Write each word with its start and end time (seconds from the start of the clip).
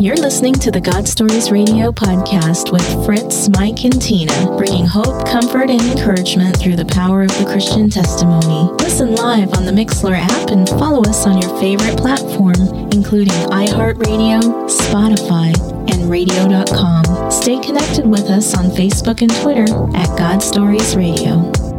You're 0.00 0.16
listening 0.16 0.54
to 0.54 0.70
the 0.70 0.80
God 0.80 1.06
Stories 1.06 1.50
Radio 1.50 1.92
podcast 1.92 2.72
with 2.72 3.04
Fritz, 3.04 3.50
Mike, 3.50 3.84
and 3.84 4.00
Tina, 4.00 4.32
bringing 4.56 4.86
hope, 4.86 5.28
comfort, 5.28 5.68
and 5.68 5.78
encouragement 5.78 6.56
through 6.56 6.76
the 6.76 6.86
power 6.86 7.20
of 7.20 7.28
the 7.36 7.44
Christian 7.44 7.90
testimony. 7.90 8.72
Listen 8.82 9.14
live 9.14 9.52
on 9.52 9.66
the 9.66 9.72
Mixlr 9.72 10.18
app 10.18 10.48
and 10.48 10.66
follow 10.70 11.02
us 11.02 11.26
on 11.26 11.36
your 11.36 11.50
favorite 11.60 11.98
platform, 11.98 12.88
including 12.92 13.34
iHeartRadio, 13.50 14.40
Spotify, 14.70 15.52
and 15.92 16.08
radio.com. 16.08 17.30
Stay 17.30 17.58
connected 17.58 18.06
with 18.06 18.30
us 18.30 18.56
on 18.56 18.70
Facebook 18.70 19.20
and 19.20 19.30
Twitter 19.42 19.68
at 19.94 20.08
God 20.16 20.42
Stories 20.42 20.96
Radio. 20.96 21.69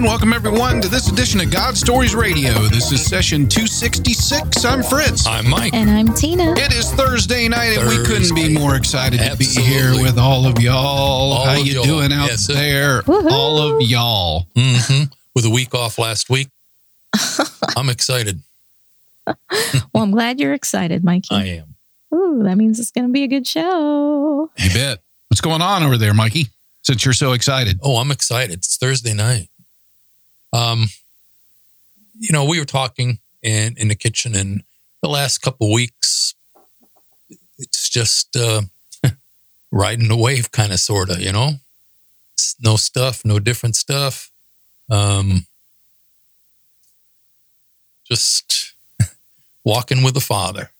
And 0.00 0.06
welcome 0.08 0.32
everyone 0.32 0.80
to 0.80 0.88
this 0.88 1.08
edition 1.10 1.40
of 1.40 1.50
God 1.50 1.76
Stories 1.76 2.14
Radio. 2.14 2.52
This 2.68 2.90
is 2.90 3.04
session 3.04 3.46
266. 3.46 4.64
I'm 4.64 4.82
Fritz. 4.82 5.26
I'm 5.26 5.46
Mike. 5.46 5.74
And 5.74 5.90
I'm 5.90 6.14
Tina. 6.14 6.52
It 6.52 6.72
is 6.72 6.90
Thursday 6.92 7.48
night, 7.48 7.76
and 7.76 7.86
we 7.86 8.02
couldn't 8.06 8.34
be 8.34 8.48
more 8.48 8.76
excited 8.76 9.20
to 9.20 9.36
be 9.36 9.44
here 9.44 9.90
with 9.92 10.16
all 10.18 10.46
of 10.46 10.58
y'all. 10.58 10.74
All 10.74 11.44
How 11.44 11.60
of 11.60 11.66
you 11.66 11.74
y'all. 11.74 11.84
doing 11.84 12.14
out 12.14 12.28
Yes, 12.30 12.46
sir. 12.46 12.54
there? 12.54 13.02
Woohoo. 13.02 13.30
All 13.30 13.58
of 13.58 13.82
y'all. 13.82 14.46
hmm 14.56 15.02
With 15.34 15.44
a 15.44 15.50
week 15.50 15.74
off 15.74 15.98
last 15.98 16.30
week, 16.30 16.48
I'm 17.76 17.90
excited. 17.90 18.40
Well, 19.26 19.36
I'm 20.02 20.12
glad 20.12 20.40
you're 20.40 20.54
excited, 20.54 21.04
Mikey. 21.04 21.34
I 21.34 21.44
am. 21.44 21.74
Ooh, 22.14 22.42
that 22.44 22.56
means 22.56 22.80
it's 22.80 22.90
going 22.90 23.06
to 23.06 23.12
be 23.12 23.24
a 23.24 23.28
good 23.28 23.46
show. 23.46 24.50
You 24.56 24.70
bet. 24.70 25.00
What's 25.28 25.42
going 25.42 25.60
on 25.60 25.82
over 25.82 25.98
there, 25.98 26.14
Mikey? 26.14 26.46
Since 26.84 27.04
you're 27.04 27.12
so 27.12 27.32
excited. 27.32 27.78
Oh, 27.82 27.98
I'm 27.98 28.10
excited. 28.10 28.54
It's 28.60 28.78
Thursday 28.78 29.12
night. 29.12 29.48
Um, 30.52 30.86
you 32.18 32.32
know, 32.32 32.44
we 32.44 32.58
were 32.58 32.64
talking 32.64 33.18
in 33.42 33.74
in 33.76 33.88
the 33.88 33.94
kitchen, 33.94 34.34
and 34.34 34.62
the 35.02 35.08
last 35.08 35.38
couple 35.38 35.72
weeks, 35.72 36.34
it's 37.58 37.88
just 37.88 38.36
uh, 38.36 38.62
riding 39.72 40.08
the 40.08 40.16
wave, 40.16 40.50
kind 40.52 40.72
of, 40.72 40.80
sort 40.80 41.10
of. 41.10 41.20
You 41.20 41.32
know, 41.32 41.50
It's 42.34 42.56
no 42.62 42.76
stuff, 42.76 43.24
no 43.24 43.38
different 43.38 43.76
stuff. 43.76 44.30
Um, 44.90 45.46
just 48.04 48.74
walking 49.64 50.02
with 50.02 50.14
the 50.14 50.20
Father. 50.20 50.70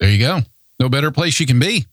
There 0.00 0.10
you 0.10 0.18
go. 0.18 0.40
No 0.80 0.88
better 0.88 1.10
place 1.10 1.38
you 1.40 1.46
can 1.46 1.58
be. 1.58 1.86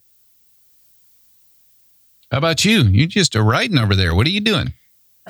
How 2.31 2.37
about 2.37 2.63
you? 2.63 2.83
You 2.83 3.07
just 3.07 3.35
are 3.35 3.43
riding 3.43 3.77
over 3.77 3.95
there. 3.95 4.13
What 4.15 4.27
are 4.27 4.31
you 4.31 4.41
doing? 4.41 4.73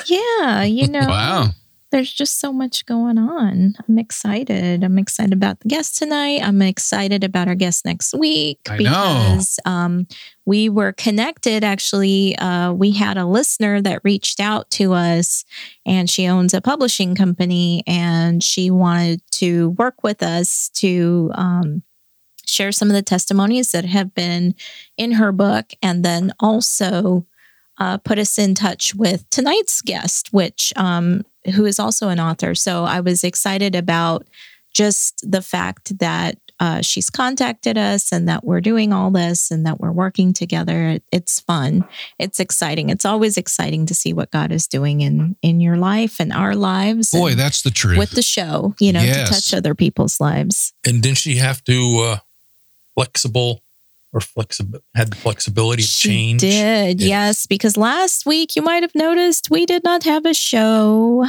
Yeah, 0.08 0.64
you 0.64 0.88
know, 0.88 1.08
Wow. 1.08 1.50
there's 1.92 2.12
just 2.12 2.40
so 2.40 2.52
much 2.52 2.86
going 2.86 3.18
on. 3.18 3.76
I'm 3.88 3.98
excited. 3.98 4.84
I'm 4.84 4.98
excited 5.00 5.34
about 5.34 5.62
the 5.62 5.70
guest 5.70 5.98
tonight. 5.98 6.42
I'm 6.44 6.62
excited 6.62 7.24
about 7.24 7.48
our 7.48 7.56
guest 7.56 7.86
next 7.86 8.14
week 8.14 8.60
I 8.70 8.78
because 8.78 9.60
um, 9.66 10.08
we 10.46 10.68
were 10.68 10.92
connected. 10.92 11.64
Actually, 11.64 12.36
uh, 12.38 12.74
we 12.74 12.92
had 12.92 13.18
a 13.18 13.26
listener 13.26 13.82
that 13.82 14.02
reached 14.04 14.40
out 14.42 14.70
to 14.72 14.94
us, 14.94 15.46
and 15.86 16.10
she 16.10 16.28
owns 16.28 16.54
a 16.54 16.60
publishing 16.62 17.16
company, 17.16 17.84
and 17.88 18.44
she 18.44 18.70
wanted 18.70 19.22
to 19.32 19.70
work 19.72 20.04
with 20.04 20.22
us 20.24 20.70
to. 20.76 21.32
Um, 21.36 21.84
Share 22.48 22.72
some 22.72 22.90
of 22.90 22.94
the 22.94 23.02
testimonies 23.02 23.72
that 23.72 23.86
have 23.86 24.14
been 24.14 24.54
in 24.98 25.14
her 25.14 25.32
book, 25.32 25.74
and 25.82 26.06
then 26.06 26.32
also 26.40 27.26
uh, 27.78 27.98
put 27.98 28.18
us 28.20 28.38
in 28.38 28.56
touch 28.56 28.94
with 28.96 29.30
tonight's 29.30 29.82
guest, 29.82 30.32
which 30.34 30.72
um, 30.76 31.24
who 31.56 31.66
is 31.66 31.80
also 31.80 32.10
an 32.10 32.20
author. 32.20 32.56
So 32.56 32.84
I 32.86 33.00
was 33.02 33.24
excited 33.24 33.76
about 33.76 34.26
just 34.74 35.30
the 35.30 35.42
fact 35.42 35.98
that 36.00 36.38
uh, 36.60 36.82
she's 36.82 37.10
contacted 37.10 37.78
us 37.78 38.14
and 38.14 38.30
that 38.30 38.46
we're 38.46 38.62
doing 38.62 38.94
all 38.94 39.12
this 39.12 39.52
and 39.52 39.66
that 39.66 39.80
we're 39.82 39.92
working 39.92 40.32
together. 40.32 41.00
It's 41.12 41.42
fun. 41.42 41.86
It's 42.18 42.40
exciting. 42.40 42.90
It's 42.90 43.04
always 43.04 43.36
exciting 43.38 43.86
to 43.88 43.94
see 43.96 44.14
what 44.14 44.32
God 44.32 44.54
is 44.54 44.66
doing 44.68 45.02
in 45.02 45.36
in 45.42 45.60
your 45.60 45.76
life 45.76 46.18
and 46.20 46.32
our 46.32 46.56
lives. 46.56 47.12
Boy, 47.12 47.36
that's 47.36 47.62
the 47.62 47.72
truth. 47.72 47.98
with 47.98 48.12
the 48.12 48.22
show, 48.22 48.74
you 48.80 48.94
know, 48.94 49.02
Yes. 49.02 49.28
to 49.28 49.34
touch 49.36 49.54
other 49.54 49.76
people's 49.76 50.22
lives. 50.22 50.72
And 50.88 51.02
didn't 51.04 51.18
she 51.18 51.36
have 51.38 51.62
to 51.66 52.00
uh, 52.00 52.18
flexible 52.96 53.62
or 54.16 54.22
flexible 54.22 54.80
had 54.96 55.12
the 55.12 55.16
flexibility 55.18 55.84
to 55.84 55.88
change? 55.90 56.42
did, 56.42 57.02
Yes. 57.02 57.08
yes, 57.10 57.46
because 57.48 57.76
last 57.78 58.26
week 58.26 58.56
you 58.56 58.62
might 58.64 58.82
have 58.82 58.96
noticed 58.96 59.52
we 59.52 59.66
did 59.66 59.84
not 59.84 60.04
have 60.06 60.26
a 60.26 60.34
show. 60.34 61.26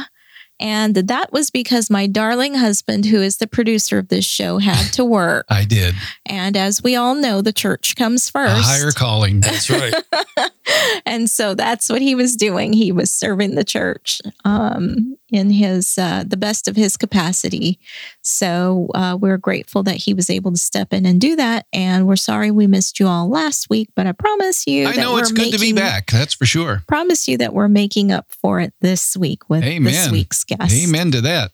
And 0.59 0.95
that 0.95 1.31
was 1.31 1.51
because 1.51 1.87
my 1.91 2.07
darling 2.07 2.55
husband, 2.55 3.05
who 3.05 3.21
is 3.21 3.37
the 3.37 3.45
producer 3.45 3.99
of 3.99 4.07
this 4.07 4.25
show, 4.25 4.57
had 4.57 4.91
to 4.93 5.05
work. 5.19 5.45
I 5.49 5.65
did. 5.65 5.93
and 6.25 6.57
as 6.57 6.81
we 6.81 6.95
all 6.95 7.13
know, 7.13 7.43
the 7.43 7.53
church 7.53 7.95
comes 7.95 8.29
A 8.29 8.31
first. 8.31 8.65
higher 8.67 8.89
calling. 8.91 9.39
That's 9.41 9.69
right. 9.69 9.93
and 11.05 11.29
so 11.29 11.55
that's 11.55 11.89
what 11.89 12.01
he 12.01 12.15
was 12.15 12.35
doing. 12.35 12.73
He 12.73 12.91
was 12.91 13.11
serving 13.11 13.55
the 13.55 13.63
church 13.63 14.21
um, 14.45 15.17
in 15.29 15.49
his 15.49 15.97
uh, 15.97 16.23
the 16.25 16.37
best 16.37 16.67
of 16.67 16.75
his 16.75 16.97
capacity. 16.97 17.79
So 18.21 18.89
uh, 18.93 19.17
we're 19.19 19.37
grateful 19.37 19.83
that 19.83 19.97
he 19.97 20.13
was 20.13 20.29
able 20.29 20.51
to 20.51 20.57
step 20.57 20.93
in 20.93 21.05
and 21.05 21.19
do 21.19 21.35
that. 21.35 21.65
And 21.73 22.07
we're 22.07 22.15
sorry 22.15 22.51
we 22.51 22.67
missed 22.67 22.99
you 22.99 23.07
all 23.07 23.29
last 23.29 23.69
week, 23.69 23.89
but 23.95 24.07
I 24.07 24.11
promise 24.11 24.67
you, 24.67 24.87
I 24.87 24.95
know 24.95 25.17
it's 25.17 25.31
good 25.31 25.53
to 25.53 25.59
be 25.59 25.73
back. 25.73 26.11
That's 26.11 26.33
for 26.33 26.45
sure. 26.45 26.83
Promise 26.87 27.27
you 27.27 27.37
that 27.37 27.53
we're 27.53 27.67
making 27.67 28.11
up 28.11 28.31
for 28.31 28.59
it 28.59 28.73
this 28.81 29.15
week 29.17 29.49
with 29.49 29.63
this 29.63 30.11
week's 30.11 30.43
guest. 30.43 30.73
Amen 30.73 31.11
to 31.11 31.21
that. 31.21 31.51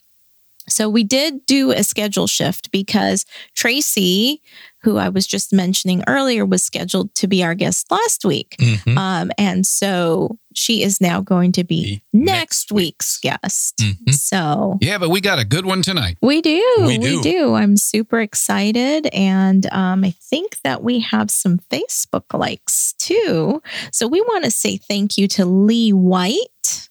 So 0.70 0.90
we 0.90 1.04
did 1.04 1.46
do 1.46 1.72
a 1.72 1.84
schedule 1.84 2.28
shift 2.28 2.72
because 2.72 3.26
Tracy, 3.54 4.42
who 4.84 4.98
I 4.98 5.10
was 5.10 5.26
just 5.26 5.54
mentioning 5.54 6.04
earlier, 6.08 6.46
was 6.46 6.64
scheduled 6.64 7.14
to 7.16 7.28
be 7.28 7.44
our 7.44 7.56
guest 7.56 7.90
last 7.92 8.26
week. 8.26 8.56
Mhm. 8.60 8.98
Um, 8.98 9.32
and 9.38 9.66
so 9.66 10.38
she 10.56 10.84
is 10.84 11.02
now 11.02 11.20
going 11.22 11.52
to 11.54 11.64
be 11.64 11.84
Be 11.84 12.02
next, 12.14 12.70
next 12.70 12.72
week's 12.72 13.18
guest. 13.20 13.78
Mhm. 13.78 14.14
So 14.14 14.78
Yeah, 14.82 14.98
but 15.00 15.10
we 15.10 15.20
got 15.22 15.40
a 15.40 15.46
good 15.46 15.66
one 15.66 15.82
tonight. 15.82 16.18
we 16.22 16.42
do. 16.42 16.64
We 16.80 16.98
We 16.98 16.98
do. 17.00 17.22
do. 17.24 17.54
I'm 17.56 17.76
super 17.78 18.20
excited. 18.22 19.08
And 19.08 19.66
um, 19.72 20.04
I 20.04 20.12
think 20.30 20.58
that 20.64 20.84
we 20.84 21.00
have 21.00 21.32
some 21.32 21.60
Facebook 21.72 22.38
likes 22.38 22.94
too. 23.00 23.62
So 23.92 24.08
we 24.08 24.22
want 24.22 24.44
to 24.46 24.52
say 24.52 24.78
thank 24.78 25.18
you 25.18 25.28
to 25.30 25.46
Lee 25.46 25.92
White. 25.92 26.90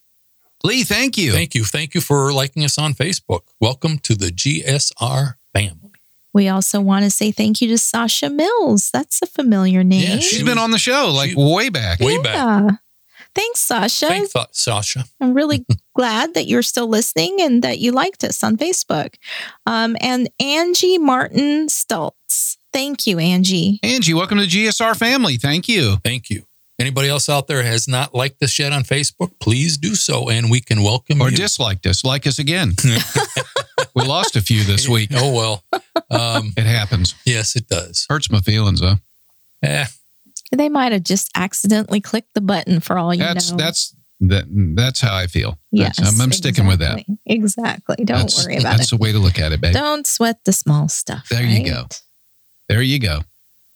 Lee, 0.65 0.83
thank 0.83 1.17
you. 1.17 1.33
Thank 1.33 1.55
you. 1.55 1.65
Thank 1.65 1.93
you 1.93 1.99
for 2.01 2.31
liking 2.31 2.63
us 2.63 2.77
on 2.77 2.93
Facebook. 2.93 3.41
Welcome 3.59 3.99
to 3.99 4.15
the 4.15 4.31
GSR 4.31 5.35
family. 5.53 5.82
We 6.33 6.47
also 6.49 6.81
want 6.81 7.05
to 7.05 7.11
say 7.11 7.31
thank 7.31 7.61
you 7.61 7.67
to 7.69 7.77
Sasha 7.77 8.29
Mills. 8.29 8.89
That's 8.91 9.21
a 9.21 9.27
familiar 9.27 9.83
name. 9.83 10.01
Yeah, 10.01 10.15
She's 10.19 10.39
She 10.39 10.43
been 10.43 10.57
on 10.57 10.71
the 10.71 10.77
show 10.79 11.11
like 11.11 11.31
she- 11.31 11.35
way 11.37 11.69
back. 11.69 11.99
Way 11.99 12.19
back. 12.21 12.79
Thanks, 13.35 13.61
Sasha. 13.61 14.07
Thank 14.07 14.31
th- 14.31 14.45
Sasha. 14.51 15.05
I'm 15.19 15.33
really 15.33 15.65
glad 15.95 16.35
that 16.35 16.45
you're 16.45 16.61
still 16.61 16.87
listening 16.87 17.37
and 17.41 17.63
that 17.63 17.79
you 17.79 17.91
liked 17.91 18.23
us 18.23 18.43
on 18.43 18.57
Facebook. 18.57 19.15
Um, 19.65 19.95
and 20.01 20.29
Angie 20.39 20.99
Martin 20.99 21.67
Stultz. 21.67 22.57
Thank 22.71 23.07
you, 23.07 23.17
Angie. 23.19 23.79
Angie, 23.81 24.13
welcome 24.13 24.37
to 24.37 24.45
GSR 24.45 24.95
family. 24.95 25.37
Thank 25.37 25.67
you. 25.67 25.97
Thank 26.03 26.29
you. 26.29 26.43
Anybody 26.79 27.07
else 27.07 27.29
out 27.29 27.47
there 27.47 27.63
has 27.63 27.87
not 27.87 28.13
liked 28.15 28.41
us 28.43 28.57
yet 28.57 28.71
on 28.71 28.83
Facebook, 28.83 29.31
please 29.39 29.77
do 29.77 29.93
so, 29.95 30.29
and 30.29 30.49
we 30.51 30.59
can 30.59 30.81
welcome 30.83 31.21
Or 31.21 31.29
you. 31.29 31.37
disliked 31.37 31.85
us. 31.85 32.03
Like 32.03 32.25
us 32.27 32.37
again. 32.39 32.73
We 33.95 34.03
lost 34.05 34.35
a 34.35 34.41
few 34.41 34.63
this 34.63 34.87
week. 34.87 35.09
oh 35.15 35.33
well. 35.33 35.63
Um, 36.09 36.53
It 36.57 36.65
happens. 36.65 37.15
yes, 37.25 37.55
it 37.55 37.67
does. 37.67 38.05
Hurts 38.09 38.29
my 38.31 38.39
feelings 38.39 38.79
though. 38.81 38.95
Eh, 39.63 39.85
They 40.51 40.69
might 40.69 40.91
have 40.91 41.03
just 41.03 41.29
accidentally 41.35 42.01
clicked 42.01 42.33
the 42.33 42.41
button 42.41 42.79
for 42.79 42.97
all 42.97 43.13
you 43.13 43.19
That's 43.23 43.51
know. 43.51 43.57
that's 43.57 43.95
that. 44.21 44.45
That's 44.75 45.01
how 45.01 45.15
I 45.15 45.27
feel. 45.27 45.57
yes, 45.71 45.97
That's- 45.97 46.13
I'm, 46.15 46.21
I'm 46.21 46.31
sticking 46.31 46.67
with 46.67 46.79
that. 46.79 46.99
exactly. 46.99 47.17
Exactly. 47.25 47.95
Don't 48.05 48.17
that's, 48.19 48.45
worry 48.45 48.55
about 48.57 48.63
That's 48.63 48.75
it. 48.75 48.77
That's 48.77 48.89
the 48.91 48.97
way 48.97 49.11
to 49.11 49.19
look 49.19 49.39
at 49.39 49.51
it, 49.51 49.61
babe. 49.61 49.73
Don't 49.73 50.07
sweat 50.07 50.39
the 50.45 50.53
small 50.53 50.87
stuff. 50.87 51.27
There 51.29 51.43
you 51.43 51.65
go. 51.65 51.87
There 52.69 52.81
you 52.81 52.99
go. 52.99 53.21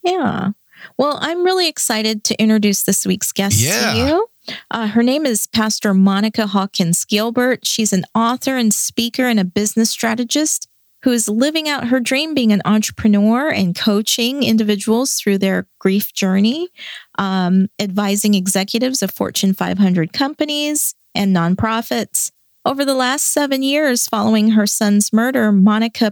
Yeah. 0.03 0.51
Well, 0.97 1.17
I'm 1.21 1.43
really 1.43 1.67
excited 1.67 2.23
to 2.25 2.41
introduce 2.41 2.83
this 2.83 3.05
week's 3.05 3.31
guest 3.33 3.59
Yeah. 3.59 3.93
to 3.93 3.97
you. 3.99 4.26
Uh, 4.71 4.87
her 4.87 5.03
name 5.03 5.25
is 5.25 5.47
Pastor 5.47 5.93
Monica 5.93 6.47
Hawkins 6.47 7.05
Gilbert. 7.05 7.65
She's 7.65 7.93
an 7.93 8.05
author 8.15 8.57
and 8.57 8.73
speaker 8.73 9.25
and 9.25 9.39
a 9.39 9.45
business 9.45 9.89
strategist 9.89 10.67
who 11.03 11.11
is 11.11 11.29
living 11.29 11.69
out 11.69 11.87
her 11.87 11.99
dream 11.99 12.33
being 12.33 12.51
an 12.51 12.61
entrepreneur 12.65 13.49
and 13.49 13.75
coaching 13.75 14.43
individuals 14.43 15.13
through 15.13 15.37
their 15.37 15.67
grief 15.79 16.11
journey, 16.13 16.69
um, 17.17 17.67
advising 17.79 18.33
executives 18.33 19.03
of 19.03 19.11
Fortune 19.11 19.53
500 19.53 20.11
companies 20.11 20.95
and 21.13 21.35
nonprofits. 21.35 22.31
Over 22.65 22.83
the 22.83 22.95
last 22.95 23.31
seven 23.31 23.63
years 23.63 24.07
following 24.07 24.51
her 24.51 24.67
son's 24.67 25.13
murder, 25.13 25.53
Monica 25.53 26.11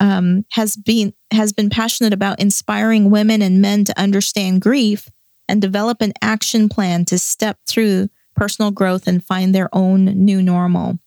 um, 0.00 0.44
has 0.50 0.76
been 0.76 1.14
has 1.30 1.52
been 1.52 1.70
passionate 1.70 2.12
about 2.12 2.40
inspiring 2.40 3.10
women 3.10 3.42
and 3.42 3.60
men 3.60 3.84
to 3.84 4.00
understand 4.00 4.62
grief 4.62 5.08
and 5.48 5.62
develop 5.62 6.00
an 6.00 6.12
action 6.22 6.68
plan 6.68 7.04
to 7.06 7.18
step 7.18 7.58
through 7.66 8.08
personal 8.34 8.70
growth 8.70 9.06
and 9.06 9.24
find 9.24 9.54
their 9.54 9.68
own 9.72 10.04
new 10.04 10.42
normal. 10.42 10.98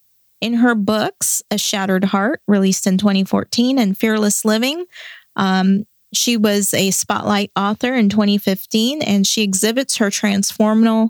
In 0.41 0.55
her 0.55 0.73
books, 0.73 1.41
A 1.51 1.57
Shattered 1.57 2.05
Heart, 2.05 2.41
released 2.47 2.87
in 2.87 2.97
2014, 2.97 3.77
and 3.77 3.97
Fearless 3.97 4.45
Living, 4.45 4.85
um, 5.35 5.83
she 6.13 6.37
was 6.37 6.73
a 6.73 6.91
spotlight 6.91 7.51
author 7.55 7.93
in 7.93 8.09
2015, 8.09 9.01
and 9.01 9.27
she 9.27 9.43
exhibits 9.43 9.97
her 9.97 10.09
transformational 10.09 11.09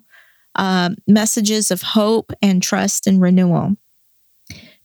uh, 0.55 0.89
messages 1.07 1.71
of 1.71 1.81
hope 1.81 2.31
and 2.41 2.61
trust 2.61 3.07
and 3.07 3.21
renewal. 3.21 3.75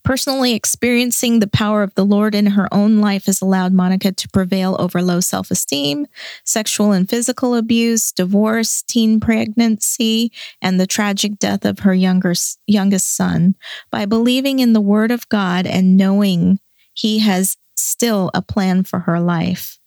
Personally 0.05 0.53
experiencing 0.53 1.41
the 1.41 1.47
power 1.47 1.83
of 1.83 1.95
the 1.95 2.05
Lord 2.05 2.35
in 2.35 2.45
her 2.47 2.73
own 2.73 2.99
life 2.99 3.25
has 3.25 3.41
allowed 3.41 3.73
Monica 3.73 4.13
to 4.13 4.29
prevail 4.29 4.77
over 4.79 5.01
low 5.01 5.21
self 5.21 5.51
esteem, 5.51 6.07
sexual 6.45 6.93
and 6.93 7.09
physical 7.09 7.55
abuse, 7.55 8.13
divorce, 8.13 8.83
teen 8.83 9.19
pregnancy, 9.19 10.31
and 10.61 10.79
the 10.79 10.87
tragic 10.87 11.39
death 11.39 11.65
of 11.65 11.81
her 11.81 11.95
younger, 11.95 12.35
youngest 12.67 13.17
son 13.17 13.55
by 13.91 14.05
believing 14.05 14.59
in 14.59 14.75
the 14.75 14.81
Word 14.81 15.11
of 15.11 15.27
God 15.31 15.67
and 15.67 15.97
knowing 15.97 16.61
He 16.93 17.21
has 17.21 17.57
still 17.75 18.31
a 18.35 18.43
plan 18.43 18.85
for 18.85 19.01
her 19.01 19.19
life. 19.19 19.79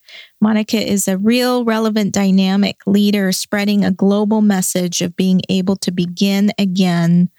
Monica 0.41 0.77
is 0.77 1.07
a 1.07 1.17
real, 1.17 1.63
relevant, 1.63 2.11
dynamic 2.11 2.77
leader 2.87 3.31
spreading 3.31 3.85
a 3.85 3.91
global 3.91 4.41
message 4.41 5.01
of 5.01 5.15
being 5.15 5.41
able 5.47 5.75
to 5.75 5.91
begin 5.91 6.51
again, 6.57 7.29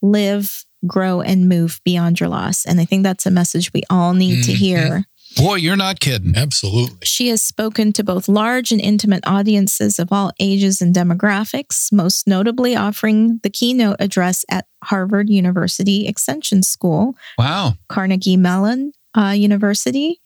live, 0.00 0.64
grow, 0.86 1.20
and 1.20 1.48
move 1.48 1.80
beyond 1.84 2.20
your 2.20 2.28
loss. 2.28 2.64
And 2.64 2.80
I 2.80 2.84
think 2.84 3.02
that's 3.02 3.26
a 3.26 3.30
message 3.30 3.72
we 3.72 3.82
all 3.90 4.14
need 4.14 4.44
to 4.44 4.52
Mhm. 4.52 4.56
hear. 4.56 5.04
Boy, 5.36 5.56
you're 5.56 5.74
not 5.74 5.98
kidding. 5.98 6.36
absolutely. 6.36 6.96
She 7.02 7.26
has 7.28 7.42
spoken 7.42 7.92
to 7.94 8.04
both 8.04 8.28
large 8.28 8.70
and 8.70 8.80
intimate 8.80 9.26
audiences 9.26 9.98
of 9.98 10.12
all 10.12 10.30
ages 10.38 10.80
and 10.80 10.94
demographics, 10.94 11.90
most 11.90 12.28
notably 12.28 12.76
offering 12.76 13.40
the 13.42 13.50
keynote 13.50 13.96
address 13.98 14.44
at 14.48 14.66
Harvard 14.84 15.28
University 15.28 16.06
Extension 16.06 16.62
School, 16.62 17.16
Wow. 17.36 17.74
Carnegie 17.88 18.36
Mellon 18.36 18.92
uh, 19.16 19.30
University, 19.30 20.20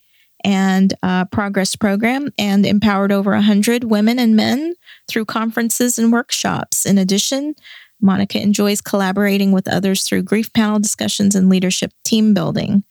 and 0.44 0.94
uh, 1.02 1.25
Progress 1.26 1.75
Program, 1.75 2.31
and 2.38 2.64
empowered 2.66 3.11
over 3.11 3.32
100 3.32 3.84
women 3.84 4.19
and 4.19 4.37
men 4.37 4.75
through 5.08 5.25
conferences 5.25 5.99
and 5.99 6.12
workshops. 6.12 6.84
In 6.87 6.96
addition, 6.99 7.54
Monica 8.00 8.41
enjoys 8.41 8.81
collaborating 8.81 9.53
with 9.53 9.69
others 9.69 10.05
through 10.05 10.23
grief 10.23 10.53
panel 10.53 10.79
discussions 10.79 11.35
and 11.35 11.49
leadership 11.49 11.93
team 12.05 12.35
building. 12.35 12.85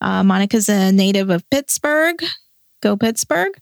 Uh, 0.00 0.22
Monica's 0.22 0.68
a 0.68 0.92
native 0.92 1.30
of 1.30 1.48
Pittsburgh. 1.50 2.22
Go 2.82 2.96
Pittsburgh. 2.96 3.52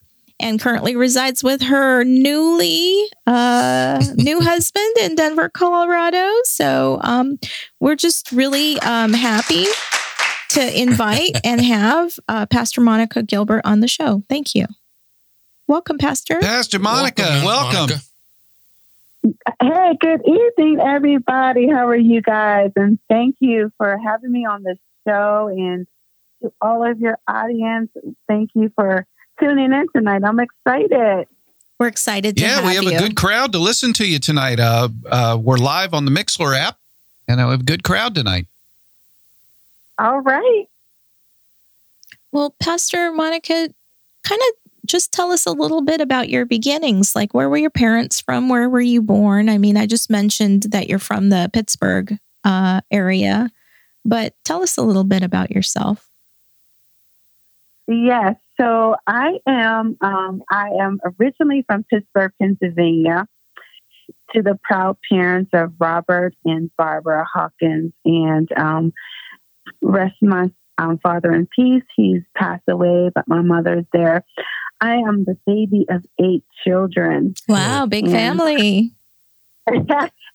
And 0.41 0.61
currently 0.61 0.97
resides 0.97 1.45
with 1.45 1.63
her 1.63 2.03
newly 2.03 3.09
uh, 3.27 4.03
new 4.17 4.41
husband 4.41 4.97
in 5.01 5.15
Denver, 5.15 5.49
Colorado. 5.49 6.29
So 6.45 6.99
um, 7.03 7.39
we're 7.79 7.95
just 7.95 8.33
really 8.33 8.81
um, 8.81 9.13
happy 9.13 9.67
to 10.51 10.81
invite 10.81 11.39
and 11.45 11.61
have 11.65 12.19
uh, 12.29 12.47
Pastor 12.47 12.81
Monica 12.81 13.23
Gilbert 13.23 13.63
on 13.65 13.81
the 13.81 13.89
show. 13.89 14.23
Thank 14.29 14.55
you. 14.55 14.67
Welcome, 15.69 15.99
Pastor. 15.99 16.41
Pastor 16.41 16.79
Monica, 16.79 17.23
welcome. 17.45 17.79
Monica. 17.79 18.01
Hey, 19.25 19.97
good 20.01 20.23
evening, 20.27 20.81
everybody. 20.81 21.69
How 21.69 21.87
are 21.89 21.97
you 21.97 22.21
guys? 22.23 22.71
And 22.77 22.99
thank 23.09 23.37
you 23.41 23.73
for 23.77 23.97
having 23.99 24.33
me 24.33 24.45
on 24.47 24.63
this 24.65 24.79
show. 25.07 25.49
And 25.49 25.87
to 26.43 26.53
all 26.61 26.89
of 26.89 26.99
your 27.01 27.19
audience, 27.29 27.91
thank 28.29 28.51
you 28.55 28.73
for 28.75 29.07
tuning 29.41 29.73
in 29.73 29.87
tonight. 29.95 30.23
I'm 30.25 30.41
excited. 30.41 31.27
We're 31.79 31.87
excited 31.89 32.37
to 32.37 32.43
Yeah, 32.43 32.61
have 32.61 32.65
we 32.65 32.75
have 32.75 32.85
you. 32.85 32.97
a 32.97 32.99
good 32.99 33.17
crowd 33.17 33.53
to 33.53 33.59
listen 33.59 33.93
to 33.95 34.07
you 34.07 34.19
tonight. 34.19 34.59
Uh, 34.61 34.89
uh, 35.09 35.39
we're 35.41 35.57
live 35.59 35.95
on 35.95 36.05
the 36.05 36.11
Mixlr 36.11 36.57
app, 36.57 36.79
and 37.29 37.41
I 37.41 37.51
have 37.51 37.61
a 37.61 37.65
good 37.65 37.83
crowd 37.85 38.15
tonight. 38.15 38.47
All 39.99 40.21
right. 40.21 40.65
well, 42.33 42.55
Pastor 42.61 43.13
Monica, 43.13 43.69
kind 44.25 44.41
of 44.41 44.62
just 44.87 45.13
tell 45.13 45.31
us 45.31 45.47
a 45.47 45.53
little 45.53 45.83
bit 45.83 46.01
about 46.01 46.29
your 46.29 46.45
beginnings. 46.45 47.15
Like, 47.15 47.35
where 47.35 47.49
were 47.49 47.57
your 47.57 47.71
parents 47.71 48.21
from? 48.21 48.49
Where 48.49 48.69
were 48.69 48.81
you 48.81 49.03
born? 49.03 49.49
I 49.49 49.59
mean, 49.59 49.77
I 49.77 49.87
just 49.87 50.11
mentioned 50.11 50.65
that 50.71 50.89
you're 50.89 50.99
from 50.99 51.29
the 51.29 51.51
Pittsburgh 51.53 52.19
uh, 52.45 52.81
area, 52.91 53.51
but 54.05 54.35
tell 54.45 54.63
us 54.63 54.77
a 54.77 54.83
little 54.83 55.05
bit 55.05 55.23
about 55.23 55.51
yourself. 55.51 56.09
Yes. 57.87 58.37
So 58.61 58.97
I 59.07 59.39
am. 59.47 59.97
Um, 60.01 60.43
I 60.51 60.71
am 60.81 61.01
originally 61.19 61.65
from 61.67 61.85
Pittsburgh, 61.85 62.33
Pennsylvania. 62.41 63.27
To 64.35 64.43
the 64.43 64.59
proud 64.63 64.97
parents 65.11 65.51
of 65.53 65.75
Robert 65.79 66.35
and 66.45 66.71
Barbara 66.79 67.27
Hawkins, 67.31 67.93
and 68.05 68.49
um, 68.57 68.93
rest 69.83 70.17
my 70.23 70.51
um, 70.79 70.99
father 71.03 71.33
in 71.33 71.47
peace. 71.55 71.85
He's 71.97 72.23
passed 72.35 72.65
away, 72.69 73.11
but 73.15 73.29
my 73.29 73.43
mother's 73.43 73.85
there. 73.93 74.25
I 74.83 74.97
am 74.97 75.25
the 75.25 75.39
baby 75.47 75.87
of 75.91 76.05
eight 76.21 76.45
children. 76.67 77.37
Wow, 77.49 77.87
big 77.87 78.07
Yeah. 78.07 78.11
family. 78.11 78.93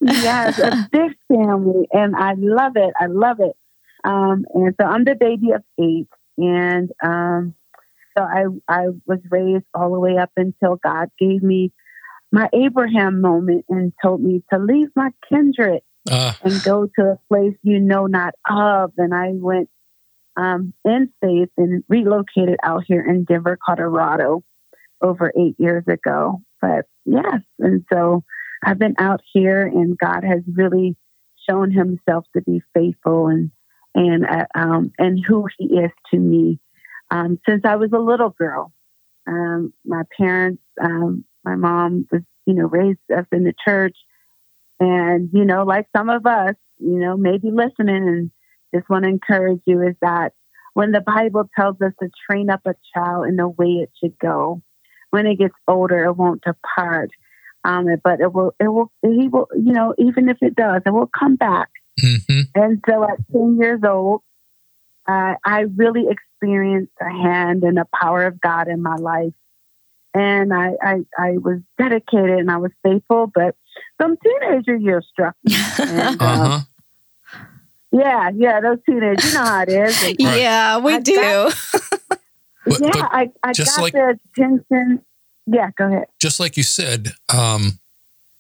yes, 0.02 0.54
a 0.64 0.72
big 0.92 1.12
family, 1.28 1.88
and 1.92 2.16
I 2.16 2.34
love 2.38 2.74
it. 2.76 2.94
I 3.00 3.08
love 3.08 3.40
it. 3.42 3.56
Um, 4.04 4.46
and 4.54 4.76
so 4.80 4.88
I'm 4.88 5.06
the 5.06 5.16
baby 5.16 5.52
of 5.52 5.64
eight, 5.80 6.08
and 6.38 6.90
um, 7.04 7.56
so 8.18 8.24
I 8.24 8.46
I 8.68 8.88
was 9.06 9.20
raised 9.32 9.66
all 9.74 9.92
the 9.94 10.00
way 10.00 10.18
up 10.18 10.32
until 10.38 10.78
God 10.78 11.10
gave 11.20 11.44
me 11.44 11.74
my 12.32 12.50
Abraham 12.54 13.22
moment 13.22 13.66
and 13.70 13.94
told 14.04 14.22
me 14.22 14.44
to 14.54 14.60
leave 14.60 14.90
my 14.96 15.12
kindred 15.30 15.82
Uh, 16.10 16.34
and 16.42 16.64
go 16.64 16.88
to 16.98 17.02
a 17.06 17.20
place 17.30 17.56
you 17.64 17.80
know 17.80 18.08
not 18.08 18.36
of. 18.50 18.94
And 18.98 19.14
I 19.14 19.30
went 19.34 19.70
um, 20.38 20.74
in 20.86 21.10
faith 21.22 21.50
and 21.58 21.84
relocated 21.90 22.58
out 22.64 22.84
here 22.88 23.04
in 23.04 23.26
Denver, 23.26 23.58
Colorado, 23.64 24.44
over 25.02 25.32
eight 25.38 25.56
years 25.58 25.84
ago. 25.88 26.42
But 26.62 26.86
yes, 27.06 27.42
and 27.60 27.84
so 27.92 28.24
I've 28.64 28.80
been 28.80 28.96
out 29.00 29.22
here, 29.34 29.66
and 29.66 29.98
God 29.98 30.24
has 30.24 30.42
really 30.52 30.96
shown 31.50 31.72
Himself 31.72 32.26
to 32.36 32.42
be 32.42 32.62
faithful 32.74 33.28
and 33.28 33.52
and 33.94 34.26
uh, 34.26 34.46
um, 34.56 34.92
and 34.98 35.24
who 35.24 35.48
He 35.58 35.66
is 35.66 35.92
to 36.12 36.18
me 36.18 36.60
um, 37.12 37.40
since 37.48 37.64
I 37.66 37.76
was 37.76 37.92
a 37.94 38.00
little 38.00 38.30
girl. 38.30 38.72
Um, 39.28 39.74
my 39.86 40.04
parents, 40.18 40.62
um, 40.82 41.26
my 41.44 41.56
mom 41.56 42.08
was, 42.12 42.22
you 42.46 42.54
know, 42.54 42.66
raised 42.66 43.00
us 43.16 43.26
in 43.32 43.44
the 43.44 43.54
church. 43.66 43.96
And, 44.80 45.30
you 45.34 45.44
know, 45.44 45.64
like 45.64 45.88
some 45.96 46.10
of 46.10 46.26
us, 46.26 46.56
you 46.80 47.00
know, 47.00 47.18
maybe 47.18 47.50
listening 47.52 48.08
and 48.08 48.32
just 48.74 48.90
want 48.90 49.04
to 49.04 49.10
encourage 49.10 49.62
you 49.66 49.82
is 49.82 49.96
that 50.02 50.34
when 50.74 50.92
the 50.92 51.02
Bible 51.02 51.50
tells 51.58 51.82
us 51.82 51.94
to 52.02 52.10
train 52.30 52.50
up 52.50 52.62
a 52.66 52.76
child 52.94 53.28
in 53.28 53.36
the 53.36 53.48
way 53.48 53.68
it 53.84 53.90
should 54.00 54.18
go, 54.20 54.62
when 55.10 55.26
it 55.26 55.40
gets 55.40 55.56
older, 55.68 56.04
it 56.06 56.14
won't 56.16 56.44
depart. 56.44 57.10
Um, 57.64 57.88
but 58.04 58.20
it 58.22 58.32
will, 58.32 58.54
it 58.60 58.68
will, 58.68 58.92
he 59.02 59.28
will, 59.28 59.48
you 59.56 59.74
know, 59.74 59.94
even 59.98 60.30
if 60.30 60.38
it 60.42 60.56
does, 60.56 60.82
it 60.86 60.92
will 60.92 61.10
come 61.18 61.36
back. 61.36 61.70
mhm. 62.00 62.44
And 62.54 62.84
so 62.88 63.04
at 63.04 63.18
10 63.32 63.58
years 63.60 63.82
old, 63.84 64.22
uh, 65.08 65.34
I 65.44 65.62
really 65.76 66.06
experienced 66.10 66.94
a 67.02 67.10
hand 67.10 67.64
and 67.64 67.78
the 67.78 67.88
power 68.00 68.26
of 68.26 68.40
God 68.40 68.68
in 68.68 68.82
my 68.82 68.96
life. 68.96 69.34
And 70.14 70.54
I, 70.54 70.72
I, 70.82 70.96
I 71.18 71.38
was 71.38 71.60
dedicated 71.78 72.40
and 72.40 72.50
I 72.52 72.58
was 72.58 72.72
faithful, 72.84 73.32
but 73.34 73.56
some 74.02 74.16
teenager 74.24 74.76
years 74.76 75.08
struck 75.12 75.36
me. 75.44 75.56
And, 75.80 76.22
uh, 76.22 76.26
Uh-huh. 76.26 76.60
Yeah, 77.92 78.30
yeah, 78.36 78.60
those 78.60 78.78
teenagers. 78.86 79.26
You 79.26 79.34
know 79.34 79.46
how 79.46 79.62
it 79.62 79.70
is. 79.70 80.04
And, 80.04 80.16
Yeah, 80.20 80.78
we 80.80 80.94
I 80.96 81.00
do. 81.00 81.16
got- 81.16 81.54
But, 82.66 82.82
yeah, 82.82 82.90
but 82.92 83.10
I, 83.14 83.30
I 83.44 83.54
just 83.54 83.76
got 83.78 83.82
like- 83.82 83.94
the 83.94 84.18
attention. 84.38 85.02
Yeah, 85.46 85.70
go 85.78 85.88
ahead. 85.88 86.08
just 86.20 86.42
like 86.42 86.58
you 86.58 86.64
said, 86.64 87.14
um, 87.34 87.80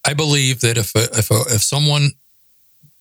I 0.05 0.13
believe 0.13 0.59
that 0.59 0.77
if 0.77 0.93
a, 0.95 1.03
if 1.17 1.31
a, 1.31 1.39
if 1.55 1.63
someone 1.63 2.09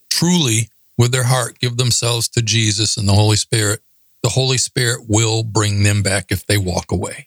truly 0.08 0.68
with 0.96 1.10
their 1.10 1.24
heart 1.24 1.58
give 1.58 1.76
themselves 1.76 2.28
to 2.28 2.42
Jesus 2.42 2.96
and 2.96 3.08
the 3.08 3.12
Holy 3.14 3.34
Spirit, 3.36 3.80
the 4.22 4.28
Holy 4.28 4.58
Spirit 4.58 5.06
will 5.08 5.42
bring 5.42 5.82
them 5.82 6.02
back 6.04 6.26
if 6.30 6.46
they 6.46 6.56
walk 6.58 6.92
away. 6.92 7.26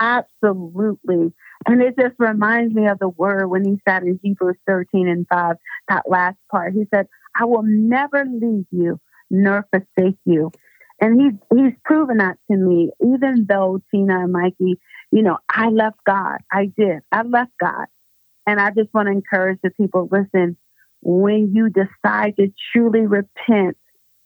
Absolutely. 0.00 1.32
And 1.66 1.82
it 1.82 1.94
just 1.98 2.14
reminds 2.18 2.74
me 2.74 2.88
of 2.88 2.98
the 2.98 3.08
word 3.08 3.46
when 3.48 3.64
he 3.64 3.80
said 3.88 4.02
in 4.02 4.18
Hebrews 4.22 4.56
13 4.66 5.08
and 5.08 5.26
5, 5.28 5.56
that 5.88 6.08
last 6.08 6.38
part. 6.50 6.72
He 6.72 6.84
said, 6.92 7.06
I 7.40 7.44
will 7.44 7.62
never 7.64 8.24
leave 8.24 8.66
you 8.70 9.00
nor 9.30 9.66
forsake 9.70 10.18
you. 10.24 10.50
And 11.00 11.18
he, 11.18 11.56
he's 11.56 11.72
proven 11.84 12.18
that 12.18 12.36
to 12.50 12.56
me, 12.56 12.90
even 13.00 13.46
though 13.48 13.80
Tina 13.90 14.24
and 14.24 14.32
Mikey, 14.32 14.78
you 15.10 15.22
know, 15.22 15.38
I 15.48 15.68
left 15.68 15.96
God. 16.06 16.38
I 16.52 16.70
did. 16.76 17.00
I 17.10 17.22
left 17.22 17.52
God. 17.58 17.86
And 18.46 18.60
I 18.60 18.70
just 18.70 18.92
want 18.92 19.06
to 19.06 19.12
encourage 19.12 19.58
the 19.62 19.70
people 19.70 20.08
listen, 20.10 20.56
when 21.00 21.54
you 21.54 21.70
decide 21.70 22.36
to 22.36 22.52
truly 22.72 23.06
repent 23.06 23.78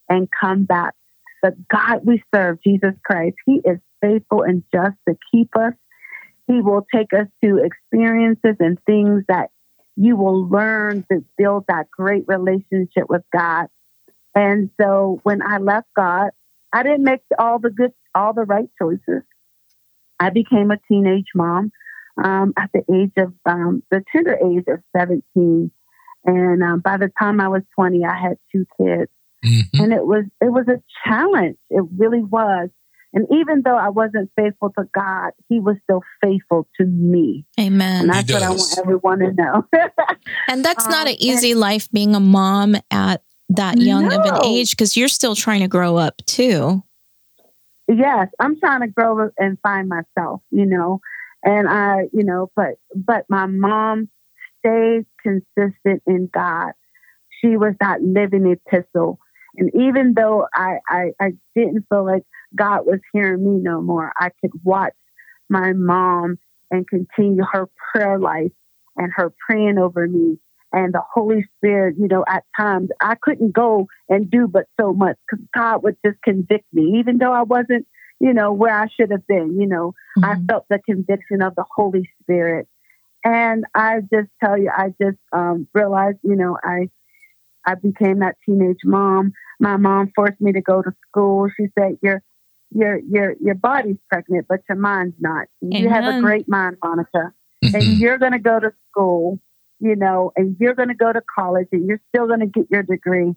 and 0.09 0.29
come 0.29 0.65
back, 0.65 0.95
the 1.43 1.55
God 1.71 2.01
we 2.05 2.23
serve, 2.35 2.59
Jesus 2.67 2.95
Christ, 3.05 3.37
He 3.47 3.61
is 3.65 3.79
faithful 4.01 4.43
and 4.43 4.65
just 4.73 4.97
to 5.09 5.17
keep 5.31 5.57
us. 5.57 5.75
He 6.49 6.61
will 6.61 6.87
take 6.93 7.13
us 7.13 7.27
to 7.45 7.59
experiences 7.59 8.57
and 8.59 8.79
things 8.85 9.23
that 9.29 9.51
you 9.97 10.17
will 10.17 10.49
learn 10.49 11.05
to 11.11 11.25
build 11.39 11.65
that 11.69 11.91
great 11.91 12.25
relationship 12.27 13.05
with 13.09 13.23
God. 13.33 13.67
And 14.35 14.71
so 14.81 15.21
when 15.23 15.41
I 15.43 15.59
left 15.59 15.87
God, 15.95 16.31
I 16.73 16.83
didn't 16.83 17.05
make 17.05 17.21
all 17.39 17.59
the 17.59 17.71
good, 17.71 17.93
all 18.15 18.33
the 18.33 18.43
right 18.43 18.69
choices. 18.81 19.23
I 20.19 20.31
became 20.31 20.71
a 20.71 20.79
teenage 20.89 21.29
mom 21.35 21.71
um, 22.23 22.53
at 22.57 22.71
the 22.73 22.83
age 22.93 23.13
of 23.17 23.33
um, 23.47 23.83
the 23.91 24.03
tender 24.13 24.35
age 24.35 24.65
of 24.69 24.81
17. 24.97 25.71
And 26.25 26.63
um, 26.63 26.81
by 26.81 26.97
the 26.97 27.13
time 27.19 27.41
I 27.41 27.49
was 27.49 27.63
20, 27.77 28.05
I 28.05 28.17
had 28.17 28.39
two 28.53 28.67
kids 28.81 29.11
Mhm. 29.45 29.81
and 29.81 29.93
it 29.93 30.07
was 30.07 30.25
it 30.41 30.51
was 30.51 30.67
a 30.69 30.81
challenge 31.05 31.57
it 31.69 31.85
really 31.97 32.23
was 32.23 32.71
and 33.15 33.27
even 33.31 33.63
though 33.65 33.77
i 33.77 33.89
wasn't 33.89 34.31
faithful 34.37 34.71
to 34.77 34.85
god 34.95 35.31
he 35.49 35.59
was 35.61 35.77
still 35.85 36.03
faithful 36.21 36.67
to 36.79 36.85
me 36.87 37.45
Amen. 37.59 38.03
and 38.03 38.11
Amen. 38.11 38.27
that's 38.27 38.33
what 38.33 38.43
i 38.43 38.51
want 38.51 38.79
everyone 38.79 39.19
to 39.21 39.33
know 39.33 39.67
And 40.49 40.65
that's 40.65 40.87
not 40.89 41.07
Um, 41.07 41.13
an 41.13 41.17
easy 41.19 41.55
life 41.55 41.91
being 41.91 42.15
a 42.15 42.21
mom 42.21 42.77
at 42.91 43.23
that 43.51 43.79
young 43.79 44.07
of 44.13 44.25
an 44.25 44.45
age 44.45 44.71
because 44.71 44.97
you're 44.97 45.09
still 45.09 45.35
trying 45.35 45.61
to 45.61 45.69
grow 45.69 45.97
up 45.97 46.17
too. 46.27 46.83
yes 47.89 48.29
i'm 48.41 48.59
trying 48.59 48.81
to 48.81 48.87
grow 48.89 49.27
up 49.27 49.33
and 49.39 49.59
find 49.63 49.89
myself 49.89 50.41
you 50.51 50.67
know 50.67 51.01
and 51.45 51.69
i 51.69 52.09
you 52.13 52.25
know 52.25 52.51
but 52.57 52.75
but 52.95 53.25
my 53.29 53.47
mom 53.47 54.09
stayed 54.61 55.05
consistent 55.23 56.03
in 56.07 56.29
god 56.33 56.73
she 57.41 57.57
was 57.57 57.75
that 57.81 58.03
living 58.03 58.47
epistle 58.51 59.19
and 59.57 59.71
even 59.75 60.15
though 60.17 60.47
I, 60.55 60.79
I 60.89 61.03
i 61.21 61.33
didn't 61.55 61.85
feel 61.91 62.05
like 62.05 62.25
god 62.57 62.81
was 62.87 63.01
hearing 63.13 63.45
me 63.45 63.61
no 63.63 63.81
more 63.81 64.13
i 64.19 64.31
could 64.41 64.53
watch 64.63 64.95
my 65.49 65.73
mom 65.73 66.39
and 66.71 66.89
continue 66.89 67.43
her 67.53 67.69
prayer 67.93 68.19
life 68.19 68.53
and 68.97 69.13
her 69.15 69.33
praying 69.47 69.79
over 69.79 70.07
me 70.07 70.39
and 70.75 70.93
the 70.93 71.03
Holy 71.15 71.47
Spirit, 71.57 71.95
you 71.99 72.09
know, 72.09 72.25
at 72.29 72.43
times 72.59 72.89
I 73.01 73.15
couldn't 73.15 73.53
go 73.55 73.87
and 74.09 74.29
do 74.29 74.49
but 74.49 74.65
so 74.79 74.93
much 74.93 75.17
because 75.31 75.45
God 75.57 75.85
would 75.85 75.97
just 76.05 76.21
convict 76.23 76.65
me, 76.73 76.99
even 76.99 77.19
though 77.19 77.33
I 77.33 77.43
wasn't, 77.43 77.87
you 78.19 78.35
know, 78.35 78.53
where 78.53 78.77
I 78.77 78.89
should 78.89 79.13
have 79.13 79.25
been. 79.29 79.57
You 79.61 79.69
know, 79.69 79.95
I 80.23 80.35
Mhm. 80.35 80.47
felt 80.49 80.67
the 80.69 80.81
conviction 80.81 81.43
of 81.43 81.55
the 81.55 81.65
Holy 81.77 82.11
Spirit, 82.21 82.67
and 83.25 83.65
I 83.75 84.01
just 84.01 84.29
tell 84.43 84.59
you, 84.59 84.69
I 84.77 84.93
just 85.01 85.19
um, 85.33 85.69
realized, 85.75 86.19
you 86.25 86.35
know, 86.35 86.59
I 86.63 86.91
I 87.67 87.77
became 87.77 88.19
that 88.19 88.37
teenage 88.45 88.85
mom. 88.85 89.33
My 89.61 89.77
mom 89.77 90.11
forced 90.15 90.41
me 90.41 90.53
to 90.53 90.61
go 90.61 90.83
to 90.83 90.93
school. 91.09 91.49
She 91.57 91.69
said, 91.79 91.99
"Your 92.03 92.21
your 92.75 92.99
your 93.01 93.35
your 93.41 93.55
body's 93.55 93.97
pregnant, 94.11 94.47
but 94.49 94.61
your 94.69 94.79
mind's 94.79 95.17
not. 95.21 95.49
You 95.61 95.89
have 95.91 96.07
a 96.07 96.13
great 96.15 96.49
mind, 96.49 96.79
Monica." 96.83 97.33
and 97.73 97.99
Mhm. 97.99 98.01
you're 98.01 98.19
going 98.19 98.33
to 98.33 98.39
go 98.39 98.61
to 98.61 98.73
school, 98.91 99.41
you 99.81 99.97
know, 99.97 100.33
and 100.37 100.57
you're 100.61 100.75
going 100.75 100.89
to 100.89 100.95
go 100.95 101.13
to 101.13 101.23
college 101.39 101.69
and 101.73 101.87
you're 101.89 102.01
still 102.09 102.27
going 102.27 102.41
to 102.41 102.47
get 102.47 102.71
your 102.71 102.83
degree. 102.83 103.35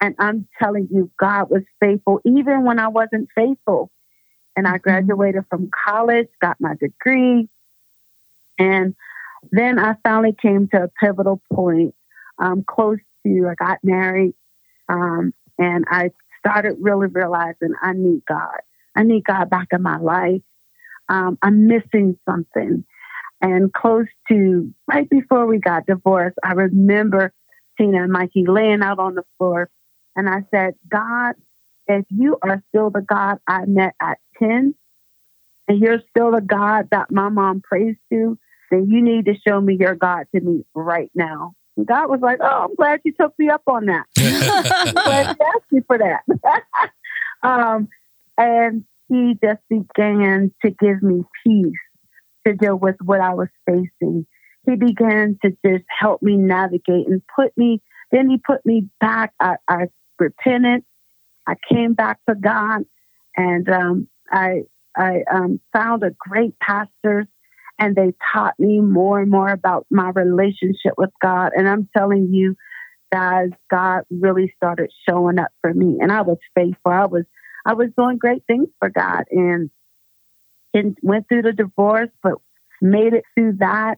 And 0.00 0.14
I'm 0.18 0.48
telling 0.62 0.88
you, 0.92 1.10
God 1.18 1.50
was 1.50 1.62
faithful 1.80 2.20
even 2.24 2.64
when 2.64 2.78
I 2.78 2.88
wasn't 2.88 3.28
faithful. 3.34 3.90
And 4.56 4.66
I 4.66 4.78
Mhm. 4.78 4.82
graduated 4.82 5.44
from 5.50 5.70
college, 5.86 6.28
got 6.40 6.56
my 6.60 6.74
degree. 6.74 7.48
And 8.58 8.94
then 9.50 9.78
I 9.78 9.96
finally 10.02 10.34
came 10.40 10.68
to 10.68 10.84
a 10.84 10.88
pivotal 11.04 11.42
point 11.52 11.94
um, 12.38 12.64
close 12.66 12.98
to, 13.26 13.48
I 13.50 13.54
got 13.54 13.78
married. 13.82 14.34
Um, 14.88 15.34
and 15.58 15.84
I 15.88 16.10
started 16.38 16.76
really 16.80 17.08
realizing 17.08 17.74
I 17.82 17.92
need 17.92 18.22
God. 18.26 18.60
I 18.96 19.02
need 19.02 19.24
God 19.24 19.50
back 19.50 19.68
in 19.72 19.82
my 19.82 19.98
life. 19.98 20.42
Um, 21.08 21.38
I'm 21.42 21.66
missing 21.66 22.18
something 22.28 22.84
and 23.40 23.72
close 23.72 24.06
to 24.28 24.72
right 24.86 25.08
before 25.08 25.46
we 25.46 25.58
got 25.58 25.86
divorced, 25.86 26.36
I 26.42 26.52
remember 26.52 27.32
Tina 27.78 28.02
and 28.02 28.12
Mikey 28.12 28.44
laying 28.46 28.82
out 28.82 28.98
on 28.98 29.14
the 29.14 29.24
floor. 29.38 29.70
And 30.14 30.28
I 30.28 30.44
said, 30.50 30.74
God, 30.90 31.34
if 31.86 32.04
you 32.10 32.36
are 32.42 32.62
still 32.68 32.90
the 32.90 33.00
God 33.00 33.38
I 33.46 33.64
met 33.64 33.94
at 34.00 34.18
10, 34.38 34.74
and 35.68 35.78
you're 35.78 36.02
still 36.10 36.32
the 36.32 36.40
God 36.40 36.88
that 36.90 37.10
my 37.10 37.28
mom 37.28 37.62
prays 37.62 37.96
to, 38.12 38.38
then 38.70 38.90
you 38.90 39.02
need 39.02 39.26
to 39.26 39.34
show 39.46 39.60
me 39.60 39.76
your 39.78 39.94
God 39.94 40.26
to 40.34 40.40
me 40.40 40.64
right 40.74 41.10
now. 41.14 41.54
And 41.76 41.86
God 41.86 42.10
was 42.10 42.20
like, 42.20 42.38
Oh, 42.42 42.66
I'm 42.68 42.74
glad 42.74 43.00
you 43.04 43.14
took 43.18 43.32
me 43.38 43.48
up 43.48 43.62
on 43.66 43.86
that. 43.86 44.04
I'm 44.84 45.00
glad 45.00 45.28
you 45.30 45.36
asked 45.54 45.72
me 45.72 45.80
for 45.86 45.98
that. 45.98 46.24
um, 47.42 47.88
and 48.38 48.84
he 49.08 49.36
just 49.42 49.60
began 49.68 50.52
to 50.64 50.70
give 50.70 51.02
me 51.02 51.22
peace 51.44 51.72
to 52.46 52.54
deal 52.54 52.76
with 52.76 52.96
what 53.04 53.20
I 53.20 53.34
was 53.34 53.48
facing. 53.66 54.26
He 54.66 54.76
began 54.76 55.38
to 55.42 55.50
just 55.64 55.84
help 55.98 56.22
me 56.22 56.36
navigate 56.36 57.06
and 57.06 57.22
put 57.34 57.56
me, 57.56 57.82
then 58.12 58.28
he 58.28 58.38
put 58.38 58.64
me 58.64 58.88
back. 59.00 59.32
I, 59.40 59.56
I 59.68 59.86
repented. 60.18 60.84
I 61.46 61.54
came 61.72 61.94
back 61.94 62.18
to 62.28 62.34
God 62.34 62.82
and 63.36 63.68
um, 63.68 64.08
I, 64.30 64.62
I 64.96 65.22
um, 65.32 65.60
found 65.72 66.02
a 66.02 66.10
great 66.18 66.58
pastors 66.60 67.26
and 67.78 67.96
they 67.96 68.12
taught 68.32 68.54
me 68.58 68.80
more 68.80 69.20
and 69.20 69.30
more 69.30 69.48
about 69.48 69.86
my 69.90 70.10
relationship 70.10 70.92
with 70.98 71.10
God. 71.22 71.52
And 71.56 71.68
I'm 71.68 71.88
telling 71.96 72.32
you, 72.32 72.54
guys, 73.10 73.48
God 73.70 74.02
really 74.10 74.52
started 74.56 74.92
showing 75.08 75.38
up 75.38 75.48
for 75.62 75.72
me 75.72 75.98
and 76.00 76.12
I 76.12 76.20
was 76.20 76.38
faithful. 76.54 76.92
I 76.92 77.06
was, 77.06 77.24
I 77.64 77.74
was 77.74 77.88
doing 77.96 78.18
great 78.18 78.44
things 78.46 78.68
for 78.78 78.88
God 78.88 79.24
and 79.30 79.70
and 80.72 80.96
went 81.02 81.28
through 81.28 81.42
the 81.42 81.52
divorce, 81.52 82.10
but 82.22 82.34
made 82.80 83.12
it 83.12 83.24
through 83.34 83.54
that. 83.58 83.96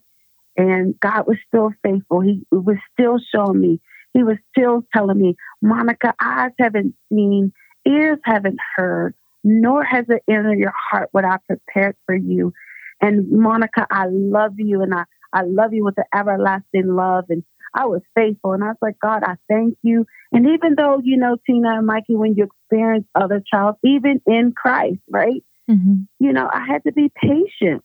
And 0.57 0.99
God 1.00 1.26
was 1.26 1.37
still 1.49 1.71
faithful. 1.83 2.21
He 2.21 2.45
was 2.50 2.76
still 2.92 3.19
showing 3.35 3.61
me. 3.61 3.81
He 4.14 4.23
was 4.23 4.37
still 4.50 4.83
telling 4.95 5.19
me, 5.19 5.37
Monica, 5.62 6.14
eyes 6.21 6.52
haven't 6.59 6.95
seen, 7.11 7.52
ears 7.87 8.19
haven't 8.25 8.59
heard, 8.76 9.14
nor 9.42 9.83
has 9.83 10.04
it 10.09 10.23
entered 10.28 10.59
your 10.59 10.75
heart 10.90 11.09
what 11.12 11.25
I 11.25 11.38
prepared 11.47 11.97
for 12.07 12.14
you. 12.14 12.52
And 13.00 13.31
Monica, 13.31 13.87
I 13.90 14.07
love 14.11 14.54
you 14.59 14.83
and 14.83 14.95
I, 14.95 15.04
I 15.33 15.42
love 15.42 15.73
you 15.73 15.85
with 15.85 15.97
an 15.97 16.04
everlasting 16.14 16.95
love. 16.95 17.25
And 17.31 17.42
I 17.75 17.87
was 17.87 18.02
faithful. 18.14 18.52
And 18.52 18.62
I 18.62 18.69
was 18.69 18.76
like, 18.83 18.99
God, 19.00 19.23
I 19.25 19.37
thank 19.49 19.78
you. 19.83 20.07
And 20.31 20.47
even 20.47 20.75
though, 20.76 21.00
you 21.02 21.16
know, 21.16 21.37
Tina 21.47 21.78
and 21.78 21.87
Mikey, 21.87 22.16
when 22.16 22.35
you 22.35 22.49
experience 22.73 23.07
other 23.14 23.43
child, 23.52 23.76
even 23.85 24.21
in 24.26 24.52
Christ, 24.52 25.00
right? 25.11 25.45
Mhm. 25.71 26.07
you 26.19 26.33
know, 26.33 26.49
I 26.52 26.67
had 26.67 26.83
to 26.85 26.93
be 26.93 27.09
patient. 27.14 27.85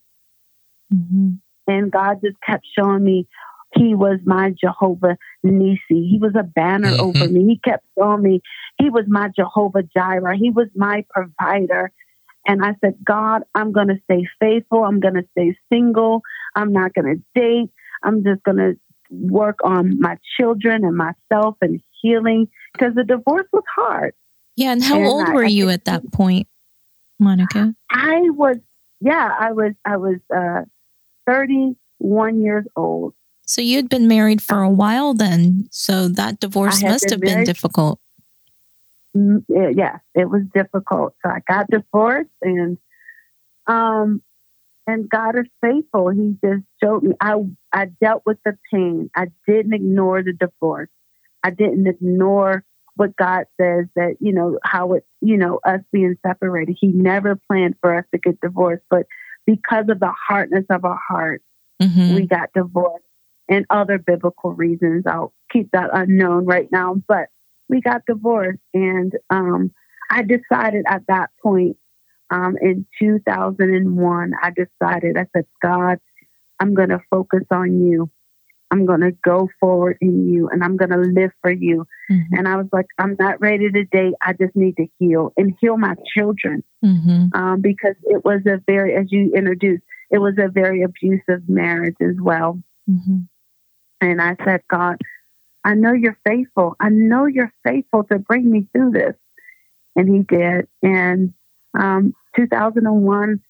Mhm. 0.94 1.40
And 1.68 1.92
God 1.92 2.22
just 2.24 2.40
kept 2.42 2.66
showing 2.78 3.04
me 3.04 3.28
He 3.76 3.94
was 3.94 4.20
my 4.26 4.52
Jehovah 4.52 5.18
Nisi. 5.44 6.08
He 6.08 6.18
was 6.20 6.34
a 6.36 6.44
banner 6.44 6.94
Mhm. 6.94 7.00
over 7.00 7.28
me. 7.30 7.46
He 7.46 7.60
kept 7.60 7.86
showing 7.98 8.22
me 8.24 8.42
He 8.78 8.90
was 8.90 9.06
my 9.08 9.30
Jehovah 9.30 9.84
Jireh. 9.84 10.38
He 10.38 10.50
was 10.50 10.70
my 10.76 11.06
provider. 11.10 11.92
And 12.48 12.64
I 12.64 12.76
said, 12.80 12.96
God, 13.04 13.44
I'm 13.54 13.74
going 13.74 13.90
to 13.90 14.00
stay 14.06 14.26
faithful. 14.40 14.84
I'm 14.86 15.00
going 15.02 15.16
to 15.16 15.28
stay 15.32 15.56
single. 15.72 16.22
I'm 16.56 16.72
not 16.72 16.94
going 16.94 17.18
to 17.18 17.22
date. 17.36 17.70
I'm 18.04 18.24
just 18.24 18.42
going 18.44 18.58
to 18.58 18.80
work 19.10 19.60
on 19.64 20.00
my 20.00 20.18
children 20.38 20.86
and 20.86 20.96
myself 20.96 21.58
and 21.62 21.82
healing 22.02 22.48
because 22.74 22.96
the 22.96 23.04
divorce 23.04 23.48
was 23.52 23.64
hard. 23.76 24.14
Yeah. 24.58 24.74
And 24.74 24.84
how 24.84 24.98
And 24.98 25.06
old 25.08 25.30
I- 25.30 25.34
were 25.34 25.46
I 25.46 25.48
you 25.48 25.70
at 25.70 25.86
that 25.86 26.12
point, 26.12 26.48
Monica? 27.20 27.74
I 27.90 28.20
was, 28.32 28.58
yeah, 29.00 29.34
I 29.40 29.54
was, 29.54 29.74
I 29.86 29.96
was 29.98 30.18
uh, 30.36 30.64
31 31.26 32.42
years 32.42 32.66
old. 32.76 33.14
So 33.46 33.62
you'd 33.62 33.88
been 33.88 34.10
married 34.10 34.42
for 34.42 34.62
a 34.62 34.70
while 34.70 35.14
then. 35.14 35.70
So 35.72 36.10
that 36.10 36.42
divorce 36.42 36.84
must 36.84 37.06
been 37.06 37.12
have 37.12 37.22
been 37.22 37.34
married- 37.36 37.46
difficult. 37.46 38.02
Yeah, 39.14 39.98
it 40.14 40.30
was 40.30 40.44
difficult. 40.54 41.16
So 41.26 41.32
I 41.32 41.40
got 41.48 41.68
divorced 41.72 42.30
and, 42.42 42.78
um, 43.66 44.22
and 44.86 45.10
God 45.10 45.38
is 45.38 45.46
faithful. 45.62 46.10
He 46.10 46.36
just 46.44 46.64
showed 46.82 47.04
me. 47.04 47.14
I 47.20 47.36
I 47.74 47.86
dealt 48.00 48.24
with 48.26 48.38
the 48.46 48.58
pain. 48.72 49.10
I 49.16 49.28
didn't 49.48 49.74
ignore 49.74 50.22
the 50.24 50.34
divorce. 50.34 50.90
I 51.44 51.50
didn't 51.50 51.88
ignore 51.88 52.64
what 52.98 53.16
God 53.16 53.46
says 53.60 53.86
that 53.96 54.18
you 54.20 54.34
know 54.34 54.60
how 54.64 54.94
it 54.94 55.06
you 55.22 55.38
know 55.38 55.60
us 55.66 55.80
being 55.92 56.18
separated. 56.26 56.78
He 56.80 56.88
never 56.88 57.36
planned 57.36 57.76
for 57.82 57.98
us 57.98 58.06
to 58.14 58.20
get 58.20 58.42
divorced, 58.42 58.84
but 58.90 59.06
because 59.46 59.86
of 59.90 60.00
the 60.00 60.14
hardness 60.28 60.66
of 60.70 60.84
our 60.84 61.00
heart, 61.08 61.42
mm-hmm. 61.82 62.16
we 62.16 62.28
got 62.28 62.50
divorced 62.54 63.06
and 63.50 63.66
other 63.70 63.98
biblical 63.98 64.54
reasons. 64.54 65.06
I'll 65.08 65.34
keep 65.52 65.72
that 65.72 65.90
unknown 65.94 66.46
right 66.46 66.70
now, 66.72 66.96
but 67.08 67.30
we 67.70 67.82
got 67.82 68.02
divorced. 68.06 68.60
And 68.74 69.14
um, 69.30 69.72
I 70.12 70.24
decided 70.24 70.86
at 70.88 71.04
that 71.08 71.30
point 71.42 71.78
um, 72.30 72.58
in 72.62 72.86
2001, 73.00 74.32
I 74.42 74.50
decided, 74.52 75.18
I 75.18 75.28
said, 75.34 75.46
God, 75.62 76.00
I'm 76.60 76.74
going 76.74 76.90
to 76.90 77.02
focus 77.10 77.44
on 77.52 77.86
you. 77.86 78.10
I'm 78.72 78.86
going 78.86 79.02
to 79.02 79.12
go 79.24 79.50
forward 79.60 79.98
in 80.02 80.28
you 80.32 80.50
and 80.50 80.64
I'm 80.64 80.76
going 80.78 80.92
to 80.92 80.98
live 80.98 81.32
for 81.42 81.52
you. 81.52 81.88
Mm-hmm. 82.12 82.36
And 82.36 82.48
I 82.48 82.58
was 82.58 82.68
like, 82.74 82.88
I'm 82.98 83.16
not 83.20 83.40
ready 83.40 83.70
to 83.70 83.86
date. 83.86 84.14
I 84.22 84.34
just 84.34 84.56
need 84.56 84.76
to 84.78 84.88
heal 85.00 85.34
and 85.38 85.56
heal 85.62 85.78
my 85.78 85.96
children 86.16 86.64
mm-hmm. 86.84 87.28
um, 87.34 87.62
because 87.62 87.96
it 88.04 88.26
was 88.26 88.42
a 88.46 88.62
very, 88.66 88.96
as 88.96 89.06
you 89.10 89.32
introduced, 89.34 89.84
it 90.10 90.18
was 90.18 90.36
a 90.38 90.50
very 90.50 90.84
abusive 90.84 91.48
marriage 91.48 91.96
as 92.02 92.16
well. 92.20 92.62
Mm-hmm. 92.90 93.20
And 94.02 94.22
I 94.22 94.36
said, 94.44 94.62
God, 94.70 94.98
I 95.64 95.74
know 95.74 95.94
you're 95.94 96.20
faithful. 96.26 96.76
I 96.80 96.90
know 96.90 97.26
you're 97.26 97.54
faithful 97.64 98.04
to 98.06 98.20
bring 98.20 98.50
me 98.50 98.68
through 98.74 98.92
this. 98.92 99.16
And 99.96 100.08
he 100.08 100.24
did. 100.24 100.68
And 100.84 101.34
um, 101.78 102.14
2001, 102.36 103.42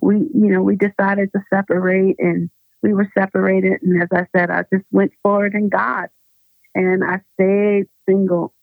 we, 0.00 0.16
you 0.16 0.52
know, 0.52 0.62
we 0.62 0.76
decided 0.76 1.32
to 1.32 1.42
separate 1.52 2.16
and 2.18 2.50
we 2.86 2.94
were 2.94 3.10
separated. 3.18 3.82
And 3.82 4.00
as 4.00 4.08
I 4.12 4.26
said, 4.36 4.50
I 4.50 4.62
just 4.72 4.86
went 4.92 5.12
forward 5.22 5.54
in 5.54 5.68
God 5.68 6.08
and 6.74 7.02
I 7.02 7.20
stayed 7.34 7.86
single 8.08 8.54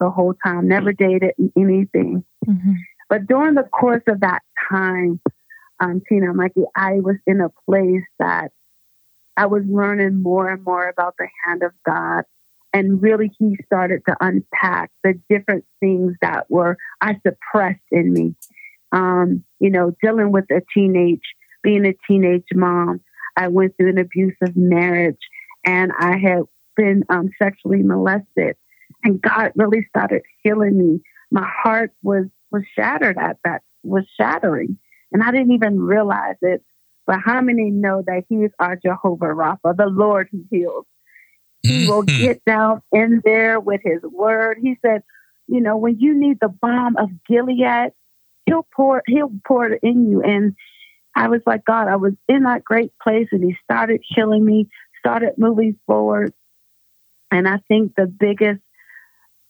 the 0.00 0.10
whole 0.10 0.34
time, 0.44 0.68
never 0.68 0.92
dated 0.92 1.32
anything. 1.56 2.24
Mm-hmm. 2.46 2.72
But 3.10 3.26
during 3.26 3.54
the 3.54 3.64
course 3.64 4.02
of 4.08 4.20
that 4.20 4.40
time, 4.70 5.20
um, 5.80 6.00
Tina, 6.08 6.32
Mikey, 6.32 6.62
I 6.74 6.94
was 7.00 7.16
in 7.26 7.40
a 7.40 7.50
place 7.68 8.04
that 8.18 8.52
I 9.36 9.46
was 9.46 9.62
learning 9.68 10.22
more 10.22 10.48
and 10.48 10.64
more 10.64 10.88
about 10.88 11.14
the 11.18 11.28
hand 11.44 11.62
of 11.62 11.72
God. 11.84 12.24
And 12.72 13.02
really, 13.02 13.30
he 13.38 13.56
started 13.66 14.02
to 14.08 14.16
unpack 14.20 14.90
the 15.02 15.18
different 15.28 15.64
things 15.80 16.14
that 16.20 16.46
were 16.50 16.76
I 17.00 17.16
suppressed 17.26 17.80
in 17.90 18.12
me. 18.12 18.34
Um, 18.92 19.44
you 19.58 19.70
know, 19.70 19.94
dealing 20.02 20.32
with 20.32 20.44
a 20.50 20.62
teenage, 20.74 21.22
being 21.62 21.86
a 21.86 21.94
teenage 22.06 22.44
mom. 22.54 23.00
I 23.36 23.48
went 23.48 23.76
through 23.76 23.90
an 23.90 23.98
abusive 23.98 24.56
marriage 24.56 25.20
and 25.64 25.92
I 25.98 26.18
had 26.18 26.42
been 26.76 27.04
um, 27.08 27.30
sexually 27.40 27.82
molested. 27.82 28.56
And 29.04 29.20
God 29.20 29.52
really 29.54 29.86
started 29.88 30.22
healing 30.42 30.78
me. 30.78 31.00
My 31.30 31.46
heart 31.62 31.92
was 32.02 32.26
was 32.50 32.62
shattered 32.74 33.18
at 33.18 33.36
that, 33.44 33.62
was 33.82 34.04
shattering. 34.18 34.78
And 35.12 35.22
I 35.22 35.30
didn't 35.30 35.52
even 35.52 35.78
realize 35.78 36.36
it 36.42 36.62
but 37.08 37.20
how 37.24 37.40
many 37.40 37.70
know 37.70 38.02
that 38.06 38.24
He 38.28 38.36
is 38.36 38.52
our 38.58 38.76
Jehovah 38.76 39.28
Rapha, 39.28 39.74
the 39.74 39.86
Lord 39.86 40.28
who 40.30 40.44
heals? 40.50 40.84
He 41.62 41.88
will 41.88 42.02
mm-hmm. 42.02 42.22
get 42.22 42.44
down 42.44 42.82
in 42.92 43.22
there 43.24 43.58
with 43.58 43.80
His 43.82 44.02
word. 44.02 44.58
He 44.62 44.76
said, 44.84 45.02
you 45.46 45.62
know, 45.62 45.78
when 45.78 45.98
you 45.98 46.14
need 46.14 46.36
the 46.42 46.50
balm 46.50 46.98
of 46.98 47.08
Gilead, 47.26 47.92
He'll 48.44 48.66
pour, 48.76 49.02
He'll 49.06 49.32
pour 49.46 49.70
it 49.70 49.80
in 49.82 50.10
you. 50.10 50.22
And 50.22 50.54
I 51.18 51.28
was 51.28 51.40
like, 51.46 51.64
God, 51.64 51.88
I 51.88 51.96
was 51.96 52.12
in 52.28 52.44
that 52.44 52.64
great 52.64 52.92
place, 53.02 53.26
and 53.32 53.42
He 53.42 53.56
started 53.64 54.00
healing 54.08 54.44
me, 54.44 54.68
started 55.00 55.32
moving 55.36 55.76
forward. 55.86 56.32
And 57.30 57.48
I 57.48 57.58
think 57.68 57.94
the 57.96 58.06
biggest 58.06 58.60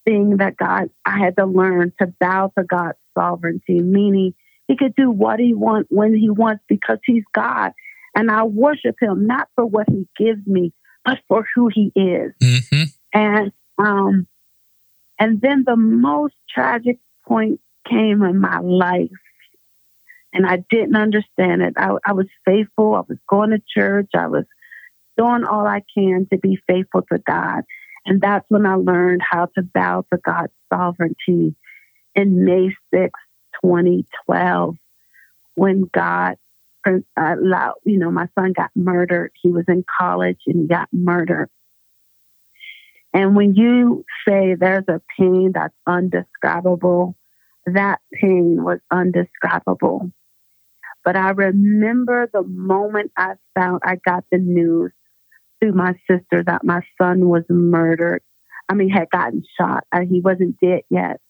thing 0.07 0.38
that 0.38 0.57
God, 0.57 0.88
I 1.04 1.18
had 1.18 1.37
to 1.37 1.44
learn 1.44 1.92
to 2.00 2.07
bow 2.18 2.52
to 2.57 2.64
God's 2.64 2.96
sovereignty, 3.16 3.81
meaning 3.81 4.33
he 4.66 4.76
could 4.76 4.94
do 4.96 5.11
what 5.11 5.38
he 5.38 5.52
wants 5.52 5.88
when 5.90 6.14
he 6.14 6.31
wants 6.31 6.64
because 6.68 6.98
he's 7.04 7.24
God. 7.35 7.72
And 8.14 8.31
I 8.31 8.44
worship 8.44 8.96
him 9.00 9.26
not 9.26 9.48
for 9.54 9.66
what 9.66 9.87
he 9.90 10.09
gives 10.16 10.44
me, 10.46 10.72
but 11.04 11.18
for 11.28 11.46
who 11.54 11.68
he 11.72 11.92
is. 11.94 12.33
Mm-hmm. 12.42 12.83
And 13.12 13.52
um, 13.78 14.26
and 15.18 15.40
then 15.40 15.64
the 15.66 15.76
most 15.76 16.35
tragic 16.48 16.98
point 17.26 17.61
came 17.88 18.22
in 18.22 18.40
my 18.40 18.59
life. 18.61 19.11
And 20.32 20.46
I 20.46 20.64
didn't 20.70 20.96
understand 20.96 21.62
it. 21.62 21.74
I, 21.76 21.96
I 22.04 22.12
was 22.12 22.26
faithful. 22.44 22.94
I 22.94 23.02
was 23.08 23.18
going 23.28 23.50
to 23.50 23.62
church. 23.66 24.10
I 24.14 24.26
was 24.26 24.44
doing 25.16 25.44
all 25.44 25.66
I 25.66 25.82
can 25.94 26.26
to 26.30 26.38
be 26.38 26.58
faithful 26.66 27.02
to 27.10 27.18
God. 27.18 27.64
And 28.04 28.20
that's 28.20 28.44
when 28.48 28.66
I 28.66 28.74
learned 28.74 29.22
how 29.28 29.46
to 29.56 29.62
bow 29.62 30.04
to 30.12 30.18
God's 30.18 30.52
sovereignty. 30.72 31.54
In 32.14 32.44
May 32.44 32.74
6th, 32.92 33.10
2012 33.62 34.76
when 35.58 35.90
God 35.92 36.36
uh, 36.86 36.98
allowed, 37.16 37.74
you 37.84 37.98
know, 37.98 38.10
my 38.10 38.28
son 38.38 38.52
got 38.52 38.70
murdered. 38.74 39.32
He 39.42 39.50
was 39.50 39.64
in 39.68 39.84
college 39.98 40.38
and 40.46 40.62
he 40.62 40.68
got 40.68 40.88
murdered. 40.92 41.50
And 43.12 43.34
when 43.34 43.54
you 43.54 44.04
say 44.26 44.54
there's 44.54 44.84
a 44.88 45.02
pain 45.18 45.52
that's 45.52 45.74
undescribable, 45.86 47.16
that 47.66 48.00
pain 48.12 48.62
was 48.62 48.78
undescribable. 48.90 50.12
But 51.04 51.16
I 51.16 51.30
remember 51.30 52.28
the 52.32 52.42
moment 52.42 53.12
I 53.16 53.34
found 53.54 53.80
I 53.84 53.96
got 53.96 54.24
the 54.30 54.38
news 54.38 54.92
through 55.61 55.72
my 55.72 55.94
sister 56.11 56.42
that 56.44 56.64
my 56.64 56.80
son 57.00 57.28
was 57.28 57.44
murdered. 57.48 58.22
I 58.68 58.74
mean, 58.74 58.90
had 58.90 59.11
gotten 59.11 59.42
shot. 59.58 59.84
Uh, 59.92 60.00
he 60.08 60.20
wasn't 60.20 60.58
dead 60.61 60.82
yet. 60.90 61.20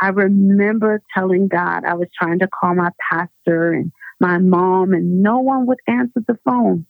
I 0.00 0.08
remember 0.08 1.02
telling 1.14 1.48
God 1.48 1.84
I 1.84 1.94
was 1.94 2.08
trying 2.18 2.38
to 2.40 2.48
call 2.48 2.74
my 2.74 2.90
pastor 3.10 3.72
and 3.72 3.92
my 4.18 4.38
mom, 4.38 4.92
and 4.92 5.22
no 5.22 5.40
one 5.40 5.66
would 5.66 5.78
answer 5.86 6.20
the 6.26 6.38
phone. 6.44 6.86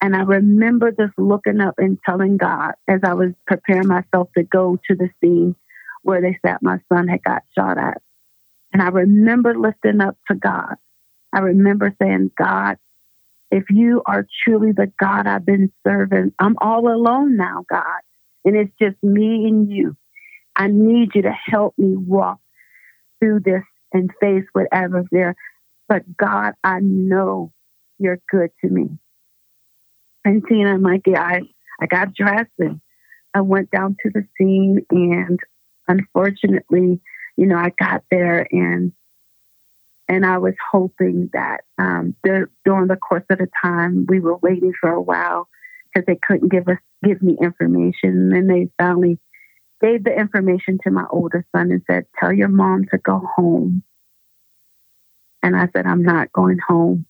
And 0.00 0.14
I 0.14 0.22
remember 0.22 0.90
just 0.90 1.18
looking 1.18 1.60
up 1.60 1.74
and 1.78 1.98
telling 2.04 2.36
God 2.36 2.72
as 2.86 3.00
I 3.02 3.14
was 3.14 3.30
preparing 3.46 3.88
myself 3.88 4.28
to 4.36 4.42
go 4.42 4.78
to 4.88 4.94
the 4.94 5.08
scene 5.20 5.56
where 6.02 6.20
they 6.20 6.38
said 6.44 6.58
my 6.62 6.78
son 6.92 7.08
had 7.08 7.22
got 7.24 7.42
shot 7.56 7.78
at. 7.78 8.02
And 8.72 8.82
I 8.82 8.88
remember 8.88 9.56
lifting 9.56 10.00
up 10.00 10.16
to 10.28 10.36
God. 10.36 10.76
I 11.36 11.40
remember 11.40 11.94
saying, 12.00 12.30
God, 12.38 12.78
if 13.50 13.64
you 13.68 14.02
are 14.06 14.26
truly 14.42 14.72
the 14.72 14.90
God 14.98 15.26
I've 15.26 15.44
been 15.44 15.70
serving, 15.86 16.32
I'm 16.38 16.56
all 16.62 16.88
alone 16.88 17.36
now, 17.36 17.62
God. 17.68 18.00
And 18.46 18.56
it's 18.56 18.72
just 18.80 18.96
me 19.02 19.44
and 19.46 19.70
you. 19.70 19.98
I 20.56 20.68
need 20.68 21.10
you 21.14 21.22
to 21.22 21.30
help 21.32 21.74
me 21.76 21.94
walk 21.94 22.38
through 23.20 23.40
this 23.40 23.64
and 23.92 24.10
face 24.18 24.44
whatever's 24.54 25.04
there. 25.12 25.36
But 25.90 26.04
God, 26.16 26.54
I 26.64 26.78
know 26.80 27.52
you're 27.98 28.20
good 28.30 28.48
to 28.64 28.70
me. 28.70 28.88
And 30.24 30.42
Tina 30.48 30.72
and 30.72 30.82
Mikey, 30.82 31.16
I, 31.16 31.42
I 31.78 31.86
got 31.86 32.14
dressed 32.14 32.48
and 32.58 32.80
I 33.34 33.42
went 33.42 33.70
down 33.70 33.96
to 34.02 34.10
the 34.10 34.26
scene 34.38 34.86
and 34.90 35.38
unfortunately, 35.86 36.98
you 37.36 37.46
know, 37.46 37.56
I 37.56 37.74
got 37.78 38.04
there 38.10 38.48
and 38.50 38.92
and 40.08 40.24
I 40.24 40.38
was 40.38 40.54
hoping 40.70 41.30
that 41.32 41.62
um, 41.78 42.14
during 42.24 42.86
the 42.88 42.96
course 42.96 43.24
of 43.30 43.38
the 43.38 43.48
time 43.62 44.06
we 44.08 44.20
were 44.20 44.36
waiting 44.38 44.72
for 44.80 44.90
a 44.90 45.02
while 45.02 45.48
because 45.92 46.06
they 46.06 46.18
couldn't 46.22 46.50
give 46.50 46.68
us 46.68 46.78
give 47.04 47.22
me 47.22 47.36
information, 47.40 48.10
and 48.10 48.32
then 48.32 48.46
they 48.46 48.68
finally 48.78 49.18
gave 49.80 50.04
the 50.04 50.18
information 50.18 50.78
to 50.84 50.90
my 50.90 51.04
older 51.10 51.44
son 51.54 51.70
and 51.70 51.82
said, 51.86 52.06
Tell 52.18 52.32
your 52.32 52.48
mom 52.48 52.84
to 52.90 52.98
go 52.98 53.22
home. 53.36 53.82
And 55.42 55.56
I 55.56 55.68
said, 55.74 55.86
I'm 55.86 56.02
not 56.02 56.32
going 56.32 56.58
home. 56.66 57.06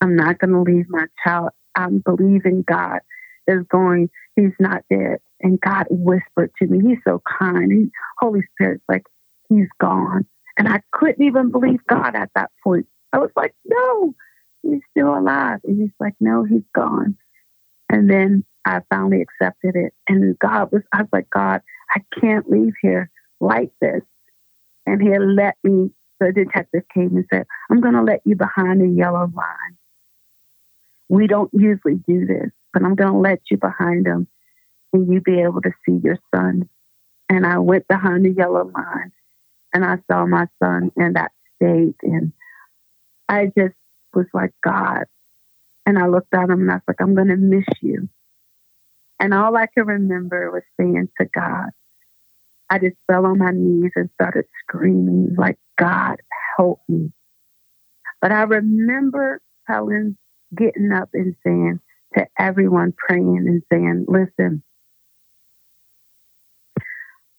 I'm 0.00 0.16
not 0.16 0.38
going 0.38 0.52
to 0.52 0.62
leave 0.62 0.86
my 0.88 1.06
child. 1.24 1.50
I'm 1.74 1.98
believing 2.04 2.64
God 2.66 3.00
is 3.46 3.64
going, 3.68 4.10
he's 4.36 4.52
not 4.58 4.82
dead. 4.90 5.18
And 5.40 5.60
God 5.60 5.86
whispered 5.90 6.52
to 6.58 6.66
me, 6.66 6.80
He's 6.88 6.98
so 7.06 7.20
kind. 7.38 7.90
Holy 8.20 8.42
Spirit's 8.54 8.84
like, 8.88 9.02
He's 9.48 9.68
gone. 9.80 10.26
And 10.58 10.68
I 10.68 10.82
couldn't 10.92 11.24
even 11.24 11.50
believe 11.50 11.80
God 11.88 12.14
at 12.14 12.30
that 12.34 12.50
point. 12.62 12.86
I 13.12 13.18
was 13.18 13.30
like, 13.36 13.54
No, 13.64 14.14
he's 14.62 14.80
still 14.90 15.16
alive. 15.16 15.60
And 15.64 15.80
he's 15.80 15.94
like, 16.00 16.14
No, 16.20 16.44
he's 16.44 16.64
gone. 16.74 17.16
And 17.88 18.10
then 18.10 18.44
I 18.64 18.80
finally 18.90 19.22
accepted 19.22 19.76
it. 19.76 19.92
And 20.08 20.38
God 20.38 20.72
was, 20.72 20.82
I 20.92 21.02
was 21.02 21.08
like, 21.12 21.28
God, 21.30 21.60
I 21.90 22.00
can't 22.20 22.50
leave 22.50 22.74
here 22.80 23.10
like 23.40 23.72
this. 23.80 24.02
And 24.86 25.02
he 25.02 25.18
let 25.18 25.56
me, 25.62 25.90
the 26.20 26.32
detective 26.32 26.84
came 26.94 27.16
and 27.16 27.26
said, 27.32 27.46
I'm 27.70 27.80
going 27.80 27.94
to 27.94 28.02
let 28.02 28.22
you 28.24 28.36
behind 28.36 28.80
the 28.80 28.88
yellow 28.88 29.30
line. 29.34 29.76
We 31.08 31.26
don't 31.26 31.50
usually 31.52 31.96
do 32.06 32.26
this, 32.26 32.50
but 32.72 32.82
I'm 32.82 32.94
going 32.94 33.12
to 33.12 33.18
let 33.18 33.40
you 33.50 33.58
behind 33.58 34.06
them 34.06 34.28
and 34.92 35.12
you 35.12 35.20
be 35.20 35.40
able 35.40 35.60
to 35.62 35.72
see 35.84 36.00
your 36.02 36.18
son. 36.34 36.68
and 37.28 37.46
I 37.46 37.58
went 37.58 37.88
behind 37.88 38.24
the 38.24 38.30
yellow 38.30 38.70
line 38.74 39.12
and 39.72 39.84
I 39.84 39.96
saw 40.10 40.26
my 40.26 40.46
son 40.62 40.90
in 40.96 41.14
that 41.14 41.32
state. 41.56 41.96
And 42.02 42.32
I 43.28 43.46
just 43.46 43.74
was 44.14 44.26
like, 44.34 44.52
God. 44.62 45.04
And 45.86 45.98
I 45.98 46.06
looked 46.06 46.34
at 46.34 46.50
him 46.50 46.62
and 46.62 46.70
I 46.70 46.74
was 46.74 46.82
like, 46.86 47.00
I'm 47.00 47.14
going 47.14 47.28
to 47.28 47.36
miss 47.36 47.64
you. 47.80 48.08
And 49.18 49.32
all 49.34 49.56
I 49.56 49.66
could 49.66 49.86
remember 49.86 50.50
was 50.50 50.62
saying 50.78 51.08
to 51.20 51.26
God, 51.26 51.70
I 52.70 52.78
just 52.78 52.96
fell 53.06 53.26
on 53.26 53.38
my 53.38 53.50
knees 53.52 53.92
and 53.96 54.10
started 54.14 54.46
screaming, 54.62 55.34
like, 55.36 55.58
God, 55.78 56.16
help 56.56 56.80
me. 56.88 57.12
But 58.20 58.32
I 58.32 58.42
remember 58.42 59.40
telling, 59.66 60.16
getting 60.56 60.92
up 60.92 61.10
and 61.12 61.34
saying 61.44 61.80
to 62.16 62.26
everyone 62.38 62.94
praying 62.96 63.44
and 63.46 63.62
saying, 63.70 64.06
listen, 64.08 64.62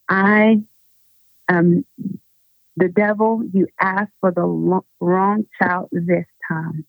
I 0.10 0.62
am 1.50 1.86
the 2.75 2.89
devil, 2.89 3.43
you 3.53 3.67
asked 3.79 4.13
for 4.19 4.31
the 4.31 4.81
wrong 4.99 5.45
child 5.62 5.89
this 5.91 6.25
time. 6.47 6.86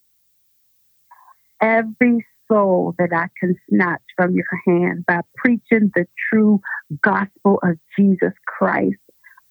Every 1.61 2.25
soul 2.47 2.95
that 2.97 3.09
I 3.13 3.27
can 3.39 3.55
snatch 3.69 4.01
from 4.15 4.35
your 4.35 4.61
hand 4.65 5.05
by 5.05 5.21
preaching 5.35 5.91
the 5.95 6.07
true 6.29 6.61
gospel 7.01 7.59
of 7.63 7.77
Jesus 7.97 8.33
Christ, 8.45 8.99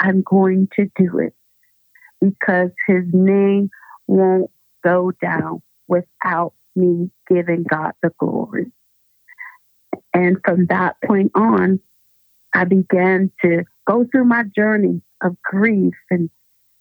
I'm 0.00 0.22
going 0.22 0.68
to 0.76 0.86
do 0.96 1.18
it 1.18 1.34
because 2.20 2.70
his 2.86 3.04
name 3.12 3.70
won't 4.06 4.50
go 4.82 5.12
down 5.22 5.62
without 5.88 6.54
me 6.76 7.10
giving 7.28 7.64
God 7.64 7.92
the 8.02 8.10
glory. 8.18 8.72
And 10.12 10.38
from 10.44 10.66
that 10.66 10.96
point 11.04 11.32
on, 11.34 11.80
I 12.54 12.64
began 12.64 13.30
to 13.42 13.64
go 13.86 14.04
through 14.10 14.26
my 14.26 14.44
journey 14.54 15.02
of 15.24 15.40
grief 15.42 15.94
and, 16.10 16.30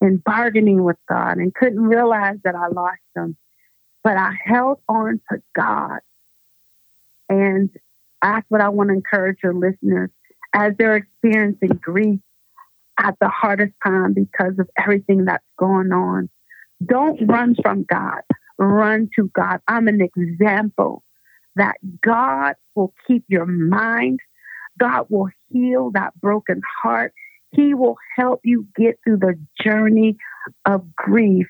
and 0.02 0.24
bargaining 0.24 0.84
with 0.84 0.98
God 1.10 1.38
and 1.38 1.54
couldn't 1.54 1.82
realize 1.82 2.38
that 2.44 2.56
I 2.56 2.68
lost 2.68 3.00
him. 3.16 3.38
But 4.04 4.18
I 4.18 4.34
held 4.46 4.80
on 4.90 5.22
to 5.32 5.42
God. 5.56 6.00
And 7.30 7.70
that's 8.22 8.46
what 8.50 8.62
I 8.62 8.70
want 8.70 8.90
to 8.90 8.96
encourage 8.96 9.38
your 9.44 9.54
listeners 9.54 10.10
as 10.54 10.74
they're 10.78 10.98
experiencing 10.98 11.80
grief 11.82 12.20
at 13.00 13.16
the 13.20 13.30
hardest 13.30 13.74
time 13.86 14.14
because 14.14 14.54
of 14.60 14.70
everything 14.78 15.26
that's 15.26 15.44
going 15.58 15.92
on. 15.92 16.30
Don't 16.86 17.20
run 17.28 17.56
from 17.62 17.84
God, 17.84 18.22
run 18.58 19.10
to 19.16 19.30
God. 19.34 19.60
I'm 19.68 19.88
an 19.88 20.02
example 20.02 21.04
that 21.56 21.76
God 22.02 22.56
will 22.76 22.94
keep 23.08 23.24
your 23.28 23.46
mind, 23.46 24.20
God 24.80 25.06
will 25.10 25.30
heal 25.50 25.92
that 25.92 26.20
broken 26.20 26.62
heart. 26.82 27.14
He 27.54 27.74
will 27.74 27.98
help 28.18 28.42
you 28.44 28.68
get 28.76 29.00
through 29.04 29.18
the 29.18 29.40
journey 29.62 30.18
of 30.66 30.96
grief 30.96 31.48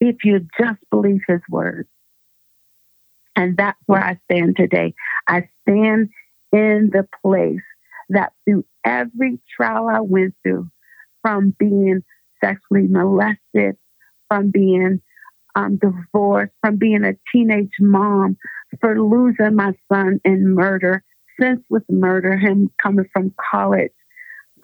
if 0.00 0.16
you 0.24 0.46
just 0.58 0.78
believe 0.90 1.22
His 1.26 1.40
word. 1.48 1.88
And 3.34 3.56
that's 3.56 3.78
where 3.86 4.02
I 4.02 4.18
stand 4.24 4.56
today. 4.56 4.94
I 5.28 5.48
stand 5.62 6.10
in 6.52 6.90
the 6.92 7.06
place 7.22 7.60
that 8.08 8.32
through 8.44 8.64
every 8.84 9.38
trial 9.56 9.88
I 9.88 10.00
went 10.00 10.34
through, 10.42 10.70
from 11.22 11.54
being 11.58 12.02
sexually 12.42 12.86
molested, 12.88 13.76
from 14.28 14.50
being 14.50 15.00
um, 15.54 15.78
divorced, 15.78 16.52
from 16.62 16.76
being 16.76 17.04
a 17.04 17.14
teenage 17.32 17.72
mom, 17.80 18.36
for 18.80 19.00
losing 19.00 19.56
my 19.56 19.72
son 19.92 20.20
in 20.24 20.54
murder, 20.54 21.02
since 21.40 21.60
with 21.68 21.82
murder, 21.90 22.36
him 22.36 22.70
coming 22.82 23.06
from 23.12 23.34
college, 23.50 23.92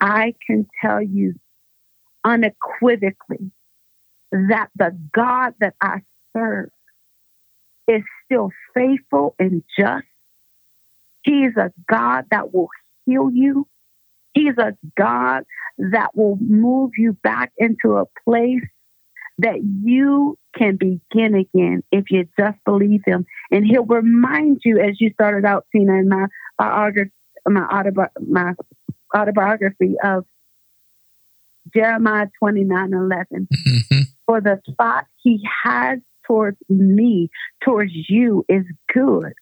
I 0.03 0.33
can 0.45 0.67
tell 0.81 1.01
you 1.01 1.35
unequivocally 2.25 3.51
that 4.33 4.67
the 4.75 4.91
God 5.15 5.53
that 5.61 5.75
I 5.79 6.01
serve 6.35 6.71
is 7.87 8.01
still 8.25 8.49
faithful 8.73 9.33
and 9.39 9.63
just. 9.79 10.03
He 11.23 11.45
is 11.45 11.55
a 11.55 11.71
God 11.89 12.25
that 12.31 12.53
will 12.53 12.67
heal 13.05 13.29
you. 13.31 13.65
He's 14.33 14.57
a 14.57 14.73
God 14.97 15.43
that 15.77 16.09
will 16.15 16.37
move 16.41 16.91
you 16.97 17.13
back 17.23 17.53
into 17.57 17.95
a 17.95 18.03
place 18.25 18.67
that 19.37 19.59
you 19.83 20.37
can 20.53 20.75
begin 20.75 21.33
again 21.33 21.81
if 21.93 22.11
you 22.11 22.27
just 22.37 22.57
believe 22.65 23.01
him. 23.05 23.25
And 23.51 23.65
he'll 23.65 23.85
remind 23.85 24.61
you, 24.65 24.79
as 24.79 24.99
you 24.99 25.11
started 25.13 25.45
out, 25.45 25.65
Tina, 25.71 25.93
in 25.93 26.09
my 26.09 26.25
biography, 26.57 27.11
my, 27.47 27.65
my 28.27 28.53
autobiography 29.15 29.95
of 30.03 30.25
Jeremiah 31.73 32.27
29 32.39 32.93
11. 32.93 33.47
Mm-hmm. 33.53 34.01
For 34.25 34.41
the 34.41 34.61
thought 34.77 35.05
he 35.21 35.45
has 35.63 35.99
towards 36.25 36.57
me, 36.69 37.29
towards 37.63 37.91
you, 37.93 38.45
is 38.47 38.63
good 38.93 39.33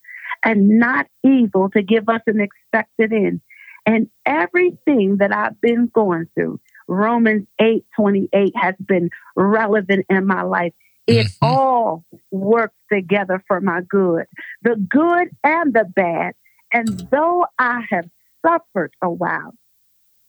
and 0.44 0.80
not 0.80 1.08
evil 1.24 1.70
to 1.70 1.82
give 1.82 2.10
us 2.10 2.22
an 2.28 2.40
expected 2.40 3.14
end. 3.14 3.42
And 3.86 4.10
everything 4.26 5.18
that 5.18 5.34
I've 5.34 5.60
been 5.60 5.90
going 5.94 6.28
through, 6.36 6.60
Romans 6.88 7.48
8 7.60 7.86
28 7.96 8.54
has 8.56 8.76
been 8.80 9.10
relevant 9.36 10.06
in 10.10 10.26
my 10.26 10.44
life. 10.44 10.74
It 11.08 11.28
mm-hmm. 11.28 11.46
all 11.46 12.06
works 12.30 12.78
together 12.92 13.44
for 13.48 13.60
my 13.60 13.82
good, 13.82 14.26
the 14.62 14.76
good 14.76 15.30
and 15.44 15.74
the 15.74 15.86
bad. 15.86 16.34
And 16.72 16.88
though 17.12 17.46
I 17.58 17.82
have 17.90 18.06
suffered 18.46 18.94
a 19.02 19.10
while, 19.10 19.54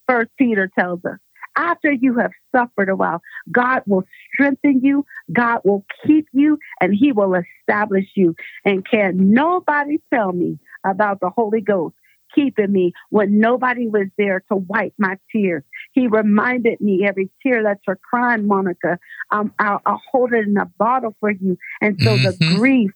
First 0.08 0.30
Peter 0.38 0.70
tells 0.78 1.04
us, 1.04 1.18
after 1.56 1.92
you 1.92 2.18
have 2.18 2.32
suffered 2.54 2.88
a 2.88 2.96
while, 2.96 3.20
God 3.50 3.82
will 3.86 4.04
strengthen 4.32 4.80
you, 4.82 5.04
God 5.32 5.60
will 5.64 5.84
keep 6.06 6.26
you, 6.32 6.58
and 6.80 6.94
He 6.94 7.12
will 7.12 7.34
establish 7.34 8.06
you. 8.14 8.34
And 8.64 8.86
can 8.88 9.32
nobody 9.32 9.98
tell 10.12 10.32
me 10.32 10.58
about 10.84 11.20
the 11.20 11.30
Holy 11.30 11.60
Ghost 11.60 11.94
keeping 12.34 12.72
me 12.72 12.92
when 13.10 13.38
nobody 13.38 13.88
was 13.88 14.06
there 14.16 14.42
to 14.50 14.56
wipe 14.56 14.94
my 14.98 15.18
tears? 15.30 15.62
He 15.92 16.06
reminded 16.06 16.80
me 16.80 17.04
every 17.06 17.30
tear 17.42 17.62
that 17.64 17.80
you're 17.86 18.00
crying, 18.02 18.46
Monica, 18.46 18.98
um, 19.30 19.52
I'll, 19.58 19.80
I'll, 19.84 20.00
hold 20.10 20.32
it 20.32 20.46
in 20.46 20.56
a 20.56 20.66
bottle 20.78 21.14
for 21.20 21.30
you. 21.30 21.58
And 21.80 22.00
so 22.00 22.16
mm-hmm. 22.16 22.28
the 22.28 22.54
grief, 22.56 22.90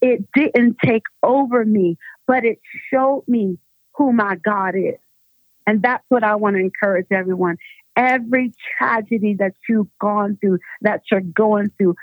it 0.00 0.24
didn't 0.34 0.76
take 0.84 1.04
over 1.22 1.64
me, 1.64 1.96
but 2.26 2.44
it 2.44 2.58
showed 2.92 3.24
me 3.28 3.58
who 3.96 4.12
my 4.12 4.36
God 4.36 4.74
is. 4.74 4.98
And 5.66 5.82
that's 5.82 6.04
what 6.08 6.24
I 6.24 6.36
want 6.36 6.56
to 6.56 6.60
encourage 6.60 7.06
everyone. 7.10 7.56
Every 7.96 8.52
tragedy 8.76 9.36
that 9.38 9.52
you've 9.68 9.88
gone 10.00 10.36
through, 10.40 10.58
that 10.82 11.02
you're 11.10 11.20
going 11.20 11.70
through, 11.78 11.94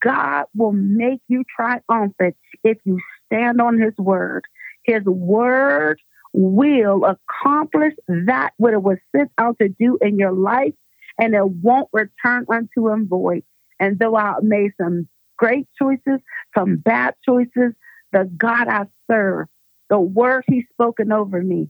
God 0.00 0.44
will 0.54 0.72
make 0.72 1.20
you 1.28 1.44
triumphant 1.54 2.36
if 2.62 2.78
you 2.84 2.98
stand 3.26 3.60
on 3.60 3.80
His 3.80 3.96
word. 3.98 4.44
His 4.84 5.04
word 5.04 6.00
will 6.32 7.04
accomplish 7.04 7.94
that 8.08 8.52
what 8.56 8.72
it 8.72 8.82
was 8.82 8.98
sent 9.14 9.30
out 9.38 9.58
to 9.60 9.68
do 9.68 9.98
in 10.00 10.18
your 10.18 10.32
life, 10.32 10.74
and 11.18 11.34
it 11.34 11.46
won't 11.46 11.88
return 11.92 12.46
unto 12.48 12.88
him 12.88 13.08
void. 13.08 13.42
And 13.80 13.98
though 13.98 14.16
I 14.16 14.34
made 14.42 14.72
some 14.80 15.08
great 15.36 15.66
choices, 15.80 16.20
some 16.56 16.76
bad 16.76 17.14
choices, 17.26 17.72
the 18.12 18.30
God 18.36 18.68
I 18.68 18.84
serve, 19.10 19.46
the 19.88 19.98
word 19.98 20.44
He's 20.46 20.64
spoken 20.72 21.10
over 21.12 21.42
me, 21.42 21.68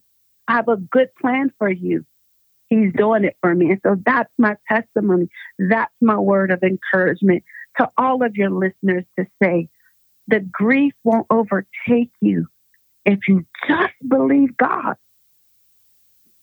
I 0.50 0.54
have 0.54 0.68
a 0.68 0.76
good 0.76 1.14
plan 1.14 1.52
for 1.58 1.70
you. 1.70 2.04
He's 2.66 2.92
doing 2.92 3.22
it 3.24 3.36
for 3.40 3.54
me. 3.54 3.70
And 3.70 3.80
so 3.86 3.96
that's 4.04 4.32
my 4.36 4.56
testimony. 4.68 5.28
That's 5.60 5.94
my 6.00 6.18
word 6.18 6.50
of 6.50 6.64
encouragement 6.64 7.44
to 7.78 7.88
all 7.96 8.24
of 8.24 8.34
your 8.34 8.50
listeners 8.50 9.04
to 9.16 9.26
say, 9.40 9.68
the 10.26 10.40
grief 10.40 10.92
won't 11.04 11.28
overtake 11.30 12.10
you 12.20 12.48
if 13.04 13.20
you 13.28 13.46
just 13.68 13.92
believe 14.06 14.56
God. 14.56 14.96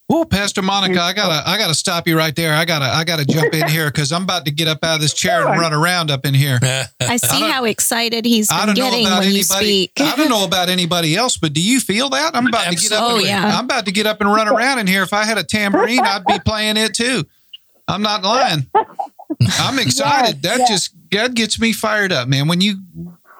Well, 0.08 0.24
Pastor 0.24 0.62
Monica, 0.62 1.02
I 1.02 1.12
gotta 1.12 1.46
I 1.46 1.58
gotta 1.58 1.74
stop 1.74 2.08
you 2.08 2.16
right 2.16 2.34
there. 2.34 2.54
I 2.54 2.64
gotta 2.64 2.86
I 2.86 3.04
gotta 3.04 3.26
jump 3.26 3.52
in 3.52 3.68
here 3.68 3.90
because 3.90 4.10
I'm 4.10 4.22
about 4.22 4.46
to 4.46 4.50
get 4.50 4.66
up 4.66 4.82
out 4.82 4.94
of 4.94 5.00
this 5.02 5.12
chair 5.12 5.42
sure. 5.42 5.50
and 5.50 5.60
run 5.60 5.74
around 5.74 6.10
up 6.10 6.24
in 6.24 6.32
here. 6.32 6.58
I 6.62 7.18
see 7.18 7.44
I 7.44 7.50
how 7.50 7.64
excited 7.64 8.24
he's 8.24 8.48
been 8.48 8.74
getting 8.74 9.04
when 9.04 9.12
anybody, 9.12 9.28
you 9.28 9.42
speak. 9.42 9.92
I 10.00 10.16
don't 10.16 10.30
know 10.30 10.46
about 10.46 10.70
anybody 10.70 11.14
else, 11.14 11.36
but 11.36 11.52
do 11.52 11.60
you 11.60 11.78
feel 11.78 12.08
that? 12.10 12.34
I'm 12.34 12.46
about 12.46 12.72
to 12.72 12.76
get 12.76 12.92
up. 12.92 13.02
Oh, 13.02 13.16
and, 13.16 13.26
yeah. 13.26 13.58
I'm 13.58 13.66
about 13.66 13.84
to 13.84 13.92
get 13.92 14.06
up 14.06 14.22
and 14.22 14.32
run 14.32 14.48
around 14.48 14.78
in 14.78 14.86
here. 14.86 15.02
If 15.02 15.12
I 15.12 15.24
had 15.24 15.36
a 15.36 15.44
tambourine, 15.44 16.00
I'd 16.00 16.24
be 16.24 16.38
playing 16.38 16.78
it 16.78 16.94
too. 16.94 17.24
I'm 17.86 18.00
not 18.00 18.22
lying. 18.22 18.66
I'm 19.58 19.78
excited. 19.78 20.40
Yes, 20.42 20.42
that 20.42 20.58
yes. 20.60 20.68
just 20.70 20.94
that 21.10 21.34
gets 21.34 21.60
me 21.60 21.74
fired 21.74 22.12
up, 22.12 22.28
man. 22.28 22.48
When 22.48 22.62
you 22.62 22.78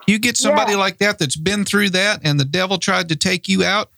you 0.06 0.18
get 0.18 0.36
somebody 0.36 0.72
yeah. 0.72 0.78
like 0.78 0.98
that 0.98 1.18
that's 1.18 1.36
been 1.36 1.64
through 1.64 1.90
that 1.90 2.20
and 2.24 2.38
the 2.38 2.44
devil 2.44 2.76
tried 2.76 3.08
to 3.08 3.16
take 3.16 3.48
you 3.48 3.64
out 3.64 3.90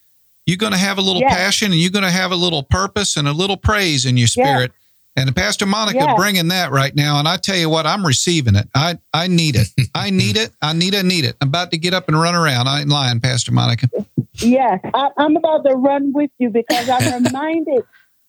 you're 0.50 0.56
going 0.56 0.72
to 0.72 0.78
have 0.78 0.98
a 0.98 1.00
little 1.00 1.22
yes. 1.22 1.32
passion 1.32 1.70
and 1.70 1.80
you're 1.80 1.92
going 1.92 2.04
to 2.04 2.10
have 2.10 2.32
a 2.32 2.36
little 2.36 2.64
purpose 2.64 3.16
and 3.16 3.28
a 3.28 3.32
little 3.32 3.56
praise 3.56 4.04
in 4.04 4.16
your 4.16 4.26
spirit. 4.26 4.72
Yes. 5.16 5.26
And 5.26 5.36
Pastor 5.36 5.64
Monica 5.64 5.98
yes. 5.98 6.16
bringing 6.16 6.48
that 6.48 6.72
right 6.72 6.94
now. 6.94 7.20
And 7.20 7.28
I 7.28 7.36
tell 7.36 7.56
you 7.56 7.70
what, 7.70 7.86
I'm 7.86 8.04
receiving 8.04 8.56
it. 8.56 8.68
I, 8.74 8.98
I 9.14 9.28
need 9.28 9.54
it. 9.54 9.68
I 9.94 10.10
need 10.10 10.36
it. 10.36 10.50
I 10.60 10.72
need 10.72 10.94
it. 10.94 10.98
I 10.98 11.02
Need 11.02 11.24
it. 11.24 11.36
I'm 11.40 11.48
about 11.48 11.70
to 11.70 11.78
get 11.78 11.94
up 11.94 12.08
and 12.08 12.20
run 12.20 12.34
around. 12.34 12.66
I 12.66 12.80
ain't 12.80 12.88
lying, 12.88 13.20
Pastor 13.20 13.52
Monica. 13.52 13.88
Yes, 14.34 14.80
I, 14.92 15.10
am 15.18 15.36
about 15.36 15.64
to 15.64 15.76
run 15.76 16.12
with 16.12 16.30
you 16.38 16.50
because 16.50 16.88
I'm 16.88 17.24
reminded 17.24 17.84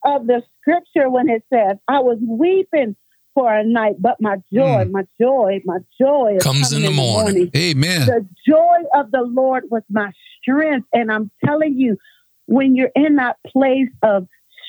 of 0.05 0.27
the 0.27 0.43
scripture 0.59 1.09
when 1.09 1.27
it 1.29 1.43
says, 1.51 1.77
I 1.87 1.99
was 1.99 2.17
weeping 2.21 2.95
for 3.33 3.53
a 3.53 3.63
night, 3.63 3.95
but 3.99 4.17
my 4.19 4.37
joy, 4.53 4.85
mm. 4.85 4.91
my 4.91 5.03
joy, 5.19 5.61
my 5.65 5.79
joy 5.99 6.37
comes 6.41 6.71
in 6.71 6.81
the, 6.81 6.87
in 6.87 6.93
the 6.93 7.01
morning. 7.01 7.35
morning. 7.35 7.51
Amen. 7.55 8.05
The 8.07 8.27
joy 8.47 8.99
of 8.99 9.11
the 9.11 9.21
Lord 9.21 9.65
was 9.69 9.83
my 9.89 10.11
strength. 10.41 10.87
And 10.93 11.11
I'm 11.11 11.31
telling 11.45 11.77
you, 11.77 11.97
when 12.45 12.75
you're 12.75 12.91
in 12.95 13.15
that 13.15 13.37
place 13.47 13.89
of 14.03 14.27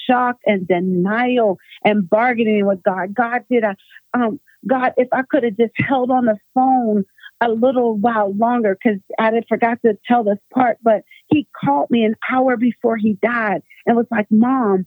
shock 0.08 0.36
and 0.46 0.66
denial 0.66 1.58
and 1.84 2.08
bargaining 2.08 2.66
with 2.66 2.82
God, 2.82 3.14
God 3.14 3.44
did 3.50 3.64
I, 3.64 3.74
um, 4.14 4.40
God, 4.68 4.92
if 4.96 5.08
I 5.12 5.22
could 5.28 5.44
have 5.44 5.56
just 5.56 5.72
held 5.76 6.10
on 6.10 6.26
the 6.26 6.38
phone 6.54 7.04
a 7.40 7.48
little 7.48 7.96
while 7.96 8.32
longer, 8.34 8.76
because 8.76 9.00
I 9.18 9.32
had 9.34 9.44
forgot 9.48 9.78
to 9.84 9.98
tell 10.06 10.22
this 10.22 10.38
part, 10.54 10.78
but 10.82 11.02
he 11.26 11.48
called 11.64 11.90
me 11.90 12.04
an 12.04 12.14
hour 12.30 12.56
before 12.56 12.96
he 12.96 13.18
died 13.22 13.62
and 13.84 13.96
was 13.96 14.06
like, 14.10 14.26
Mom, 14.30 14.86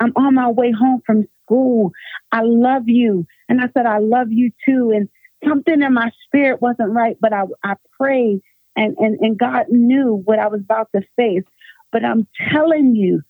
I'm 0.00 0.12
on 0.16 0.34
my 0.34 0.48
way 0.48 0.72
home 0.72 1.02
from 1.04 1.26
school. 1.44 1.92
I 2.32 2.40
love 2.42 2.84
you. 2.86 3.26
And 3.48 3.60
I 3.60 3.64
said, 3.76 3.84
I 3.84 3.98
love 3.98 4.28
you 4.30 4.50
too. 4.66 4.92
And 4.94 5.08
something 5.46 5.82
in 5.82 5.92
my 5.92 6.10
spirit 6.24 6.62
wasn't 6.62 6.92
right, 6.92 7.16
but 7.20 7.32
I, 7.32 7.42
I 7.62 7.74
prayed 8.00 8.40
and, 8.76 8.96
and, 8.98 9.18
and 9.20 9.38
God 9.38 9.66
knew 9.68 10.22
what 10.24 10.38
I 10.38 10.48
was 10.48 10.60
about 10.60 10.88
to 10.94 11.02
face. 11.16 11.44
But 11.92 12.04
I'm 12.04 12.26
telling 12.52 12.94
you 12.94 13.22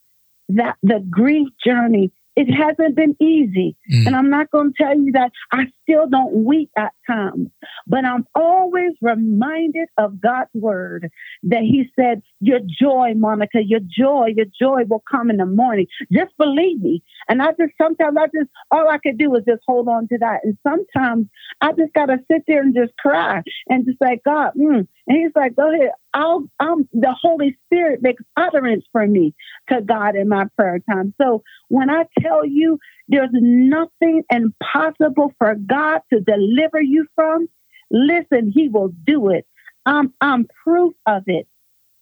that 0.50 0.76
the 0.82 1.04
grief 1.10 1.48
journey 1.64 2.12
it 2.36 2.46
hasn't 2.46 2.94
been 2.94 3.16
easy. 3.20 3.76
Mm. 3.92 4.06
And 4.06 4.16
I'm 4.16 4.30
not 4.30 4.50
going 4.50 4.72
to 4.72 4.82
tell 4.82 4.96
you 4.96 5.12
that 5.12 5.32
I 5.52 5.64
still 5.90 6.08
don't 6.08 6.44
weep 6.44 6.70
at 6.76 6.92
times, 7.06 7.48
but 7.86 8.04
I'm 8.04 8.26
always 8.34 8.92
reminded 9.00 9.88
of 9.98 10.20
God's 10.20 10.50
word 10.54 11.10
that 11.44 11.62
He 11.62 11.90
said, 11.98 12.22
Your 12.40 12.60
joy, 12.60 13.14
Monica, 13.16 13.60
your 13.64 13.80
joy, 13.80 14.28
your 14.36 14.46
joy 14.46 14.84
will 14.88 15.02
come 15.10 15.30
in 15.30 15.38
the 15.38 15.46
morning. 15.46 15.86
Just 16.12 16.36
believe 16.38 16.80
me. 16.80 17.02
And 17.28 17.42
I 17.42 17.48
just 17.50 17.72
sometimes 17.80 18.16
I 18.18 18.26
just, 18.26 18.50
all 18.70 18.88
I 18.88 18.98
could 18.98 19.18
do 19.18 19.34
is 19.36 19.44
just 19.46 19.62
hold 19.66 19.88
on 19.88 20.08
to 20.08 20.18
that. 20.18 20.40
And 20.44 20.56
sometimes 20.62 21.26
I 21.60 21.72
just 21.72 21.92
got 21.94 22.06
to 22.06 22.18
sit 22.30 22.42
there 22.46 22.60
and 22.60 22.74
just 22.74 22.96
cry 22.98 23.42
and 23.68 23.86
just 23.86 23.98
say, 24.02 24.20
God, 24.24 24.52
mm. 24.56 24.86
and 25.06 25.16
He's 25.16 25.32
like, 25.34 25.56
Go 25.56 25.72
ahead. 25.72 25.90
I'll, 26.12 26.44
I'm, 26.58 26.88
the 26.92 27.14
Holy 27.20 27.56
Spirit 27.66 28.02
makes 28.02 28.22
utterance 28.36 28.84
for 28.90 29.06
me 29.06 29.32
to 29.68 29.80
God 29.80 30.16
in 30.16 30.28
my 30.28 30.46
prayer 30.56 30.80
time. 30.90 31.14
So 31.22 31.44
when 31.68 31.88
I 31.88 32.04
tell 32.20 32.44
you 32.44 32.78
there's 33.10 33.30
nothing 33.32 34.22
impossible 34.30 35.32
for 35.38 35.54
God 35.54 36.00
to 36.12 36.20
deliver 36.20 36.80
you 36.80 37.06
from, 37.14 37.48
listen, 37.90 38.52
He 38.54 38.68
will 38.68 38.92
do 39.04 39.30
it. 39.30 39.46
I'm, 39.84 40.14
I'm 40.20 40.46
proof 40.64 40.94
of 41.06 41.24
it. 41.26 41.46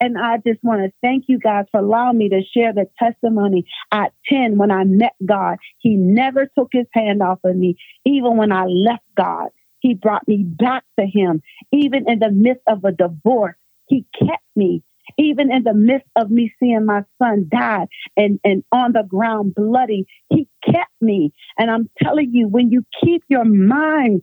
And 0.01 0.16
I 0.16 0.37
just 0.37 0.62
want 0.62 0.83
to 0.83 0.92
thank 1.03 1.25
you 1.27 1.38
guys 1.38 1.64
for 1.73 1.81
allowing 1.81 2.18
me 2.18 2.29
to 2.29 2.42
share 2.55 2.73
the 2.73 2.87
testimony 2.99 3.66
at 3.90 4.12
10 4.29 4.57
when 4.57 4.71
I 4.71 4.85
met 4.85 5.14
God. 5.25 5.57
He 5.79 5.97
never 5.97 6.47
took 6.57 6.68
his 6.71 6.87
hand 6.92 7.21
off 7.23 7.40
of 7.44 7.57
me, 7.57 7.77
even 8.05 8.37
when 8.37 8.53
I 8.53 8.66
left 8.66 9.05
God. 9.16 9.49
He 9.81 9.94
brought 9.94 10.27
me 10.29 10.44
back 10.44 10.85
to 10.99 11.07
him, 11.07 11.42
even 11.73 12.09
in 12.09 12.18
the 12.21 12.31
midst 12.31 12.62
of 12.68 12.85
a 12.85 12.92
divorce. 12.92 13.57
He 13.87 14.05
kept 14.18 14.44
me 14.55 14.83
even 15.16 15.53
in 15.53 15.64
the 15.64 15.75
midst 15.75 16.09
of 16.16 16.31
me 16.31 16.53
seeing 16.61 16.85
my 16.85 17.03
son 17.23 17.49
die 17.51 17.87
and, 18.16 18.38
and 18.44 18.64
on 18.73 18.92
the 18.92 19.05
ground 19.09 19.55
bloody. 19.55 20.07
He 20.31 20.49
kept 20.64 20.92
me. 21.01 21.33
And 21.59 21.71
I'm 21.71 21.88
telling 22.03 22.31
you, 22.33 22.49
when 22.49 22.71
you 22.71 22.85
keep 23.03 23.23
your 23.29 23.44
mind 23.44 24.23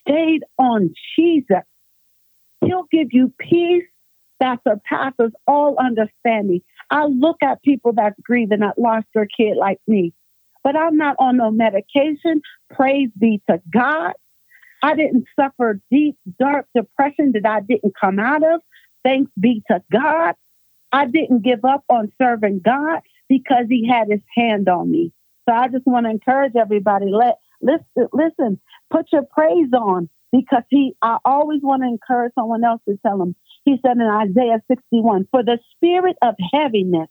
stayed 0.00 0.42
on 0.58 0.94
Jesus, 1.16 1.64
he'll 2.64 2.86
give 2.90 3.08
you 3.10 3.32
peace 3.38 3.84
that 4.40 4.58
surpasses 4.66 5.32
all 5.46 5.76
understanding. 5.78 6.62
I 6.90 7.04
look 7.04 7.36
at 7.42 7.62
people 7.62 7.92
that's 7.94 8.18
grieving 8.22 8.60
that 8.60 8.78
lost 8.78 9.06
their 9.14 9.26
kid 9.26 9.56
like 9.56 9.78
me, 9.86 10.12
but 10.64 10.76
I'm 10.76 10.96
not 10.96 11.16
on 11.18 11.36
no 11.36 11.50
medication. 11.50 12.42
Praise 12.70 13.10
be 13.18 13.40
to 13.48 13.60
God. 13.72 14.12
I 14.82 14.96
didn't 14.96 15.26
suffer 15.38 15.80
deep, 15.92 16.16
dark 16.40 16.66
depression 16.74 17.32
that 17.34 17.46
I 17.46 17.60
didn't 17.60 17.94
come 17.98 18.18
out 18.18 18.42
of. 18.42 18.60
Thanks 19.04 19.30
be 19.38 19.62
to 19.70 19.82
God. 19.90 20.34
I 20.92 21.06
didn't 21.06 21.42
give 21.42 21.64
up 21.64 21.84
on 21.88 22.12
serving 22.20 22.60
God 22.64 23.00
because 23.28 23.66
he 23.68 23.88
had 23.88 24.08
his 24.08 24.20
hand 24.36 24.68
on 24.68 24.90
me. 24.90 25.12
So 25.48 25.54
I 25.54 25.68
just 25.68 25.86
want 25.86 26.06
to 26.06 26.10
encourage 26.10 26.52
everybody, 26.54 27.06
let 27.10 27.38
listen, 27.60 28.08
listen, 28.12 28.60
put 28.90 29.06
your 29.12 29.22
praise 29.22 29.72
on 29.72 30.08
because 30.30 30.62
he 30.68 30.94
I 31.02 31.18
always 31.24 31.60
want 31.62 31.82
to 31.82 31.88
encourage 31.88 32.32
someone 32.34 32.64
else 32.64 32.80
to 32.88 32.98
tell 33.04 33.18
them. 33.18 33.34
He 33.64 33.76
said 33.84 33.96
in 33.96 34.02
Isaiah 34.02 34.62
61, 34.68 35.28
for 35.30 35.42
the 35.42 35.58
spirit 35.74 36.16
of 36.20 36.34
heaviness, 36.52 37.08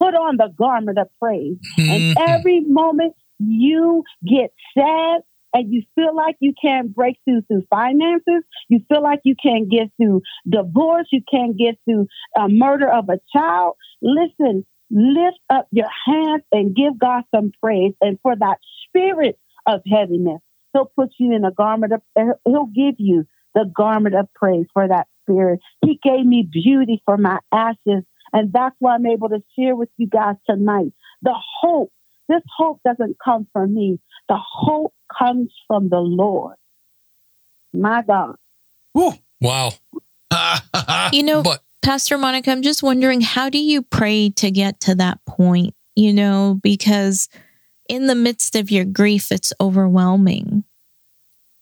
put 0.00 0.14
on 0.14 0.36
the 0.36 0.48
garment 0.56 0.98
of 0.98 1.08
praise. 1.20 1.58
and 1.76 2.16
mm-hmm. 2.16 2.22
every 2.28 2.60
moment 2.60 3.14
you 3.38 4.04
get 4.26 4.52
sad, 4.76 5.22
and 5.52 5.72
you 5.72 5.82
feel 5.94 6.14
like 6.14 6.36
you 6.40 6.52
can't 6.60 6.94
break 6.94 7.18
through 7.24 7.42
through 7.42 7.64
finances, 7.70 8.42
you 8.68 8.80
feel 8.88 9.02
like 9.02 9.20
you 9.24 9.34
can't 9.40 9.68
get 9.70 9.90
through 9.96 10.22
divorce, 10.48 11.08
you 11.12 11.22
can't 11.30 11.56
get 11.56 11.78
through 11.84 12.06
a 12.36 12.48
murder 12.48 12.90
of 12.90 13.08
a 13.08 13.18
child, 13.34 13.74
listen, 14.00 14.64
lift 14.90 15.38
up 15.50 15.66
your 15.70 15.88
hands 16.06 16.42
and 16.52 16.76
give 16.76 16.98
God 16.98 17.24
some 17.34 17.52
praise. 17.62 17.94
And 18.00 18.18
for 18.22 18.36
that 18.36 18.58
spirit 18.86 19.38
of 19.66 19.80
heaviness, 19.90 20.40
He'll 20.72 20.90
put 20.96 21.10
you 21.18 21.34
in 21.34 21.44
a 21.44 21.50
garment 21.52 21.92
of, 21.92 22.02
uh, 22.18 22.34
He'll 22.46 22.66
give 22.66 22.96
you 22.98 23.24
the 23.54 23.70
garment 23.74 24.14
of 24.14 24.32
praise 24.34 24.66
for 24.72 24.86
that 24.88 25.06
spirit. 25.22 25.60
He 25.84 25.98
gave 26.02 26.24
me 26.24 26.48
beauty 26.50 27.02
for 27.04 27.16
my 27.16 27.38
ashes. 27.52 28.04
And 28.32 28.52
that's 28.52 28.76
why 28.78 28.94
I'm 28.94 29.06
able 29.06 29.28
to 29.28 29.42
share 29.58 29.76
with 29.76 29.90
you 29.98 30.06
guys 30.06 30.36
tonight. 30.48 30.92
The 31.20 31.34
hope, 31.60 31.92
this 32.28 32.42
hope 32.56 32.80
doesn't 32.84 33.16
come 33.22 33.46
from 33.52 33.74
me. 33.74 33.98
The 34.32 34.38
hope 34.38 34.94
comes 35.18 35.52
from 35.66 35.90
the 35.90 35.98
Lord. 35.98 36.56
My 37.74 38.00
God. 38.00 38.36
Woo. 38.94 39.12
Wow. 39.42 39.72
you 41.12 41.22
know, 41.22 41.42
but, 41.42 41.62
Pastor 41.82 42.16
Monica, 42.16 42.50
I'm 42.50 42.62
just 42.62 42.82
wondering 42.82 43.20
how 43.20 43.50
do 43.50 43.58
you 43.58 43.82
pray 43.82 44.30
to 44.36 44.50
get 44.50 44.80
to 44.80 44.94
that 44.94 45.22
point? 45.26 45.74
You 45.96 46.14
know, 46.14 46.58
because 46.62 47.28
in 47.90 48.06
the 48.06 48.14
midst 48.14 48.56
of 48.56 48.70
your 48.70 48.86
grief, 48.86 49.30
it's 49.30 49.52
overwhelming 49.60 50.64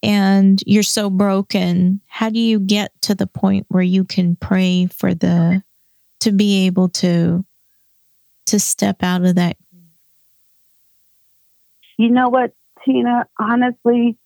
and 0.01 0.63
you're 0.65 0.85
so 0.85 1.11
broken. 1.11 2.01
How 2.07 2.31
do 2.31 2.39
you 2.39 2.61
get 2.61 2.93
to 3.03 3.17
the 3.17 3.27
point 3.27 3.67
where 3.69 3.83
you 3.83 4.05
can 4.05 4.37
pray 4.37 4.87
for 4.87 5.13
the, 5.13 5.65
to 6.21 6.31
be 6.31 6.67
able 6.67 6.89
to, 6.91 7.45
to 8.47 8.61
step 8.61 9.03
out 9.03 9.25
of 9.25 9.35
that? 9.35 9.57
You 11.99 12.11
know 12.11 12.29
what? 12.29 12.53
Tina, 12.85 13.27
honestly, 13.39 14.17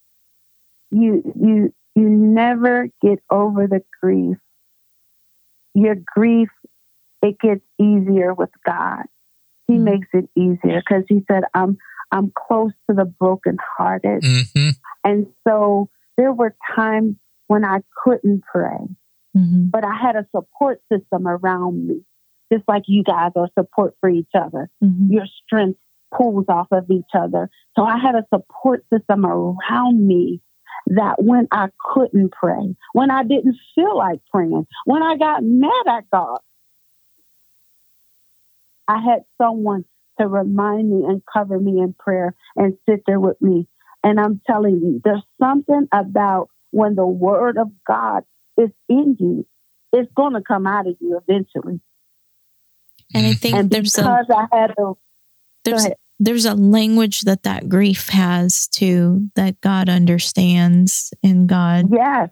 you 0.90 1.22
you 1.40 1.74
you 1.94 2.08
never 2.08 2.88
get 3.02 3.20
over 3.30 3.66
the 3.66 3.82
grief. 4.00 4.36
Your 5.74 5.96
grief, 5.96 6.50
it 7.22 7.38
gets 7.40 7.64
easier 7.80 8.34
with 8.34 8.50
God. 8.64 9.04
He 9.66 9.74
mm-hmm. 9.74 9.84
makes 9.84 10.08
it 10.12 10.28
easier 10.36 10.80
because 10.80 11.04
he 11.08 11.24
said, 11.30 11.44
I'm 11.54 11.78
I'm 12.12 12.32
close 12.36 12.72
to 12.88 12.94
the 12.94 13.04
brokenhearted. 13.04 14.22
Mm-hmm. 14.22 14.68
And 15.02 15.26
so 15.46 15.88
there 16.16 16.32
were 16.32 16.54
times 16.76 17.16
when 17.48 17.64
I 17.64 17.80
couldn't 18.02 18.42
pray. 18.50 18.86
Mm-hmm. 19.36 19.66
But 19.70 19.84
I 19.84 19.96
had 20.00 20.16
a 20.16 20.26
support 20.34 20.80
system 20.92 21.26
around 21.26 21.88
me, 21.88 22.04
just 22.52 22.64
like 22.68 22.84
you 22.86 23.02
guys 23.02 23.32
are 23.34 23.48
support 23.58 23.94
for 24.00 24.08
each 24.08 24.30
other. 24.34 24.70
Mm-hmm. 24.82 25.12
Your 25.12 25.26
strength 25.44 25.80
pulls 26.16 26.46
off 26.48 26.68
of 26.70 26.90
each 26.90 27.10
other. 27.14 27.50
So 27.76 27.84
I 27.84 27.98
had 27.98 28.14
a 28.14 28.26
support 28.32 28.84
system 28.92 29.24
around 29.26 30.06
me 30.06 30.40
that 30.86 31.22
when 31.22 31.48
I 31.50 31.68
couldn't 31.92 32.32
pray, 32.32 32.76
when 32.92 33.10
I 33.10 33.22
didn't 33.22 33.56
feel 33.74 33.96
like 33.96 34.20
praying, 34.32 34.66
when 34.84 35.02
I 35.02 35.16
got 35.16 35.42
mad 35.42 35.86
at 35.88 36.10
God, 36.12 36.38
I 38.86 39.00
had 39.00 39.24
someone 39.40 39.84
to 40.20 40.28
remind 40.28 40.90
me 40.90 41.06
and 41.06 41.22
cover 41.32 41.58
me 41.58 41.80
in 41.80 41.94
prayer 41.98 42.34
and 42.56 42.76
sit 42.88 43.02
there 43.06 43.20
with 43.20 43.40
me. 43.40 43.66
And 44.02 44.20
I'm 44.20 44.40
telling 44.46 44.80
you, 44.80 45.00
there's 45.02 45.24
something 45.40 45.88
about 45.92 46.50
when 46.70 46.94
the 46.94 47.06
word 47.06 47.56
of 47.56 47.70
God 47.86 48.24
is 48.58 48.70
in 48.88 49.16
you, 49.18 49.46
it's 49.92 50.12
going 50.14 50.34
to 50.34 50.42
come 50.42 50.66
out 50.66 50.86
of 50.86 50.96
you 51.00 51.20
eventually. 51.26 51.80
And 53.14 53.26
I 53.26 53.32
think 53.32 53.56
and 53.56 53.70
there's 53.70 53.92
because 53.92 54.26
a, 54.28 54.34
I 54.34 54.46
had 54.52 54.70
a, 54.78 54.92
there's 55.64 55.86
there's 56.18 56.44
a 56.44 56.54
language 56.54 57.22
that 57.22 57.42
that 57.42 57.68
grief 57.68 58.08
has 58.08 58.68
too 58.68 59.30
that 59.34 59.60
God 59.60 59.88
understands 59.88 61.12
and 61.22 61.48
God 61.48 61.86
yes. 61.92 62.30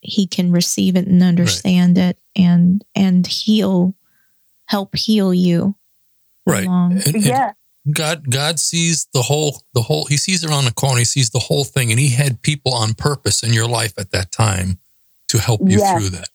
he 0.00 0.26
can 0.26 0.52
receive 0.52 0.96
it 0.96 1.06
and 1.06 1.22
understand 1.22 1.96
right. 1.96 2.10
it 2.10 2.18
and 2.36 2.84
and 2.94 3.26
heal 3.26 3.94
help 4.66 4.96
heal 4.96 5.34
you 5.34 5.74
right. 6.46 6.66
and, 6.66 7.06
and 7.06 7.24
yeah 7.24 7.52
God 7.90 8.30
God 8.30 8.60
sees 8.60 9.08
the 9.12 9.22
whole 9.22 9.62
the 9.74 9.82
whole 9.82 10.04
he 10.04 10.16
sees 10.16 10.44
around 10.44 10.66
the 10.66 10.72
corner 10.72 11.00
he 11.00 11.04
sees 11.04 11.30
the 11.30 11.40
whole 11.40 11.64
thing 11.64 11.90
and 11.90 11.98
he 11.98 12.10
had 12.10 12.42
people 12.42 12.72
on 12.72 12.94
purpose 12.94 13.42
in 13.42 13.52
your 13.52 13.66
life 13.66 13.94
at 13.98 14.12
that 14.12 14.30
time 14.30 14.78
to 15.28 15.38
help 15.38 15.62
you 15.64 15.78
yes. 15.78 15.98
through 15.98 16.10
that. 16.10 16.28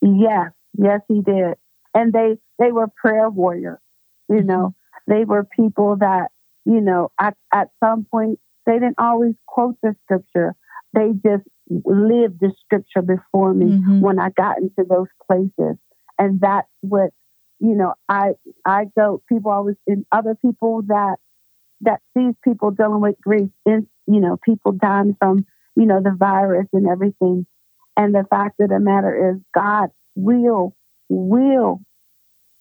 Yes. 0.00 0.50
Yes 0.76 1.00
he 1.06 1.22
did. 1.22 1.54
And 1.94 2.12
they 2.12 2.38
they 2.58 2.72
were 2.72 2.88
prayer 2.88 3.30
warriors 3.30 3.78
you 4.28 4.42
know 4.42 4.74
They 5.06 5.24
were 5.24 5.44
people 5.44 5.96
that, 6.00 6.28
you 6.64 6.80
know, 6.80 7.10
at, 7.20 7.36
at 7.52 7.68
some 7.82 8.06
point, 8.10 8.38
they 8.66 8.74
didn't 8.74 8.98
always 8.98 9.34
quote 9.46 9.76
the 9.82 9.94
scripture. 10.04 10.54
They 10.92 11.12
just 11.24 11.44
lived 11.68 12.40
the 12.40 12.52
scripture 12.64 13.02
before 13.02 13.54
me 13.54 13.66
mm-hmm. 13.66 14.00
when 14.00 14.18
I 14.18 14.30
got 14.30 14.58
into 14.58 14.84
those 14.88 15.08
places. 15.26 15.76
And 16.18 16.40
that's 16.40 16.68
what, 16.80 17.10
you 17.60 17.74
know, 17.74 17.94
I, 18.08 18.32
I 18.64 18.86
go, 18.96 19.22
people 19.28 19.52
always, 19.52 19.76
in 19.86 20.04
other 20.10 20.34
people 20.34 20.82
that, 20.88 21.16
that 21.82 22.00
sees 22.16 22.34
people 22.42 22.70
dealing 22.70 23.00
with 23.00 23.20
grief, 23.20 23.50
in, 23.64 23.86
you 24.06 24.20
know, 24.20 24.36
people 24.44 24.72
dying 24.72 25.16
from, 25.20 25.46
you 25.76 25.86
know, 25.86 26.00
the 26.02 26.14
virus 26.18 26.66
and 26.72 26.88
everything. 26.88 27.46
And 27.96 28.14
the 28.14 28.24
fact 28.28 28.60
of 28.60 28.70
the 28.70 28.80
matter 28.80 29.30
is 29.30 29.40
God 29.54 29.90
will, 30.14 30.74
will 31.08 31.80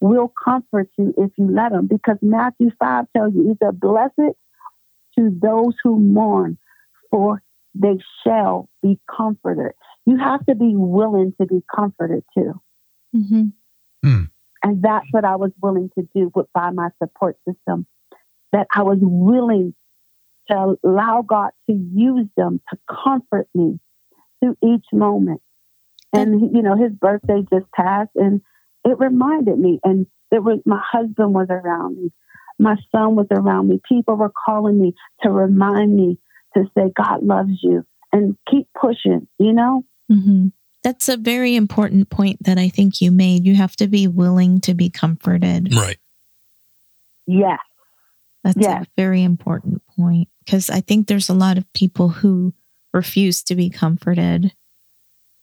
will 0.01 0.31
comfort 0.43 0.89
you 0.97 1.13
if 1.17 1.31
you 1.37 1.49
let 1.49 1.71
him. 1.71 1.87
Because 1.87 2.17
Matthew 2.21 2.71
5 2.79 3.05
tells 3.15 3.33
you, 3.33 3.51
either 3.51 3.71
blessed 3.71 4.35
to 5.17 5.37
those 5.41 5.73
who 5.83 5.99
mourn, 5.99 6.57
for 7.09 7.41
they 7.73 7.97
shall 8.23 8.69
be 8.81 8.99
comforted. 9.09 9.73
You 10.05 10.17
have 10.17 10.45
to 10.45 10.55
be 10.55 10.73
willing 10.75 11.33
to 11.39 11.47
be 11.47 11.63
comforted 11.73 12.23
too. 12.37 12.61
Mm-hmm. 13.15 13.43
Mm. 14.05 14.29
And 14.63 14.81
that's 14.81 15.07
what 15.11 15.25
I 15.25 15.35
was 15.35 15.51
willing 15.61 15.89
to 15.97 16.07
do 16.15 16.31
with, 16.33 16.47
by 16.53 16.71
my 16.71 16.89
support 17.01 17.37
system. 17.47 17.85
That 18.51 18.67
I 18.73 18.83
was 18.83 18.99
willing 19.01 19.73
to 20.49 20.75
allow 20.83 21.21
God 21.21 21.51
to 21.69 21.73
use 21.73 22.27
them 22.37 22.61
to 22.69 22.77
comfort 22.87 23.47
me 23.53 23.79
through 24.39 24.57
each 24.63 24.85
moment. 24.93 25.41
And, 26.13 26.55
you 26.55 26.61
know, 26.61 26.75
his 26.77 26.93
birthday 26.93 27.43
just 27.51 27.69
passed, 27.71 28.11
and 28.15 28.41
it 28.85 28.99
reminded 28.99 29.57
me, 29.57 29.79
and 29.83 30.05
it 30.31 30.43
was 30.43 30.59
my 30.65 30.81
husband 30.91 31.33
was 31.33 31.47
around 31.49 32.01
me, 32.01 32.11
my 32.59 32.75
son 32.91 33.15
was 33.15 33.27
around 33.31 33.67
me. 33.67 33.81
People 33.87 34.15
were 34.15 34.31
calling 34.45 34.79
me 34.79 34.93
to 35.23 35.29
remind 35.29 35.95
me 35.95 36.17
to 36.55 36.63
say 36.77 36.91
God 36.95 37.23
loves 37.23 37.59
you 37.61 37.85
and 38.13 38.37
keep 38.49 38.67
pushing. 38.79 39.27
You 39.39 39.53
know. 39.53 39.83
Mm-hmm. 40.11 40.47
That's 40.83 41.09
a 41.09 41.17
very 41.17 41.55
important 41.55 42.11
point 42.11 42.43
that 42.43 42.59
I 42.59 42.69
think 42.69 43.01
you 43.01 43.11
made. 43.11 43.45
You 43.45 43.55
have 43.55 43.75
to 43.77 43.87
be 43.87 44.07
willing 44.07 44.61
to 44.61 44.75
be 44.75 44.91
comforted. 44.91 45.73
Right. 45.73 45.97
Yes. 47.25 47.59
That's 48.43 48.57
yes. 48.59 48.83
a 48.83 48.87
very 48.95 49.23
important 49.23 49.81
point 49.97 50.29
because 50.45 50.69
I 50.69 50.81
think 50.81 51.07
there's 51.07 51.29
a 51.29 51.33
lot 51.33 51.57
of 51.57 51.71
people 51.73 52.09
who 52.09 52.53
refuse 52.93 53.41
to 53.43 53.55
be 53.55 53.71
comforted 53.71 54.53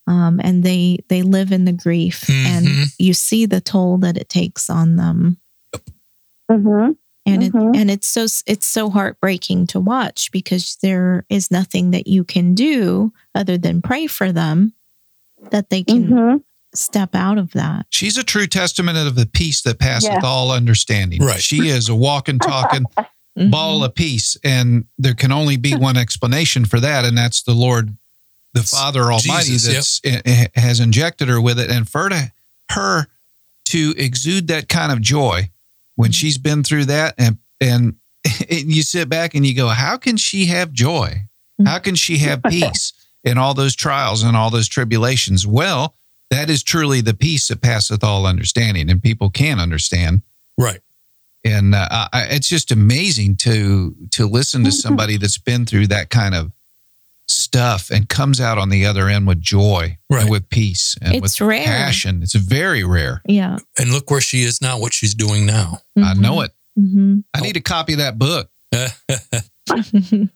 um, 0.07 0.41
and 0.43 0.63
they 0.63 0.99
they 1.09 1.23
live 1.23 1.53
in 1.53 1.65
the 1.65 1.73
grief 1.73 2.23
mm-hmm. 2.23 2.47
and 2.47 2.87
you 2.99 3.15
see 3.15 3.47
the 3.47 3.61
toll 3.61 3.99
that 3.99 4.17
it 4.17 4.29
takes 4.29 4.69
on 4.69 4.97
them 4.97 5.39
mm-hmm. 6.51 6.93
and 7.27 7.43
mm-hmm. 7.43 7.75
it 7.75 7.81
and 7.81 7.91
it's 7.91 8.07
so 8.07 8.27
it's 8.47 8.67
so 8.67 8.91
heartbreaking 8.91 9.67
to 9.69 9.81
watch 9.81 10.31
because 10.33 10.77
there 10.83 11.25
is 11.29 11.51
nothing 11.51 11.93
that 11.93 12.07
you 12.07 12.25
can 12.25 12.55
do 12.55 13.13
other 13.35 13.57
than 13.57 13.83
pray 13.83 14.07
for 14.07 14.33
them 14.33 14.73
that 15.51 15.71
they 15.71 15.83
can 15.83 16.07
mm-hmm. 16.07 16.37
step 16.75 17.15
out 17.15 17.39
of 17.39 17.53
that 17.53 17.87
she's 17.91 18.17
a 18.17 18.25
true 18.25 18.47
testament 18.47 18.99
of 18.99 19.15
the 19.15 19.27
peace 19.27 19.63
that 19.63 19.79
passeth 19.79 20.11
yeah. 20.11 20.21
all 20.25 20.51
understanding 20.51 21.23
right 21.23 21.41
she 21.41 21.69
is 21.69 21.89
a 21.89 21.95
walking 21.95 22.39
talking 22.39 22.85
ball 23.51 23.77
mm-hmm. 23.77 23.85
of 23.85 23.95
peace 23.95 24.37
and 24.45 24.85
there 24.99 25.15
can 25.15 25.33
only 25.33 25.57
be 25.57 25.75
one 25.77 25.97
explanation 25.97 26.65
for 26.65 26.81
that 26.81 27.05
and 27.05 27.17
that's 27.17 27.43
the 27.43 27.55
lord 27.55 27.97
the 28.55 28.63
Father 28.63 29.13
Almighty 29.13 29.57
that 29.57 30.01
yep. 30.05 30.57
has 30.57 30.81
injected 30.81 31.29
her 31.29 31.41
with 31.41 31.59
it, 31.59 31.71
and 31.71 31.89
for 31.89 32.11
her 32.71 33.07
to 33.67 33.95
exude 33.97 34.49
that 34.49 34.69
kind 34.69 34.93
of 34.93 35.01
joy 35.01 35.51
when 35.97 36.11
mm-hmm. 36.11 36.13
she's 36.13 36.39
been 36.39 36.63
through 36.63 36.87
that, 36.87 37.15
and 37.19 37.39
and 37.61 37.97
you 38.51 38.83
sit 38.83 39.09
back 39.09 39.35
and 39.35 39.47
you 39.47 39.55
go, 39.55 39.69
how 39.69 39.97
can 39.97 40.17
she 40.17 40.47
have 40.47 40.73
joy? 40.73 41.09
Mm-hmm. 41.61 41.67
How 41.67 41.79
can 41.79 41.95
she 41.95 42.19
have 42.19 42.43
peace 42.43 42.93
in 43.25 43.39
all 43.39 43.55
those 43.55 43.75
trials 43.75 44.23
and 44.23 44.37
all 44.37 44.51
those 44.51 44.69
tribulations? 44.69 45.47
Well, 45.47 45.95
that 46.31 46.49
is 46.49 46.63
truly 46.63 47.01
the 47.01 47.15
peace 47.15 47.49
that 47.49 47.61
passeth 47.61 48.03
all 48.03 48.27
understanding, 48.27 48.91
and 48.91 49.03
people 49.03 49.31
can 49.31 49.59
understand, 49.59 50.23
right? 50.59 50.81
And 51.45 51.75
uh, 51.75 52.09
I, 52.13 52.27
it's 52.31 52.49
just 52.49 52.71
amazing 52.71 53.37
to 53.37 53.95
to 54.13 54.27
listen 54.27 54.63
to 54.65 54.71
mm-hmm. 54.71 54.75
somebody 54.75 55.17
that's 55.17 55.39
been 55.39 55.67
through 55.67 55.89
that 55.89 56.11
kind 56.11 56.35
of 56.35 56.53
stuff 57.29 57.91
and 57.91 58.09
comes 58.09 58.41
out 58.41 58.59
on 58.59 58.69
the 58.69 58.87
other 58.87 59.09
end 59.09 59.27
with 59.27 59.41
joy 59.41 59.99
right. 60.11 60.23
and 60.23 60.31
with 60.31 60.49
peace 60.49 60.97
and 61.01 61.15
it's 61.15 61.41
with 61.41 61.49
rare. 61.49 61.65
passion. 61.65 62.23
It's 62.23 62.35
very 62.35 62.85
rare. 62.85 63.23
Yeah. 63.27 63.59
And 63.79 63.91
look 63.91 64.11
where 64.11 64.21
she 64.21 64.43
is 64.43 64.61
now, 64.61 64.79
what 64.79 64.93
she's 64.93 65.15
doing 65.15 65.47
now. 65.47 65.81
Mm-hmm. 65.99 66.05
I 66.05 66.13
know 66.15 66.41
it. 66.43 66.53
Mm-hmm. 66.79 67.21
I 67.35 67.41
need 67.41 67.57
a 67.57 67.61
copy 67.61 67.95
of 67.95 67.99
that 67.99 68.19
book. 68.19 68.49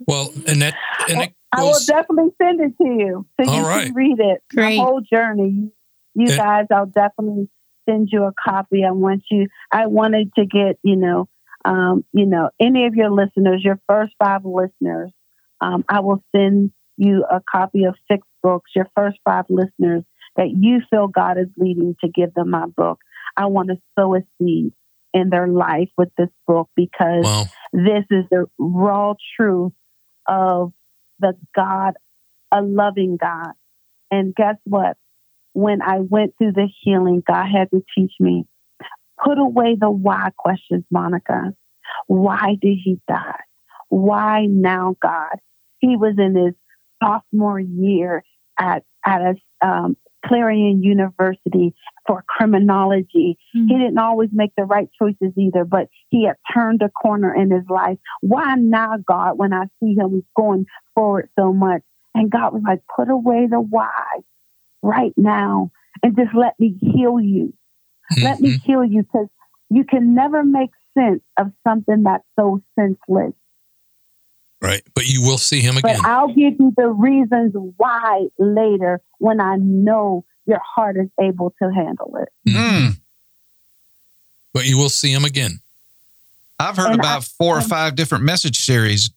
well, 0.07 0.31
and 0.47 0.63
that, 0.63 0.75
and 1.09 1.23
it 1.23 1.33
goes, 1.33 1.35
I 1.53 1.63
will 1.63 1.81
definitely 1.87 2.33
send 2.41 2.61
it 2.61 2.73
to 2.83 2.89
you 2.89 3.27
so 3.41 3.53
you 3.53 3.63
right. 3.63 3.87
can 3.87 3.95
read 3.95 4.19
it. 4.19 4.43
Great. 4.51 4.77
The 4.77 4.83
whole 4.83 5.01
journey. 5.01 5.71
You 6.15 6.29
yeah. 6.29 6.37
guys, 6.37 6.67
I'll 6.71 6.87
definitely 6.87 7.49
send 7.89 8.09
you 8.13 8.25
a 8.25 8.33
copy. 8.43 8.85
I 8.85 8.91
want 8.93 9.23
you, 9.31 9.49
I 9.73 9.87
wanted 9.87 10.33
to 10.35 10.45
get, 10.47 10.79
you 10.83 10.97
know, 10.97 11.29
um, 11.65 12.05
you 12.13 12.27
know, 12.27 12.51
any 12.61 12.87
of 12.87 12.95
your 12.95 13.11
listeners, 13.11 13.63
your 13.65 13.81
first 13.89 14.13
five 14.19 14.43
listeners, 14.45 15.11
um, 15.61 15.85
I 15.89 16.01
will 16.01 16.23
send 16.35 16.71
you 16.97 17.25
a 17.31 17.41
copy 17.51 17.85
of 17.85 17.95
six 18.11 18.27
books, 18.43 18.71
your 18.75 18.89
first 18.95 19.19
five 19.25 19.45
listeners 19.49 20.03
that 20.37 20.51
you 20.51 20.81
feel 20.91 21.09
God 21.09 21.39
is 21.39 21.49
leading 21.57 21.95
to 22.03 22.11
give 22.11 22.35
them 22.35 22.51
my 22.51 22.67
book. 22.67 22.99
I 23.37 23.47
want 23.47 23.69
to 23.69 23.77
sow 23.99 24.15
a 24.15 24.21
seed 24.39 24.73
in 25.13 25.31
their 25.31 25.49
life 25.49 25.89
with 25.97 26.11
this 26.17 26.29
book 26.47 26.69
because 26.77 27.25
wow. 27.25 27.45
this 27.73 28.05
is 28.11 28.25
the 28.31 28.47
raw 28.59 29.15
truth 29.37 29.73
of 30.27 30.73
the 31.19 31.35
God, 31.55 31.95
a 32.53 32.61
loving 32.61 33.17
God. 33.21 33.53
And 34.11 34.35
guess 34.35 34.57
what? 34.65 34.97
When 35.53 35.81
I 35.81 36.01
went 36.01 36.35
through 36.37 36.53
the 36.53 36.69
healing, 36.83 37.23
God 37.27 37.47
had 37.51 37.71
to 37.71 37.83
teach 37.97 38.13
me 38.21 38.45
put 39.23 39.39
away 39.39 39.77
the 39.79 39.91
why 39.91 40.31
questions, 40.37 40.85
Monica. 40.91 41.53
Why 42.07 42.57
did 42.61 42.79
he 42.83 43.01
die? 43.09 43.41
Why 43.89 44.47
now, 44.49 44.97
God? 45.01 45.37
He 45.79 45.97
was 45.97 46.15
in 46.19 46.35
his 46.35 46.55
sophomore 47.03 47.61
year 47.61 48.23
at 48.59 48.83
at 49.05 49.21
a 49.21 49.67
um, 49.67 49.97
Clarion 50.25 50.83
University 50.83 51.75
for 52.07 52.25
criminology. 52.27 53.39
Mm-hmm. 53.57 53.69
He 53.69 53.75
didn't 53.75 53.99
always 53.99 54.31
make 54.33 54.53
the 54.57 54.65
right 54.65 54.89
choices 54.99 55.33
either, 55.37 55.65
but 55.65 55.89
he 56.09 56.27
had 56.27 56.37
turned 56.53 56.83
a 56.83 56.89
corner 56.89 57.35
in 57.35 57.51
his 57.51 57.65
life. 57.69 57.99
Why 58.21 58.55
now, 58.57 58.97
God, 59.07 59.39
when 59.39 59.53
I 59.53 59.65
see 59.81 59.95
him 59.95 60.25
going 60.37 60.67
forward 60.95 61.29
so 61.39 61.53
much? 61.53 61.83
And 62.15 62.31
God 62.31 62.55
was 62.55 62.63
like, 62.67 62.81
put 62.95 63.11
away 63.11 63.47
the 63.49 63.61
why 63.61 64.21
right 64.83 65.13
now 65.17 65.71
and 66.03 66.17
just 66.17 66.35
let 66.35 66.59
me 66.59 66.77
heal 66.81 67.21
you. 67.21 67.53
Mm-hmm. 68.13 68.25
Let 68.25 68.41
me 68.41 68.51
mm-hmm. 68.55 68.73
heal 68.73 68.85
you 68.85 69.03
because 69.03 69.29
you 69.71 69.85
can 69.85 70.15
never 70.15 70.45
make 70.45 70.71
sense 70.97 71.23
of 71.39 71.53
something 71.67 72.05
that's 72.05 72.25
so 72.39 72.63
senseless. 72.79 73.33
Right. 74.67 74.83
But 74.97 75.07
you 75.07 75.23
will 75.23 75.39
see 75.39 75.61
him 75.61 75.77
again. 75.77 75.99
But 76.03 76.09
I'll 76.09 76.27
give 76.27 76.55
you 76.59 76.73
the 76.77 76.89
reasons 76.89 77.53
why 77.77 78.27
later 78.37 79.01
when 79.19 79.41
I 79.41 79.55
know 79.57 80.25
your 80.45 80.59
heart 80.59 80.97
is 80.97 81.09
able 81.21 81.55
to 81.63 81.73
handle 81.73 82.19
it. 82.21 82.29
Mm. 82.51 82.99
But 84.53 84.67
you 84.67 84.77
will 84.77 84.89
see 84.89 85.13
him 85.13 85.25
again. 85.25 85.61
I've 86.59 86.77
heard 86.77 86.91
and 86.91 86.99
about 86.99 87.23
I, 87.23 87.27
four 87.39 87.57
or 87.57 87.61
five 87.61 87.95
different 87.95 88.25
message 88.25 88.59
series 88.59 89.11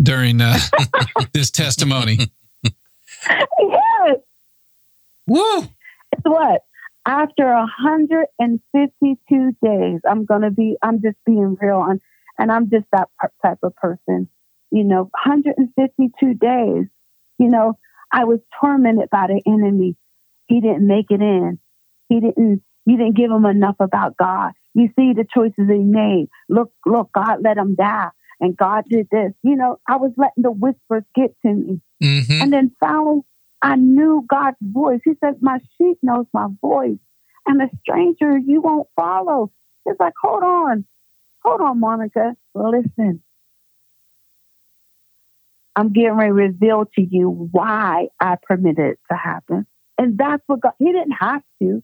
during 0.00 0.40
uh, 0.40 0.60
this 1.32 1.50
testimony. 1.50 2.30
yes. 2.62 2.74
Woo. 5.26 5.62
It's 6.12 6.22
what? 6.22 6.62
After 7.04 7.52
152 7.52 9.56
days, 9.60 10.00
I'm 10.08 10.24
going 10.24 10.42
to 10.42 10.52
be, 10.52 10.76
I'm 10.82 11.02
just 11.02 11.16
being 11.26 11.56
real. 11.60 11.82
And, 11.82 12.00
and 12.38 12.52
I'm 12.52 12.70
just 12.70 12.86
that 12.92 13.08
type 13.42 13.58
of 13.64 13.74
person 13.74 14.28
you 14.70 14.84
know, 14.84 15.10
152 15.24 16.34
days, 16.34 16.86
you 17.38 17.48
know, 17.48 17.78
I 18.12 18.24
was 18.24 18.40
tormented 18.60 19.10
by 19.10 19.26
the 19.28 19.40
enemy. 19.46 19.96
He 20.46 20.60
didn't 20.60 20.86
make 20.86 21.06
it 21.10 21.20
in. 21.20 21.58
He 22.08 22.20
didn't, 22.20 22.62
you 22.86 22.96
didn't 22.96 23.16
give 23.16 23.30
him 23.30 23.44
enough 23.44 23.76
about 23.80 24.16
God. 24.16 24.52
You 24.74 24.88
see 24.96 25.12
the 25.12 25.24
choices 25.32 25.68
he 25.68 25.78
made. 25.78 26.28
Look, 26.48 26.72
look, 26.84 27.10
God 27.14 27.38
let 27.42 27.56
him 27.56 27.74
die. 27.74 28.08
And 28.40 28.56
God 28.56 28.84
did 28.90 29.08
this. 29.10 29.32
You 29.42 29.56
know, 29.56 29.78
I 29.88 29.96
was 29.96 30.12
letting 30.16 30.42
the 30.42 30.50
whispers 30.50 31.04
get 31.14 31.34
to 31.42 31.52
me. 31.52 31.80
Mm-hmm. 32.02 32.42
And 32.42 32.52
then 32.52 32.72
finally, 32.80 33.20
I 33.62 33.76
knew 33.76 34.26
God's 34.28 34.56
voice. 34.60 35.00
He 35.04 35.12
said, 35.20 35.36
My 35.40 35.58
sheep 35.78 35.98
knows 36.02 36.26
my 36.34 36.48
voice. 36.60 36.98
And 37.46 37.62
a 37.62 37.68
stranger 37.80 38.36
you 38.38 38.60
won't 38.60 38.88
follow. 38.96 39.52
It's 39.86 40.00
like, 40.00 40.14
hold 40.20 40.42
on. 40.42 40.84
Hold 41.42 41.60
on, 41.60 41.80
Monica. 41.80 42.36
Listen. 42.54 43.22
I'm 45.76 45.92
getting 45.92 46.12
ready 46.12 46.30
to 46.30 46.34
reveal 46.34 46.84
to 46.94 47.02
you 47.02 47.28
why 47.52 48.08
I 48.20 48.36
permitted 48.42 48.78
it 48.92 48.98
to 49.10 49.16
happen. 49.16 49.66
And 49.98 50.16
that's 50.18 50.42
what 50.46 50.60
God, 50.60 50.72
He 50.78 50.86
didn't 50.92 51.16
have 51.18 51.42
to. 51.62 51.82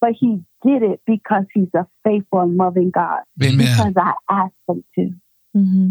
but 0.00 0.12
he 0.18 0.40
did 0.64 0.82
it 0.82 1.00
because 1.06 1.44
he's 1.52 1.68
a 1.74 1.86
faithful 2.04 2.40
and 2.40 2.56
loving 2.56 2.90
God. 2.90 3.20
Amen. 3.42 3.58
Because 3.58 3.94
I 3.96 4.12
asked 4.30 4.54
him 4.68 4.84
to. 4.94 5.10
Mm-hmm. 5.56 5.88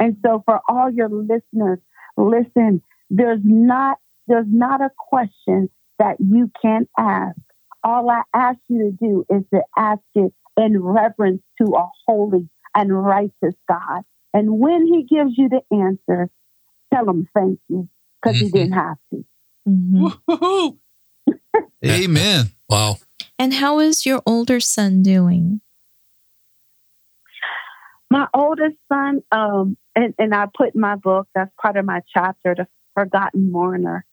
And 0.00 0.16
so 0.24 0.42
for 0.44 0.60
all 0.68 0.90
your 0.90 1.08
listeners, 1.08 1.78
listen, 2.16 2.82
there's 3.10 3.40
not 3.42 3.98
there's 4.26 4.46
not 4.48 4.80
a 4.80 4.90
question 4.96 5.70
that 5.98 6.16
you 6.20 6.50
can't 6.62 6.88
ask. 6.98 7.36
All 7.82 8.10
I 8.10 8.22
ask 8.34 8.58
you 8.68 8.90
to 8.90 9.06
do 9.06 9.24
is 9.30 9.42
to 9.52 9.62
ask 9.76 10.02
it 10.14 10.32
in 10.56 10.82
reverence 10.82 11.42
to 11.60 11.72
a 11.74 11.88
holy 12.06 12.48
and 12.74 13.04
righteous 13.04 13.54
God. 13.68 14.02
And 14.34 14.58
when 14.58 14.86
he 14.86 15.04
gives 15.04 15.32
you 15.36 15.48
the 15.48 15.62
answer, 15.74 16.28
tell 16.92 17.08
him 17.08 17.28
thank 17.34 17.58
you 17.68 17.88
because 18.22 18.36
mm-hmm. 18.36 18.44
he 18.46 18.50
didn't 18.50 18.72
have 18.72 18.96
to. 19.10 19.24
Mm-hmm. 19.68 20.68
Amen. 21.84 22.46
Wow. 22.68 22.96
And 23.38 23.54
how 23.54 23.78
is 23.78 24.04
your 24.04 24.22
older 24.26 24.60
son 24.60 25.02
doing? 25.02 25.60
My 28.10 28.26
oldest 28.34 28.76
son, 28.90 29.22
um, 29.30 29.76
and, 29.94 30.14
and 30.18 30.34
I 30.34 30.46
put 30.56 30.74
in 30.74 30.80
my 30.80 30.96
book, 30.96 31.28
that's 31.34 31.50
part 31.60 31.76
of 31.76 31.84
my 31.84 32.00
chapter, 32.12 32.54
The 32.54 32.66
Forgotten 32.94 33.52
Mourner. 33.52 34.04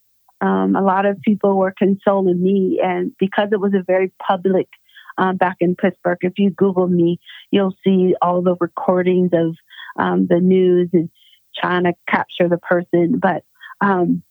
Um, 0.41 0.75
a 0.75 0.81
lot 0.81 1.05
of 1.05 1.21
people 1.21 1.57
were 1.57 1.73
consoling 1.75 2.41
me, 2.41 2.81
and 2.83 3.13
because 3.17 3.49
it 3.51 3.59
was 3.59 3.73
a 3.73 3.83
very 3.83 4.11
public 4.21 4.67
um, 5.17 5.37
back 5.37 5.55
in 5.61 5.75
Pittsburgh, 5.75 6.17
if 6.21 6.33
you 6.37 6.49
Google 6.49 6.87
me, 6.87 7.19
you'll 7.51 7.75
see 7.85 8.15
all 8.21 8.41
the 8.41 8.55
recordings 8.59 9.31
of 9.33 9.55
um, 9.97 10.27
the 10.27 10.39
news 10.39 10.89
and 10.93 11.09
trying 11.57 11.83
to 11.83 11.93
capture 12.07 12.49
the 12.49 12.57
person. 12.57 13.19
But 13.19 13.43
um, 13.81 14.23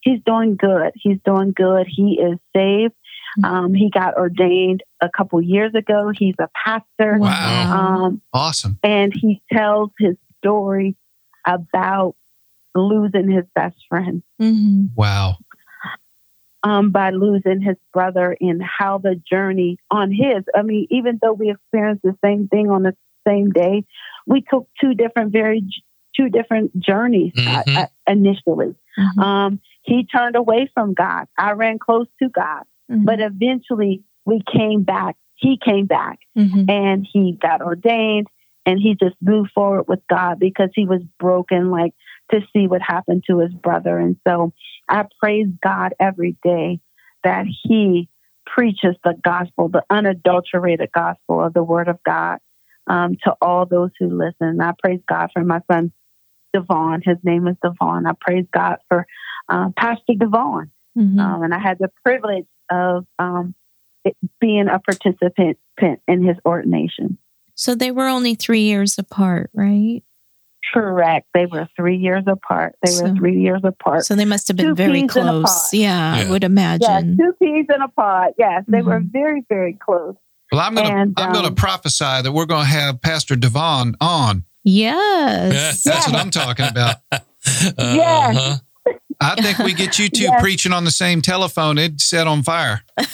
he's 0.00 0.20
doing 0.24 0.56
good. 0.56 0.92
He's 0.94 1.18
doing 1.24 1.52
good. 1.54 1.86
He 1.88 2.20
is 2.20 2.38
saved. 2.54 2.94
Mm-hmm. 3.38 3.44
Um, 3.44 3.74
he 3.74 3.90
got 3.90 4.16
ordained 4.16 4.82
a 5.00 5.08
couple 5.08 5.40
years 5.40 5.74
ago. 5.74 6.10
He's 6.14 6.34
a 6.40 6.48
pastor. 6.64 7.16
Wow. 7.18 8.04
Um, 8.06 8.22
awesome. 8.32 8.78
And 8.82 9.12
he 9.14 9.42
tells 9.52 9.90
his 9.98 10.16
story 10.38 10.96
about 11.46 12.16
losing 12.74 13.30
his 13.30 13.44
best 13.54 13.76
friend. 13.88 14.22
Mm-hmm. 14.40 14.86
Wow. 14.96 15.36
Um, 16.62 16.90
by 16.90 17.10
losing 17.10 17.62
his 17.62 17.76
brother 17.92 18.36
and 18.38 18.62
how 18.62 18.98
the 18.98 19.14
journey 19.14 19.78
on 19.90 20.10
his, 20.10 20.44
I 20.54 20.62
mean, 20.62 20.86
even 20.90 21.18
though 21.22 21.32
we 21.32 21.50
experienced 21.50 22.02
the 22.02 22.16
same 22.22 22.48
thing 22.48 22.68
on 22.68 22.82
the 22.82 22.94
same 23.26 23.50
day, 23.50 23.84
we 24.26 24.42
took 24.42 24.68
two 24.80 24.94
different, 24.94 25.32
very, 25.32 25.62
two 26.16 26.28
different 26.28 26.78
journeys 26.78 27.32
uh, 27.36 27.40
mm-hmm. 27.40 27.76
uh, 27.76 27.86
initially. 28.06 28.74
Mm-hmm. 28.98 29.20
Um, 29.20 29.60
he 29.82 30.06
turned 30.06 30.36
away 30.36 30.70
from 30.74 30.94
God. 30.94 31.26
I 31.38 31.52
ran 31.52 31.78
close 31.78 32.06
to 32.22 32.28
God. 32.28 32.64
Mm-hmm. 32.90 33.04
But 33.04 33.20
eventually 33.20 34.02
we 34.24 34.42
came 34.52 34.82
back. 34.82 35.16
He 35.36 35.58
came 35.64 35.86
back 35.86 36.18
mm-hmm. 36.36 36.68
and 36.68 37.06
he 37.10 37.38
got 37.40 37.62
ordained 37.62 38.26
and 38.66 38.78
he 38.78 38.94
just 38.94 39.16
moved 39.22 39.52
forward 39.54 39.84
with 39.88 40.00
God 40.08 40.38
because 40.38 40.68
he 40.74 40.86
was 40.86 41.00
broken, 41.18 41.70
like 41.70 41.94
to 42.30 42.40
see 42.52 42.66
what 42.66 42.82
happened 42.82 43.24
to 43.28 43.38
his 43.38 43.52
brother. 43.52 43.98
And 43.98 44.16
so 44.26 44.52
I 44.88 45.06
praise 45.20 45.46
God 45.62 45.94
every 45.98 46.36
day 46.42 46.80
that 47.24 47.46
he 47.46 48.08
preaches 48.46 48.96
the 49.02 49.14
gospel, 49.22 49.68
the 49.68 49.84
unadulterated 49.88 50.90
gospel 50.92 51.42
of 51.42 51.54
the 51.54 51.62
word 51.62 51.88
of 51.88 52.02
God 52.04 52.38
um, 52.90 53.16
to 53.22 53.34
all 53.40 53.66
those 53.66 53.90
who 53.98 54.08
listen. 54.08 54.60
I 54.60 54.72
praise 54.82 55.00
God 55.08 55.30
for 55.32 55.44
my 55.44 55.60
son, 55.70 55.92
Devon. 56.52 57.02
His 57.04 57.18
name 57.22 57.46
is 57.46 57.56
Devon. 57.62 58.04
I 58.04 58.12
praise 58.20 58.46
God 58.52 58.78
for 58.88 59.06
uh, 59.48 59.68
Pastor 59.76 60.14
Devon. 60.18 60.72
Mm-hmm. 60.98 61.20
Um, 61.20 61.42
and 61.44 61.54
I 61.54 61.60
had 61.60 61.78
the 61.78 61.90
privilege 62.04 62.46
of 62.68 63.06
um, 63.20 63.54
being 64.40 64.66
a 64.68 64.80
participant 64.80 65.58
in 66.08 66.24
his 66.24 66.36
ordination. 66.44 67.16
So 67.54 67.76
they 67.76 67.92
were 67.92 68.08
only 68.08 68.34
three 68.34 68.62
years 68.62 68.98
apart, 68.98 69.50
right? 69.54 70.02
Correct. 70.74 71.28
They 71.32 71.46
were 71.46 71.68
three 71.76 71.96
years 71.96 72.24
apart. 72.26 72.74
They 72.82 72.90
so, 72.90 73.04
were 73.04 73.14
three 73.14 73.40
years 73.40 73.60
apart. 73.62 74.04
So 74.04 74.16
they 74.16 74.24
must 74.24 74.48
have 74.48 74.56
been 74.56 74.68
two 74.68 74.74
very 74.74 75.06
close. 75.06 75.72
Yeah, 75.72 76.16
yeah, 76.16 76.26
I 76.26 76.30
would 76.30 76.42
imagine. 76.42 77.16
Yeah, 77.18 77.24
two 77.24 77.32
peas 77.40 77.66
in 77.72 77.82
a 77.82 77.88
pod. 77.88 78.32
Yes, 78.36 78.64
they 78.66 78.78
mm-hmm. 78.78 78.88
were 78.88 79.00
very, 79.04 79.44
very 79.48 79.74
close. 79.74 80.16
Well, 80.52 80.60
I'm 80.60 80.74
going 80.74 80.86
to 80.86 81.22
I'm 81.22 81.28
um, 81.28 81.32
going 81.32 81.44
to 81.46 81.52
prophesy 81.52 82.04
that 82.04 82.32
we're 82.32 82.46
going 82.46 82.64
to 82.64 82.70
have 82.70 83.00
Pastor 83.00 83.36
Devon 83.36 83.96
on. 84.00 84.44
Yes, 84.64 85.84
that's 85.84 85.86
yes. 85.86 86.10
what 86.10 86.20
I'm 86.20 86.30
talking 86.30 86.66
about. 86.66 86.96
uh-huh. 87.12 87.72
Yes. 87.78 88.60
I 89.20 89.40
think 89.40 89.58
we 89.58 89.74
get 89.74 89.98
you 89.98 90.08
two 90.08 90.24
yes. 90.24 90.40
preaching 90.40 90.72
on 90.72 90.84
the 90.84 90.90
same 90.90 91.20
telephone, 91.20 91.78
it'd 91.78 92.00
set 92.00 92.26
on 92.26 92.42
fire. 92.42 92.82
uh, 92.98 93.04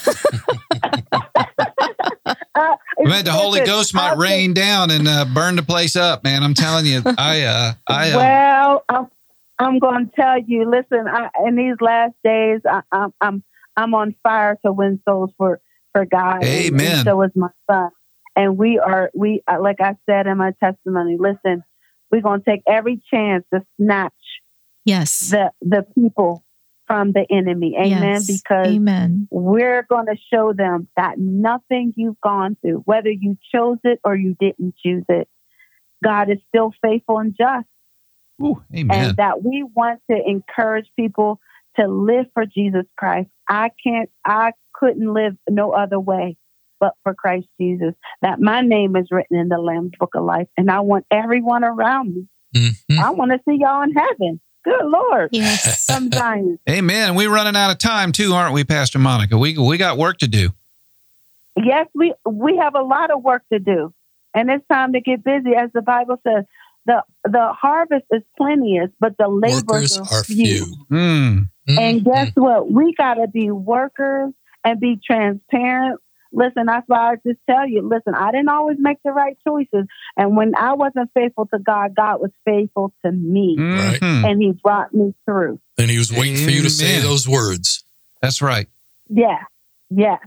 Man, 2.99 3.25
the 3.25 3.31
Holy 3.31 3.63
Ghost 3.65 3.93
might 3.93 4.11
I'll 4.11 4.17
rain 4.17 4.53
down 4.53 4.89
and 4.89 5.07
uh, 5.07 5.25
burn 5.25 5.57
the 5.57 5.63
place 5.63 5.95
up, 5.95 6.23
man. 6.23 6.43
I'm 6.43 6.53
telling 6.53 6.85
you. 6.85 7.01
I, 7.05 7.41
uh, 7.43 7.73
I, 7.87 8.11
uh, 8.11 8.17
well, 8.17 8.85
I'm, 8.89 9.07
I'm 9.59 9.79
going 9.79 10.09
to 10.09 10.15
tell 10.15 10.39
you. 10.39 10.69
Listen, 10.69 11.07
I, 11.07 11.29
in 11.45 11.55
these 11.55 11.75
last 11.81 12.15
days, 12.23 12.61
I, 12.65 12.81
am 12.91 13.13
I'm, 13.19 13.43
I'm 13.75 13.93
on 13.93 14.15
fire 14.23 14.57
to 14.65 14.71
win 14.71 15.01
souls 15.05 15.31
for 15.37 15.59
for 15.97 16.05
God. 16.05 16.43
Amen. 16.43 16.79
And, 16.79 16.81
and 16.81 17.05
so 17.05 17.21
is 17.23 17.31
my 17.35 17.49
son, 17.69 17.89
and 18.35 18.57
we 18.57 18.79
are 18.79 19.09
we 19.13 19.41
uh, 19.47 19.61
like 19.61 19.81
I 19.81 19.95
said 20.09 20.27
in 20.27 20.37
my 20.37 20.51
testimony. 20.63 21.17
Listen, 21.19 21.63
we're 22.11 22.21
going 22.21 22.41
to 22.41 22.49
take 22.49 22.63
every 22.67 23.01
chance 23.11 23.43
to 23.53 23.61
snatch 23.77 24.13
Yes. 24.87 25.31
The 25.31 25.51
the 25.61 25.85
people 25.95 26.45
from 26.87 27.11
the 27.11 27.25
enemy. 27.29 27.75
Amen. 27.77 28.21
Yes. 28.25 28.41
Because 28.41 28.67
Amen. 28.67 29.27
we're 29.29 29.83
going 29.83 30.05
to 30.05 30.15
show 30.33 30.53
them 30.53 30.87
that 30.95 31.15
nothing 31.17 31.93
you've 31.97 32.21
gone 32.21 32.55
through, 32.61 32.83
whether 32.85 33.11
you 33.11 33.37
chose 33.53 33.79
it 33.83 33.99
or 34.05 34.15
you 34.15 34.37
didn't 34.39 34.75
choose 34.81 35.03
it, 35.09 35.27
God 36.01 36.29
is 36.29 36.37
still 36.47 36.71
faithful 36.81 37.19
and 37.19 37.35
just. 37.37 37.67
Ooh, 38.41 38.63
amen. 38.73 39.07
And 39.09 39.17
that 39.17 39.43
we 39.43 39.65
want 39.75 39.99
to 40.09 40.17
encourage 40.25 40.87
people 40.95 41.41
to 41.79 41.87
live 41.87 42.25
for 42.33 42.45
Jesus 42.45 42.85
Christ. 42.97 43.29
I 43.47 43.71
can't, 43.83 44.09
I 44.25 44.51
couldn't 44.73 45.13
live 45.13 45.35
no 45.49 45.71
other 45.71 45.99
way 45.99 46.37
but 46.79 46.93
for 47.03 47.13
Christ 47.13 47.47
Jesus. 47.59 47.93
That 48.21 48.39
my 48.39 48.61
name 48.61 48.95
is 48.95 49.07
written 49.11 49.37
in 49.37 49.49
the 49.49 49.57
Lamb's 49.57 49.91
Book 49.99 50.11
of 50.15 50.23
Life. 50.23 50.47
And 50.57 50.69
I 50.69 50.81
want 50.81 51.05
everyone 51.11 51.63
around 51.63 52.13
me. 52.13 52.27
Mm-hmm. 52.55 52.99
I 52.99 53.11
want 53.11 53.31
to 53.31 53.39
see 53.47 53.57
y'all 53.59 53.83
in 53.83 53.93
heaven. 53.93 54.39
Good 54.63 54.85
Lord. 54.85 55.29
Yes. 55.31 55.81
Sometimes. 55.85 56.59
Amen. 56.69 57.15
We're 57.15 57.33
running 57.33 57.55
out 57.55 57.71
of 57.71 57.77
time 57.77 58.11
too, 58.11 58.33
aren't 58.33 58.53
we, 58.53 58.63
Pastor 58.63 58.99
Monica? 58.99 59.37
We 59.37 59.57
we 59.57 59.77
got 59.77 59.97
work 59.97 60.17
to 60.19 60.27
do. 60.27 60.49
Yes, 61.55 61.87
we 61.95 62.13
we 62.29 62.57
have 62.57 62.75
a 62.75 62.81
lot 62.81 63.11
of 63.11 63.23
work 63.23 63.43
to 63.51 63.59
do. 63.59 63.93
And 64.33 64.49
it's 64.49 64.65
time 64.67 64.93
to 64.93 65.01
get 65.01 65.23
busy. 65.23 65.55
As 65.55 65.69
the 65.73 65.81
Bible 65.81 66.19
says, 66.27 66.43
the 66.85 67.03
the 67.23 67.53
harvest 67.53 68.05
is 68.11 68.23
plenteous, 68.37 68.89
but 68.99 69.17
the 69.17 69.27
laborers 69.27 69.97
are, 69.97 70.03
are 70.11 70.23
few. 70.23 70.65
few. 70.65 70.85
Mm. 70.91 71.49
And 71.67 72.03
guess 72.03 72.31
what? 72.35 72.71
We 72.71 72.93
gotta 72.97 73.27
be 73.27 73.51
workers 73.51 74.33
and 74.63 74.79
be 74.79 74.99
transparent 75.05 75.99
Listen, 76.31 76.65
that's 76.65 76.87
why 76.87 77.13
I 77.13 77.15
just 77.25 77.39
tell 77.49 77.67
you, 77.67 77.87
listen, 77.87 78.13
I 78.13 78.31
didn't 78.31 78.49
always 78.49 78.77
make 78.79 78.97
the 79.03 79.11
right 79.11 79.37
choices. 79.47 79.87
And 80.15 80.35
when 80.35 80.53
I 80.55 80.73
wasn't 80.73 81.09
faithful 81.13 81.47
to 81.47 81.59
God, 81.59 81.95
God 81.95 82.19
was 82.19 82.31
faithful 82.45 82.93
to 83.05 83.11
me. 83.11 83.55
Mm-hmm. 83.57 84.25
And 84.25 84.41
he 84.41 84.51
brought 84.51 84.93
me 84.93 85.13
through. 85.25 85.59
And 85.77 85.89
he 85.89 85.97
was 85.97 86.11
waiting 86.11 86.35
Amen. 86.35 86.45
for 86.45 86.51
you 86.51 86.61
to 86.63 86.69
say 86.69 86.99
those 86.99 87.27
words. 87.27 87.83
That's 88.21 88.41
right. 88.41 88.67
Yeah. 89.09 89.43
Yes. 89.89 90.19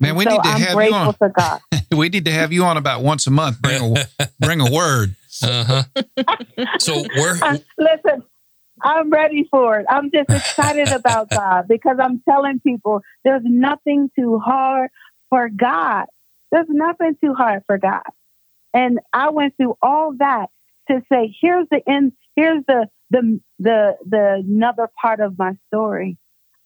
Man, 0.00 0.16
we 0.16 0.24
so 0.24 0.30
need 0.30 0.42
to 0.42 0.48
I'm 0.48 0.60
have 0.60 0.82
you 0.82 0.94
on. 0.94 1.14
To 1.14 1.28
God. 1.28 1.60
we 1.96 2.08
need 2.08 2.24
to 2.24 2.32
have 2.32 2.52
you 2.52 2.64
on 2.64 2.76
about 2.76 3.02
once 3.02 3.26
a 3.26 3.30
month. 3.30 3.62
Bring 3.62 3.96
a 3.96 4.28
bring 4.40 4.60
a 4.60 4.70
word. 4.70 5.14
Uh 5.42 5.64
huh. 5.64 6.64
so 6.78 7.04
where? 7.14 7.34
Listen, 7.78 8.24
I'm 8.84 9.08
ready 9.10 9.48
for 9.50 9.80
it. 9.80 9.86
I'm 9.88 10.10
just 10.12 10.28
excited 10.30 10.92
about 10.92 11.30
God 11.34 11.66
because 11.68 11.96
I'm 12.00 12.22
telling 12.28 12.60
people 12.60 13.00
there's 13.24 13.42
nothing 13.44 14.10
too 14.16 14.38
hard 14.38 14.90
for 15.30 15.48
God. 15.48 16.04
There's 16.52 16.68
nothing 16.68 17.16
too 17.24 17.32
hard 17.34 17.62
for 17.66 17.78
God. 17.78 18.02
And 18.74 19.00
I 19.12 19.30
went 19.30 19.56
through 19.56 19.76
all 19.80 20.12
that 20.18 20.48
to 20.90 21.00
say, 21.10 21.34
here's 21.40 21.66
the 21.70 21.80
end, 21.88 22.12
here's 22.36 22.62
the 22.68 22.88
the 23.10 23.40
the 23.58 23.96
the 24.06 24.42
another 24.46 24.88
part 25.00 25.20
of 25.20 25.38
my 25.38 25.52
story. 25.68 26.18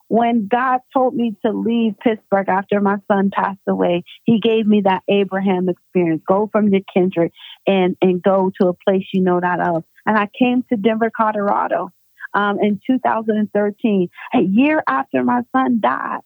When 0.08 0.48
God 0.48 0.80
told 0.94 1.14
me 1.14 1.36
to 1.44 1.52
leave 1.52 1.98
Pittsburgh 2.02 2.48
after 2.48 2.80
my 2.80 2.96
son 3.12 3.30
passed 3.30 3.60
away, 3.68 4.04
he 4.24 4.40
gave 4.40 4.66
me 4.66 4.80
that 4.86 5.02
Abraham 5.06 5.68
experience. 5.68 6.22
Go 6.26 6.48
from 6.50 6.68
your 6.68 6.80
kindred 6.92 7.30
and 7.66 7.96
and 8.00 8.22
go 8.22 8.50
to 8.60 8.68
a 8.68 8.72
place 8.74 9.04
you 9.12 9.20
know 9.20 9.38
not 9.38 9.60
of. 9.60 9.84
And 10.06 10.16
I 10.16 10.28
came 10.38 10.64
to 10.70 10.76
Denver, 10.76 11.10
Colorado 11.14 11.92
um, 12.38 12.60
in 12.60 12.80
2013, 12.86 14.08
a 14.32 14.38
year 14.40 14.82
after 14.88 15.24
my 15.24 15.40
son 15.50 15.80
died. 15.80 16.20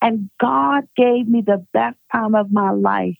And 0.00 0.30
God 0.40 0.84
gave 0.96 1.28
me 1.28 1.42
the 1.46 1.66
best 1.74 1.98
time 2.10 2.34
of 2.34 2.50
my 2.50 2.70
life. 2.70 3.18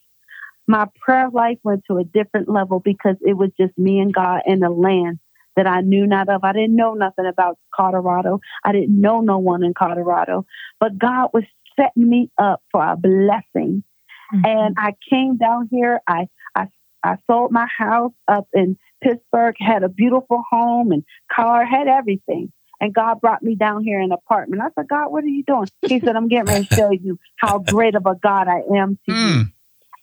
My 0.67 0.87
prayer 0.99 1.29
life 1.31 1.59
went 1.63 1.83
to 1.91 1.99
a 1.99 2.05
different 2.05 2.49
level 2.49 2.81
because 2.81 3.17
it 3.21 3.37
was 3.37 3.51
just 3.61 3.77
me 3.77 3.99
and 3.99 4.15
God 4.15 4.41
in 4.47 4.63
a 4.63 4.71
land 4.71 5.19
that 5.57 5.67
I 5.67 5.83
knew 5.83 6.07
not 6.07 6.31
of. 6.31 6.43
I 6.43 6.53
didn't 6.53 6.77
know 6.77 6.95
nothing 6.95 7.27
about 7.27 7.59
Colorado. 7.75 8.41
I 8.65 8.73
didn't 8.73 8.99
know 8.99 9.21
no 9.21 9.37
one 9.37 9.63
in 9.63 9.75
Colorado. 9.75 10.47
But 10.79 10.97
God 10.97 11.31
was 11.35 11.45
setting 11.79 12.09
me 12.09 12.31
up 12.39 12.63
for 12.73 12.83
a 12.83 12.97
blessing. 12.97 13.85
Mm-hmm. 14.33 14.47
And 14.47 14.77
I 14.79 14.95
came 15.11 15.37
down 15.37 15.69
here. 15.71 16.01
I, 16.07 16.29
I 16.55 16.69
I 17.03 17.17
sold 17.27 17.51
my 17.51 17.67
house 17.67 18.13
up 18.29 18.47
in 18.53 18.77
Pittsburgh, 19.03 19.57
had 19.59 19.83
a 19.83 19.89
beautiful 19.89 20.43
home 20.49 20.93
and 20.93 21.05
car, 21.33 21.65
had 21.65 21.89
everything. 21.89 22.53
And 22.81 22.95
God 22.95 23.21
brought 23.21 23.43
me 23.43 23.57
down 23.57 23.85
here 23.85 24.01
in 24.01 24.07
an 24.07 24.13
apartment. 24.13 24.63
I 24.63 24.69
said, 24.75 24.89
God, 24.89 25.13
what 25.13 25.23
are 25.23 25.29
you 25.29 25.45
doing? 25.45 25.69
He 25.83 26.01
said, 26.01 26.17
I'm 26.17 26.29
getting 26.29 26.47
ready 26.47 26.65
to 26.65 26.75
show 26.75 26.91
you 26.91 27.19
how 27.37 27.59
great 27.67 27.95
of 27.95 28.07
a 28.07 28.15
God 28.15 28.49
I 28.49 28.63
am 28.75 28.99
to 29.07 29.13
mm. 29.13 29.35
you. 29.35 29.45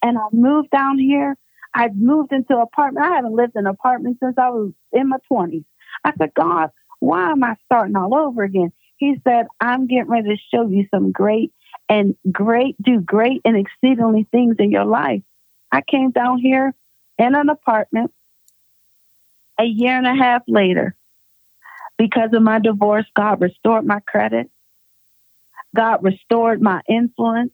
And 0.03 0.17
I 0.17 0.27
moved 0.31 0.69
down 0.69 0.99
here. 0.99 1.35
I 1.73 1.89
moved 1.89 2.31
into 2.31 2.55
an 2.55 2.61
apartment. 2.61 3.05
I 3.05 3.15
haven't 3.15 3.35
lived 3.35 3.53
in 3.55 3.65
an 3.65 3.71
apartment 3.71 4.17
since 4.21 4.35
I 4.37 4.49
was 4.49 4.71
in 4.93 5.09
my 5.09 5.17
20s. 5.31 5.65
I 6.03 6.13
said, 6.17 6.33
God, 6.35 6.69
why 6.99 7.31
am 7.31 7.43
I 7.43 7.55
starting 7.65 7.95
all 7.95 8.15
over 8.15 8.43
again? 8.43 8.71
He 8.97 9.15
said, 9.23 9.47
I'm 9.59 9.87
getting 9.87 10.09
ready 10.09 10.29
to 10.29 10.37
show 10.53 10.67
you 10.67 10.87
some 10.93 11.11
great 11.11 11.51
and 11.89 12.15
great, 12.31 12.75
do 12.81 12.99
great 12.99 13.41
and 13.45 13.57
exceedingly 13.57 14.27
things 14.31 14.55
in 14.59 14.71
your 14.71 14.85
life. 14.85 15.21
I 15.71 15.81
came 15.81 16.11
down 16.11 16.39
here 16.39 16.73
in 17.17 17.35
an 17.35 17.49
apartment 17.49 18.11
a 19.59 19.65
year 19.65 19.97
and 19.97 20.07
a 20.07 20.15
half 20.15 20.43
later 20.47 20.95
because 21.97 22.29
of 22.33 22.41
my 22.41 22.59
divorce, 22.59 23.05
God 23.15 23.41
restored 23.41 23.85
my 23.85 23.99
credit. 23.99 24.49
God 25.75 26.03
restored 26.03 26.61
my 26.61 26.81
influence 26.87 27.51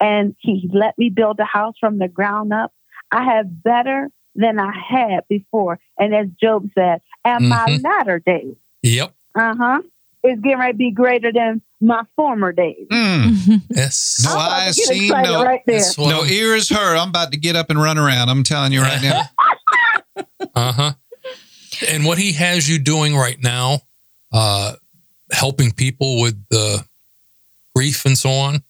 and 0.00 0.34
he 0.38 0.68
let 0.72 0.96
me 0.98 1.10
build 1.10 1.38
a 1.40 1.44
house 1.44 1.74
from 1.78 1.98
the 1.98 2.08
ground 2.08 2.52
up. 2.52 2.72
I 3.10 3.24
have 3.24 3.62
better 3.62 4.08
than 4.34 4.58
I 4.58 4.72
had 4.72 5.20
before. 5.28 5.78
And 5.98 6.14
as 6.14 6.26
Job 6.40 6.68
said, 6.74 7.00
at 7.24 7.40
mm-hmm. 7.40 7.48
my 7.48 7.78
latter 7.82 8.18
days. 8.24 8.54
Yep. 8.82 9.14
Uh 9.34 9.54
huh. 9.56 9.82
Is 10.24 10.40
getting 10.40 10.58
ready 10.58 10.72
to 10.72 10.78
be 10.78 10.90
greater 10.90 11.32
than 11.32 11.62
my 11.80 12.02
former 12.16 12.52
days. 12.52 12.86
Mm. 12.90 13.62
yes. 13.70 14.22
No 14.24 14.36
eyes 14.36 14.76
seen, 14.76 15.08
no, 15.08 15.44
right 15.44 15.60
no 15.98 16.24
ears 16.24 16.68
heard. 16.68 16.96
I'm 16.96 17.10
about 17.10 17.32
to 17.32 17.38
get 17.38 17.54
up 17.54 17.70
and 17.70 17.80
run 17.80 17.96
around. 17.96 18.28
I'm 18.28 18.42
telling 18.42 18.72
you 18.72 18.80
right 18.80 19.00
now. 19.02 19.22
uh 20.54 20.72
huh. 20.72 20.92
And 21.88 22.04
what 22.04 22.18
he 22.18 22.32
has 22.32 22.68
you 22.68 22.78
doing 22.78 23.16
right 23.16 23.40
now, 23.42 23.80
uh, 24.32 24.74
helping 25.30 25.72
people 25.72 26.20
with 26.20 26.42
the 26.48 26.84
grief 27.74 28.04
and 28.04 28.16
so 28.16 28.30
on, 28.30 28.62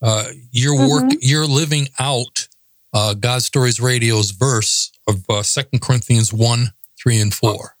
uh, 0.00 0.26
you're 0.50 0.74
mm-hmm. 0.74 1.06
work, 1.08 1.12
you're 1.20 1.46
living 1.46 1.88
out 1.98 2.48
uh, 2.92 3.14
God 3.14 3.42
Stories 3.42 3.80
Radio's 3.80 4.32
verse 4.32 4.90
of 5.08 5.24
uh, 5.28 5.42
Second 5.42 5.80
Corinthians 5.80 6.32
one, 6.32 6.72
three, 7.00 7.20
and 7.20 7.32
4 7.32 7.76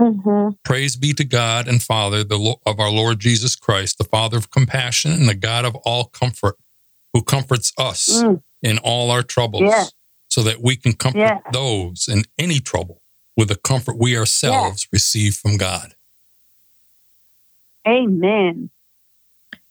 mm-hmm. 0.00 0.48
Praise 0.64 0.96
be 0.96 1.12
to 1.14 1.24
God 1.24 1.68
and 1.68 1.82
Father 1.82 2.24
the, 2.24 2.56
of 2.66 2.80
our 2.80 2.90
Lord 2.90 3.20
Jesus 3.20 3.56
Christ, 3.56 3.98
the 3.98 4.04
Father 4.04 4.36
of 4.36 4.50
compassion 4.50 5.12
and 5.12 5.28
the 5.28 5.34
God 5.34 5.64
of 5.64 5.74
all 5.76 6.04
comfort, 6.06 6.56
who 7.12 7.22
comforts 7.22 7.72
us 7.78 8.22
mm. 8.22 8.42
in 8.62 8.78
all 8.78 9.10
our 9.10 9.22
troubles, 9.22 9.62
yeah. 9.62 9.86
so 10.28 10.42
that 10.42 10.60
we 10.60 10.76
can 10.76 10.92
comfort 10.92 11.18
yeah. 11.18 11.38
those 11.52 12.08
in 12.08 12.24
any 12.38 12.58
trouble 12.58 13.00
with 13.36 13.48
the 13.48 13.56
comfort 13.56 13.96
we 13.98 14.16
ourselves 14.16 14.84
yeah. 14.84 14.88
receive 14.92 15.36
from 15.36 15.56
God. 15.56 15.94
Amen. 17.86 18.70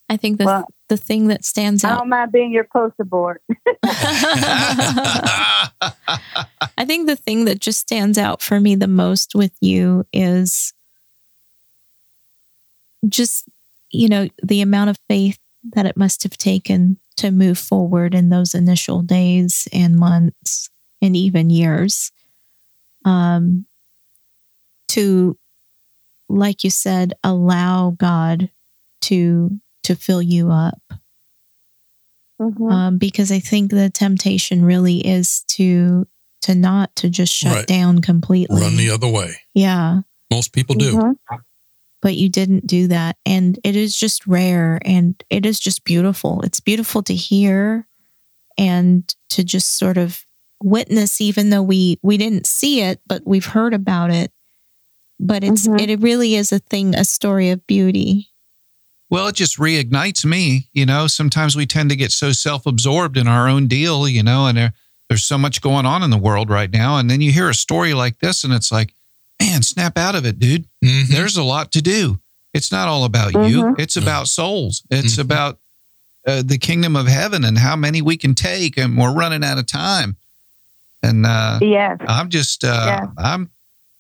I 0.10 0.18
think 0.18 0.38
the 0.38 0.46
well, 0.46 0.68
the 0.90 0.98
thing 0.98 1.28
that 1.28 1.44
stands 1.44 1.84
out. 1.84 1.94
I 1.94 1.98
don't 1.98 2.10
mind 2.10 2.32
being 2.32 2.52
your 2.52 2.66
poster 2.66 3.04
board. 3.04 3.40
I 6.78 6.86
think 6.86 7.08
the 7.08 7.16
thing 7.16 7.46
that 7.46 7.60
just 7.60 7.80
stands 7.80 8.18
out 8.18 8.42
for 8.42 8.60
me 8.60 8.76
the 8.76 8.88
most 8.88 9.34
with 9.34 9.54
you 9.60 10.06
is 10.14 10.74
just, 13.08 13.48
you 13.92 14.08
know, 14.08 14.28
the 14.44 14.62
amount 14.62 14.92
of 14.92 15.00
faith 15.10 15.40
that 15.72 15.86
it 15.86 15.98
must 15.98 16.24
have 16.24 16.38
taken 16.38 16.98
to 17.18 17.32
move 17.32 17.58
forward 17.58 18.14
in 18.14 18.30
those 18.30 18.54
initial 18.54 19.02
days 19.02 19.68
and 19.74 19.96
months 19.96 20.70
and 21.02 21.16
even 21.16 21.50
years 21.50 22.12
um, 23.06 23.66
to, 24.90 25.38
like 26.30 26.64
you 26.64 26.70
said, 26.70 27.14
allow 27.24 27.92
God 27.92 28.50
to 29.02 29.60
to 29.84 29.96
fill 29.96 30.22
you 30.22 30.50
up. 30.50 30.82
Mm-hmm. 32.42 32.64
Um, 32.64 32.98
because 32.98 33.32
I 33.32 33.40
think 33.40 33.72
the 33.72 33.90
temptation 33.90 34.66
really 34.66 35.06
is 35.06 35.44
to 35.50 36.08
to 36.42 36.56
not 36.56 36.96
to 36.98 37.10
just 37.10 37.34
shut 37.34 37.56
right. 37.56 37.68
down 37.68 38.02
completely, 38.02 38.62
run 38.62 38.76
the 38.76 38.90
other 38.90 39.08
way. 39.08 39.36
Yeah, 39.54 40.02
most 40.32 40.54
people 40.54 40.76
do. 40.76 40.96
Mm-hmm. 40.96 41.36
But 42.02 42.16
you 42.16 42.28
didn't 42.28 42.68
do 42.68 42.88
that, 42.88 43.16
and 43.26 43.58
it 43.64 43.76
is 43.76 43.98
just 43.98 44.28
rare, 44.28 44.80
and 44.84 45.22
it 45.30 45.46
is 45.46 45.60
just 45.60 45.86
beautiful. 45.86 46.42
It's 46.42 46.60
beautiful 46.60 47.02
to 47.04 47.16
hear, 47.16 47.88
and 48.58 49.14
to 49.30 49.44
just 49.44 49.78
sort 49.78 49.98
of 49.98 50.23
witness, 50.64 51.22
even 51.22 51.50
though 51.50 51.64
we 51.64 52.00
we 52.02 52.18
didn't 52.18 52.48
see 52.48 52.82
it, 52.82 53.02
but 53.06 53.22
we've 53.26 53.46
heard 53.46 53.74
about 53.74 54.10
it. 54.10 54.32
But 55.20 55.44
it's 55.44 55.68
mm-hmm. 55.68 55.90
it 55.90 56.00
really 56.02 56.36
is 56.36 56.52
a 56.52 56.60
thing, 56.60 56.96
a 56.96 57.06
story 57.06 57.50
of 57.50 57.66
beauty. 57.68 58.30
Well, 59.10 59.28
it 59.28 59.36
just 59.36 59.60
reignites 59.60 60.26
me. 60.26 60.70
You 60.74 60.88
know, 60.88 61.06
sometimes 61.06 61.56
we 61.56 61.68
tend 61.68 61.92
to 61.92 61.96
get 61.96 62.12
so 62.12 62.32
self 62.32 62.66
absorbed 62.66 63.18
in 63.18 63.28
our 63.28 63.48
own 63.48 63.68
deal, 63.68 64.08
you 64.08 64.24
know, 64.24 64.48
and 64.48 64.58
there, 64.58 64.74
there's 65.08 65.24
so 65.24 65.38
much 65.38 65.62
going 65.62 65.86
on 65.86 66.02
in 66.02 66.10
the 66.10 66.18
world 66.18 66.50
right 66.50 66.72
now. 66.72 66.98
And 66.98 67.10
then 67.10 67.22
you 67.22 67.32
hear 67.32 67.48
a 67.48 67.54
story 67.54 67.94
like 67.94 68.18
this, 68.20 68.44
and 68.44 68.52
it's 68.52 68.72
like, 68.72 68.94
man, 69.40 69.62
snap 69.62 70.00
out 70.00 70.16
of 70.16 70.26
it, 70.26 70.40
dude. 70.40 70.66
Mm-hmm. 70.84 71.14
There's 71.14 71.38
a 71.38 71.44
lot 71.44 71.72
to 71.74 71.82
do. 71.82 72.20
It's 72.54 72.72
not 72.72 72.88
all 72.88 73.04
about 73.04 73.34
mm-hmm. 73.34 73.50
you, 73.50 73.76
it's 73.78 73.96
about 73.96 74.28
souls, 74.28 74.84
it's 74.90 75.14
mm-hmm. 75.14 75.22
about 75.22 75.60
uh, 76.26 76.42
the 76.44 76.58
kingdom 76.58 76.96
of 76.96 77.08
heaven 77.08 77.44
and 77.44 77.58
how 77.58 77.76
many 77.76 78.02
we 78.02 78.18
can 78.18 78.34
take. 78.34 78.78
And 78.78 78.98
we're 78.98 79.14
running 79.14 79.44
out 79.44 79.60
of 79.60 79.68
time. 79.68 80.18
And 81.04 81.26
uh, 81.26 81.60
yeah, 81.62 81.98
I'm 82.02 82.30
just, 82.30 82.64
uh, 82.64 82.84
yeah. 82.86 83.06
I'm, 83.18 83.52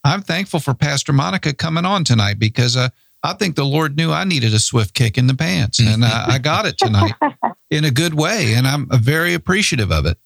I'm 0.03 0.21
thankful 0.21 0.59
for 0.59 0.73
Pastor 0.73 1.13
Monica 1.13 1.53
coming 1.53 1.85
on 1.85 2.03
tonight 2.03 2.39
because 2.39 2.75
uh, 2.75 2.89
I 3.23 3.33
think 3.33 3.55
the 3.55 3.65
Lord 3.65 3.95
knew 3.95 4.11
I 4.11 4.23
needed 4.23 4.53
a 4.53 4.59
swift 4.59 4.93
kick 4.93 5.17
in 5.17 5.27
the 5.27 5.35
pants, 5.35 5.79
and 5.79 6.03
I, 6.03 6.33
I 6.33 6.39
got 6.39 6.65
it 6.65 6.77
tonight 6.77 7.13
in 7.71 7.85
a 7.85 7.91
good 7.91 8.13
way, 8.13 8.53
and 8.53 8.67
I'm 8.67 8.87
very 8.89 9.33
appreciative 9.33 9.91
of 9.91 10.05
it. 10.05 10.17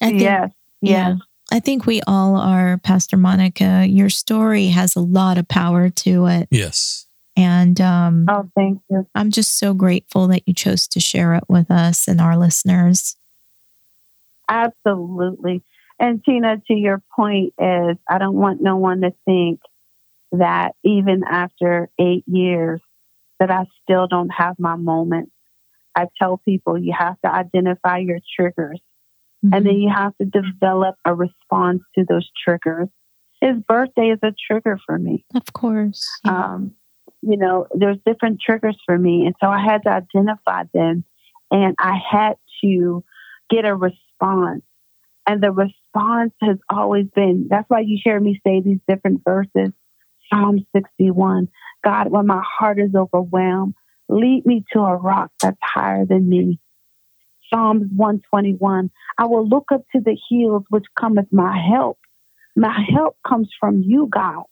I 0.00 0.10
think, 0.10 0.20
yes, 0.20 0.50
yeah. 0.80 1.14
I 1.50 1.60
think 1.60 1.86
we 1.86 2.00
all 2.06 2.36
are, 2.36 2.78
Pastor 2.78 3.16
Monica. 3.16 3.86
Your 3.88 4.08
story 4.08 4.68
has 4.68 4.96
a 4.96 5.00
lot 5.00 5.38
of 5.38 5.48
power 5.48 5.90
to 5.90 6.26
it. 6.26 6.48
Yes. 6.50 7.06
And 7.36 7.80
um, 7.80 8.26
oh, 8.28 8.48
thank 8.54 8.80
you. 8.88 9.06
I'm 9.14 9.30
just 9.30 9.58
so 9.58 9.74
grateful 9.74 10.28
that 10.28 10.42
you 10.46 10.54
chose 10.54 10.86
to 10.88 11.00
share 11.00 11.34
it 11.34 11.44
with 11.48 11.70
us 11.70 12.06
and 12.06 12.20
our 12.20 12.36
listeners. 12.36 13.16
Absolutely. 14.48 15.62
And 15.98 16.22
Tina, 16.24 16.60
to 16.66 16.74
your 16.74 17.02
point, 17.14 17.54
is 17.58 17.96
I 18.08 18.18
don't 18.18 18.34
want 18.34 18.60
no 18.60 18.76
one 18.76 19.02
to 19.02 19.12
think 19.24 19.60
that 20.32 20.72
even 20.82 21.22
after 21.28 21.88
eight 22.00 22.24
years, 22.26 22.80
that 23.40 23.50
I 23.50 23.66
still 23.82 24.06
don't 24.06 24.30
have 24.30 24.56
my 24.58 24.76
moments. 24.76 25.32
I 25.96 26.06
tell 26.20 26.38
people 26.38 26.78
you 26.78 26.94
have 26.96 27.20
to 27.24 27.32
identify 27.32 27.98
your 27.98 28.18
triggers 28.36 28.80
mm-hmm. 29.44 29.54
and 29.54 29.66
then 29.66 29.74
mm-hmm. 29.74 29.82
you 29.82 29.92
have 29.94 30.16
to 30.18 30.24
develop 30.24 30.96
a 31.04 31.14
response 31.14 31.82
to 31.96 32.04
those 32.08 32.28
triggers. 32.42 32.88
His 33.40 33.56
birthday 33.68 34.08
is 34.08 34.18
a 34.22 34.32
trigger 34.46 34.78
for 34.86 34.98
me. 34.98 35.24
Of 35.34 35.52
course. 35.52 36.08
Yeah. 36.24 36.54
Um, 36.54 36.72
you 37.22 37.36
know, 37.36 37.66
there's 37.74 37.98
different 38.04 38.40
triggers 38.40 38.76
for 38.84 38.98
me. 38.98 39.26
And 39.26 39.34
so 39.42 39.48
I 39.48 39.62
had 39.62 39.82
to 39.84 39.90
identify 39.90 40.64
them 40.72 41.04
and 41.50 41.74
I 41.78 41.98
had 42.10 42.34
to 42.62 43.04
get 43.50 43.64
a 43.64 43.74
response. 43.74 44.00
And 45.26 45.42
the 45.42 45.52
response 45.52 46.32
has 46.42 46.58
always 46.68 47.06
been 47.14 47.46
that's 47.48 47.68
why 47.68 47.80
you 47.80 47.98
hear 48.02 48.20
me 48.20 48.40
say 48.46 48.60
these 48.60 48.80
different 48.88 49.22
verses 49.24 49.72
Psalm 50.32 50.64
61. 50.74 51.48
God, 51.84 52.10
when 52.10 52.26
my 52.26 52.42
heart 52.42 52.78
is 52.78 52.94
overwhelmed, 52.94 53.74
lead 54.08 54.46
me 54.46 54.64
to 54.72 54.80
a 54.80 54.96
rock 54.96 55.30
that's 55.40 55.58
higher 55.62 56.04
than 56.06 56.28
me. 56.28 56.58
Psalms 57.52 57.84
121. 57.94 58.90
I 59.18 59.26
will 59.26 59.46
look 59.46 59.70
up 59.72 59.82
to 59.94 60.00
the 60.00 60.16
hills 60.30 60.64
which 60.70 60.84
cometh 60.98 61.28
my 61.30 61.58
help. 61.58 61.98
My 62.56 62.84
help 62.94 63.16
comes 63.26 63.48
from 63.60 63.82
you, 63.82 64.08
God. 64.10 64.44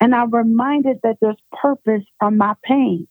And 0.00 0.14
I'm 0.14 0.30
reminded 0.30 0.98
that 1.02 1.16
there's 1.20 1.36
purpose 1.52 2.02
from 2.18 2.36
my 2.36 2.54
pain. 2.62 3.08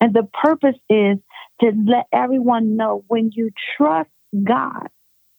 And 0.00 0.14
the 0.14 0.28
purpose 0.42 0.78
is 0.88 1.18
to 1.60 1.72
let 1.86 2.06
everyone 2.12 2.76
know 2.76 3.04
when 3.08 3.30
you 3.32 3.50
trust 3.76 4.10
God 4.42 4.88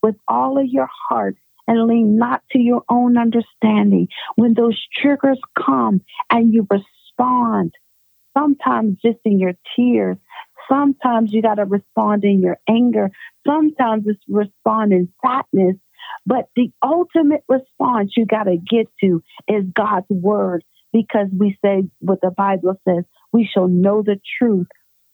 with 0.06 0.16
all 0.28 0.60
of 0.60 0.68
your 0.68 0.88
heart 1.10 1.36
and 1.68 1.88
lean 1.88 2.16
not 2.16 2.43
to 2.51 2.60
your 2.60 2.84
own 2.89 3.18
understanding. 3.18 4.08
When 4.36 4.53
those 4.53 4.80
triggers 5.01 5.39
come 5.58 6.01
and 6.30 6.53
you 6.53 6.68
respond, 6.70 7.74
sometimes 8.38 8.99
just 9.03 9.18
in 9.26 9.39
your 9.39 9.53
tears, 9.76 10.18
sometimes 10.70 11.34
you 11.34 11.41
got 11.41 11.56
to 11.56 11.66
respond 11.66 12.24
in 12.24 12.39
your 12.39 12.60
anger, 12.70 13.10
sometimes 13.47 14.03
it's 14.06 14.22
respond 14.30 14.93
in 14.93 15.12
sadness. 15.26 15.78
But 16.24 16.49
the 16.56 16.72
ultimate 16.84 17.43
response 17.49 18.12
you 18.16 18.28
got 18.28 18.43
to 18.43 18.58
get 18.58 18.88
to 19.01 19.24
is 19.47 19.64
God's 19.74 20.06
word 20.12 20.64
because 20.93 21.30
we 21.36 21.58
say 21.66 21.89
what 21.97 22.22
the 22.22 22.30
Bible 22.30 22.80
says 22.88 23.06
we 23.34 23.49
shall 23.51 23.68
know 23.68 24.03
the 24.03 24.20
truth 24.38 24.68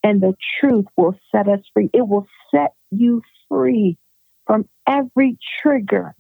and 0.04 0.20
the 0.20 0.34
truth 0.60 0.86
will 0.98 1.16
set 1.34 1.48
us 1.48 1.62
free. 1.74 1.90
It 1.94 2.06
will 2.06 2.28
set 2.54 2.74
you 2.92 3.22
free 3.48 3.98
from 4.52 4.68
every 4.86 5.38
trigger 5.62 6.14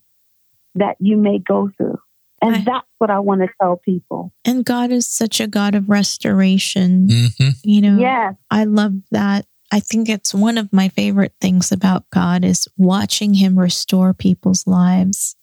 that 0.76 0.96
you 1.02 1.18
may 1.18 1.38
go 1.38 1.70
through. 1.76 2.00
And 2.42 2.56
I, 2.56 2.64
that's 2.64 2.88
what 2.98 3.10
I 3.10 3.20
want 3.20 3.42
to 3.42 3.50
tell 3.62 3.76
people. 3.76 4.32
And 4.46 4.64
God 4.64 4.90
is 4.90 5.06
such 5.06 5.42
a 5.42 5.48
God 5.48 5.76
of 5.76 5.90
restoration. 5.90 7.10
Mm-hmm. 7.10 7.50
You 7.64 7.82
know, 7.82 7.98
yes. 8.00 8.36
I 8.50 8.64
love 8.64 8.94
that. 9.12 9.48
I 9.70 9.82
think 9.82 10.08
it's 10.08 10.34
one 10.34 10.58
of 10.58 10.72
my 10.72 10.88
favorite 10.88 11.34
things 11.42 11.74
about 11.74 12.10
God 12.10 12.46
is 12.46 12.70
watching 12.78 13.34
him 13.34 13.60
restore 13.60 14.14
people's 14.14 14.66
lives. 14.66 15.36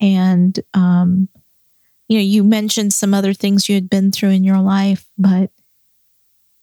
And 0.00 0.58
um, 0.72 1.28
you 2.08 2.16
know, 2.16 2.24
you 2.24 2.42
mentioned 2.42 2.94
some 2.94 3.12
other 3.12 3.34
things 3.34 3.68
you 3.68 3.74
had 3.74 3.90
been 3.90 4.12
through 4.12 4.30
in 4.30 4.44
your 4.44 4.60
life, 4.60 5.06
but 5.18 5.50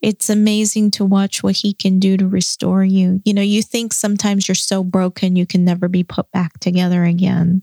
it's 0.02 0.30
amazing 0.30 0.91
to 0.91 1.06
watch 1.06 1.43
what 1.43 1.58
he 1.58 1.74
can 1.74 1.99
do 1.99 2.18
to 2.18 2.28
restore 2.28 2.84
you. 2.84 3.22
You 3.24 3.34
know, 3.34 3.41
you 3.41 3.62
think 3.62 3.93
sometimes 3.93 4.47
you're 4.47 4.56
so 4.56 4.84
broken 4.84 5.36
you 5.36 5.45
can 5.45 5.64
never 5.64 5.88
be 5.88 6.04
put 6.04 6.32
back 6.32 6.60
together 6.60 7.04
again. 7.04 7.62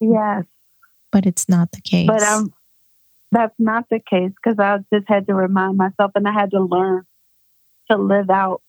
Yes. 0.00 0.44
But 1.12 1.26
it's 1.26 1.48
not 1.48 1.72
the 1.72 1.80
case. 1.80 2.08
But 2.08 2.22
um 2.22 2.52
that's 3.30 3.54
not 3.58 3.84
the 3.90 4.00
case 4.00 4.32
because 4.42 4.58
I 4.58 4.78
just 4.92 5.08
had 5.08 5.26
to 5.28 5.34
remind 5.34 5.76
myself 5.78 6.12
and 6.14 6.26
I 6.28 6.32
had 6.32 6.50
to 6.50 6.60
learn 6.60 7.04
to 7.90 7.96
live 7.96 8.28
out, 8.28 8.60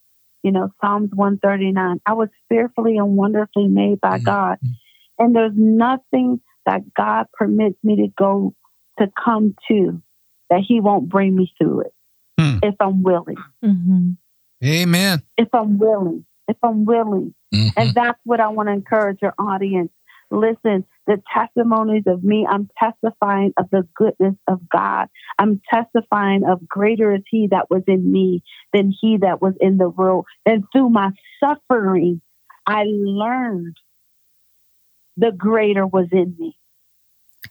you 0.42 0.52
know, 0.52 0.70
Psalms 0.80 1.10
139. 1.12 2.00
I 2.06 2.12
was 2.14 2.28
fearfully 2.48 2.96
and 2.96 3.16
wonderfully 3.16 3.68
made 3.68 4.00
by 4.00 4.16
mm-hmm. 4.16 4.24
God. 4.24 4.58
And 5.18 5.34
there's 5.34 5.52
nothing 5.54 6.40
that 6.64 6.80
God 6.96 7.26
permits 7.34 7.76
me 7.82 7.96
to 7.96 8.08
go 8.16 8.54
to 8.98 9.10
come 9.22 9.54
to 9.68 10.00
that 10.48 10.60
He 10.66 10.80
won't 10.80 11.08
bring 11.08 11.36
me 11.36 11.52
through 11.58 11.82
it 11.82 11.93
hmm. 12.38 12.58
if 12.62 12.74
I'm 12.80 13.02
willing. 13.02 13.36
Mm-hmm. 13.64 14.10
Amen. 14.64 15.22
If 15.36 15.48
I'm 15.52 15.78
willing, 15.78 16.24
if 16.48 16.56
I'm 16.62 16.84
willing. 16.84 17.34
Mm-hmm. 17.54 17.68
And 17.76 17.94
that's 17.94 18.18
what 18.24 18.40
I 18.40 18.48
want 18.48 18.68
to 18.68 18.72
encourage 18.72 19.18
your 19.22 19.34
audience. 19.38 19.90
Listen, 20.30 20.84
the 21.06 21.22
testimonies 21.32 22.04
of 22.06 22.24
me, 22.24 22.46
I'm 22.48 22.68
testifying 22.78 23.52
of 23.56 23.68
the 23.70 23.86
goodness 23.94 24.34
of 24.48 24.68
God. 24.68 25.08
I'm 25.38 25.60
testifying 25.72 26.44
of 26.44 26.66
greater 26.66 27.14
is 27.14 27.22
He 27.30 27.48
that 27.50 27.70
was 27.70 27.82
in 27.86 28.10
me 28.10 28.42
than 28.72 28.92
He 29.00 29.18
that 29.18 29.42
was 29.42 29.54
in 29.60 29.76
the 29.76 29.88
world. 29.88 30.26
And 30.46 30.64
through 30.72 30.90
my 30.90 31.10
suffering, 31.40 32.20
I 32.66 32.84
learned 32.86 33.76
the 35.16 35.30
greater 35.30 35.86
was 35.86 36.08
in 36.10 36.34
me. 36.38 36.56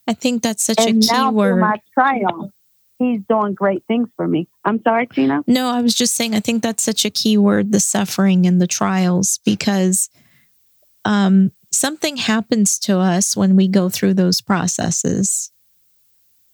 I 0.07 0.13
think 0.13 0.43
that's 0.43 0.63
such 0.63 0.79
and 0.79 1.03
a 1.03 1.07
key 1.07 1.13
now 1.13 1.31
word. 1.31 1.59
my 1.59 1.79
triumph, 1.93 2.51
he's 3.03 3.21
doing 3.29 3.53
great 3.53 3.83
things 3.87 4.09
for 4.15 4.27
me. 4.27 4.47
I'm 4.65 4.81
sorry, 4.83 5.07
Tina. 5.07 5.43
No, 5.47 5.69
I 5.69 5.81
was 5.81 5.93
just 5.93 6.15
saying 6.15 6.33
I 6.33 6.39
think 6.39 6.63
that's 6.63 6.83
such 6.83 7.05
a 7.05 7.09
key 7.09 7.37
word, 7.37 7.71
the 7.71 7.79
suffering 7.79 8.45
and 8.45 8.61
the 8.61 8.67
trials, 8.67 9.39
because 9.45 10.09
um, 11.05 11.51
something 11.71 12.17
happens 12.17 12.79
to 12.79 12.97
us 12.97 13.35
when 13.35 13.55
we 13.55 13.67
go 13.67 13.89
through 13.89 14.13
those 14.13 14.41
processes. 14.41 15.51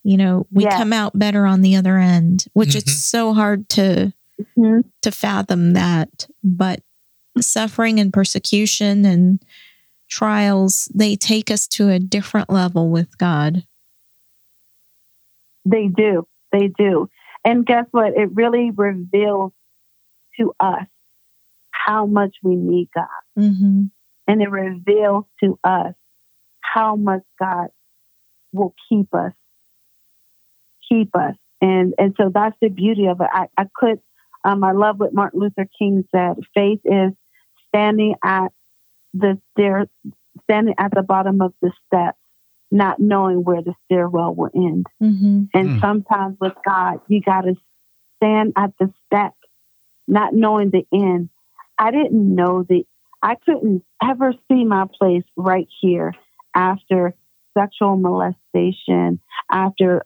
You 0.04 0.18
know, 0.18 0.48
we 0.52 0.64
yes. 0.64 0.78
come 0.78 0.94
out 0.94 1.18
better 1.18 1.46
on 1.46 1.62
the 1.62 1.76
other 1.76 1.98
end, 1.98 2.46
which 2.54 2.70
mm-hmm. 2.70 2.78
it's 2.80 3.04
so 3.04 3.34
hard 3.34 3.68
to 3.70 4.14
mm-hmm. 4.58 4.82
to 5.02 5.12
fathom 5.12 5.74
that. 5.74 6.28
But 6.44 6.82
suffering 7.40 8.00
and 8.00 8.14
persecution 8.14 9.06
and 9.06 9.44
trials, 10.10 10.90
they 10.94 11.16
take 11.16 11.52
us 11.52 11.68
to 11.68 11.90
a 11.90 12.00
different 12.00 12.50
level 12.50 12.90
with 12.90 13.18
God. 13.18 13.64
They 15.66 15.88
do. 15.88 16.28
They 16.52 16.68
do. 16.68 17.10
And 17.46 17.66
guess 17.66 17.86
what? 17.92 18.14
It 18.16 18.30
really 18.34 18.72
reveals 18.72 19.54
to 20.40 20.54
us 20.60 20.86
how 21.72 22.06
much 22.06 22.36
we 22.44 22.56
need 22.56 22.90
God. 22.94 23.08
Mm-hmm. 23.38 23.84
And 24.28 24.42
it 24.42 24.50
reveals 24.50 25.26
to 25.44 25.60
us 25.64 25.94
how 26.62 26.96
much 26.96 27.24
God 27.40 27.68
will 28.52 28.76
keep 28.88 29.14
us, 29.14 29.34
keep 30.88 31.16
us. 31.16 31.36
And, 31.62 31.94
and 31.98 32.16
so 32.18 32.32
that's 32.34 32.56
the 32.62 32.70
beauty 32.70 33.08
of 33.08 33.22
it. 33.22 33.28
I, 33.32 33.48
I 33.58 33.66
could, 33.76 34.00
um, 34.44 34.64
I 34.64 34.72
love 34.72 35.00
what 35.00 35.14
Martin 35.14 35.40
Luther 35.40 35.68
King 35.78 36.06
said. 36.14 36.36
Faith 36.54 36.80
is 36.86 37.12
standing 37.68 38.16
at 38.24 38.50
the 39.14 39.40
stair, 39.52 39.88
standing 40.44 40.76
at 40.78 40.94
the 40.94 41.02
bottom 41.02 41.42
of 41.42 41.54
the 41.62 41.72
steps, 41.88 42.18
not 42.72 43.00
knowing 43.00 43.44
where 43.44 43.62
the 43.62 43.74
stairwell 43.86 44.34
will 44.36 44.52
end. 44.56 44.86
Mm-hmm. 45.02 45.44
And 45.54 45.70
mm. 45.70 45.82
sometimes 45.82 46.38
with 46.40 46.54
God, 46.66 47.00
you 47.08 47.22
got 47.22 47.42
to 47.42 47.56
stand 48.18 48.54
at 48.56 48.72
the 48.80 48.94
step, 49.06 49.34
not 50.08 50.34
knowing 50.34 50.70
the 50.70 50.86
end. 50.94 51.30
I 51.78 51.92
didn't 51.92 52.36
know 52.36 52.64
that 52.64 52.84
I 53.22 53.36
couldn't 53.36 53.84
ever 54.04 54.34
see 54.50 54.64
my 54.66 54.86
place 55.00 55.24
right 55.36 55.68
here 55.82 56.14
after 56.56 57.16
sexual 57.58 57.98
molestation, 57.98 59.20
after 59.52 60.04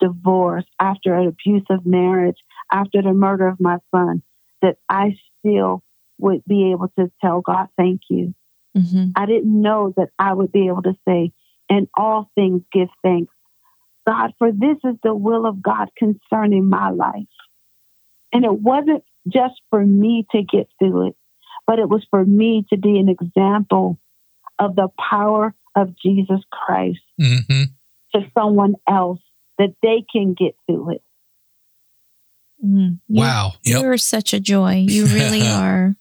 divorce, 0.00 0.64
after 0.78 1.14
an 1.14 1.28
abusive 1.28 1.86
marriage, 1.86 2.38
after 2.70 3.02
the 3.02 3.12
murder 3.12 3.48
of 3.48 3.60
my 3.60 3.78
son, 3.94 4.22
that 4.60 4.76
I 4.88 5.16
still 5.38 5.82
would 6.18 6.44
be 6.46 6.72
able 6.72 6.88
to 6.98 7.10
tell 7.20 7.40
God, 7.40 7.68
thank 7.76 8.02
you. 8.10 8.34
Mm-hmm. 8.76 9.10
I 9.16 9.26
didn't 9.26 9.60
know 9.60 9.92
that 9.96 10.08
I 10.18 10.32
would 10.32 10.52
be 10.52 10.68
able 10.68 10.82
to 10.82 10.96
say, 11.06 11.32
in 11.72 11.88
all 11.96 12.30
things 12.34 12.62
give 12.72 12.88
thanks. 13.02 13.34
God, 14.06 14.32
for 14.38 14.50
this 14.50 14.78
is 14.84 14.96
the 15.02 15.14
will 15.14 15.46
of 15.46 15.62
God 15.62 15.88
concerning 15.96 16.68
my 16.68 16.90
life. 16.90 17.28
And 18.32 18.44
it 18.44 18.52
wasn't 18.52 19.04
just 19.28 19.54
for 19.70 19.84
me 19.84 20.26
to 20.32 20.42
get 20.42 20.68
through 20.78 21.08
it, 21.08 21.16
but 21.66 21.78
it 21.78 21.88
was 21.88 22.04
for 22.10 22.24
me 22.24 22.66
to 22.70 22.76
be 22.76 22.98
an 22.98 23.08
example 23.08 23.98
of 24.58 24.74
the 24.74 24.88
power 24.98 25.54
of 25.76 25.94
Jesus 26.04 26.40
Christ 26.50 27.00
mm-hmm. 27.20 27.62
to 28.14 28.30
someone 28.36 28.74
else 28.88 29.20
that 29.58 29.74
they 29.82 30.04
can 30.10 30.34
get 30.34 30.56
through 30.66 30.94
it. 30.94 31.02
Mm, 32.64 33.00
wow. 33.08 33.52
You're 33.62 33.96
such 33.96 34.34
a 34.34 34.40
joy. 34.40 34.84
You 34.88 35.06
really 35.06 35.42
are 35.46 35.96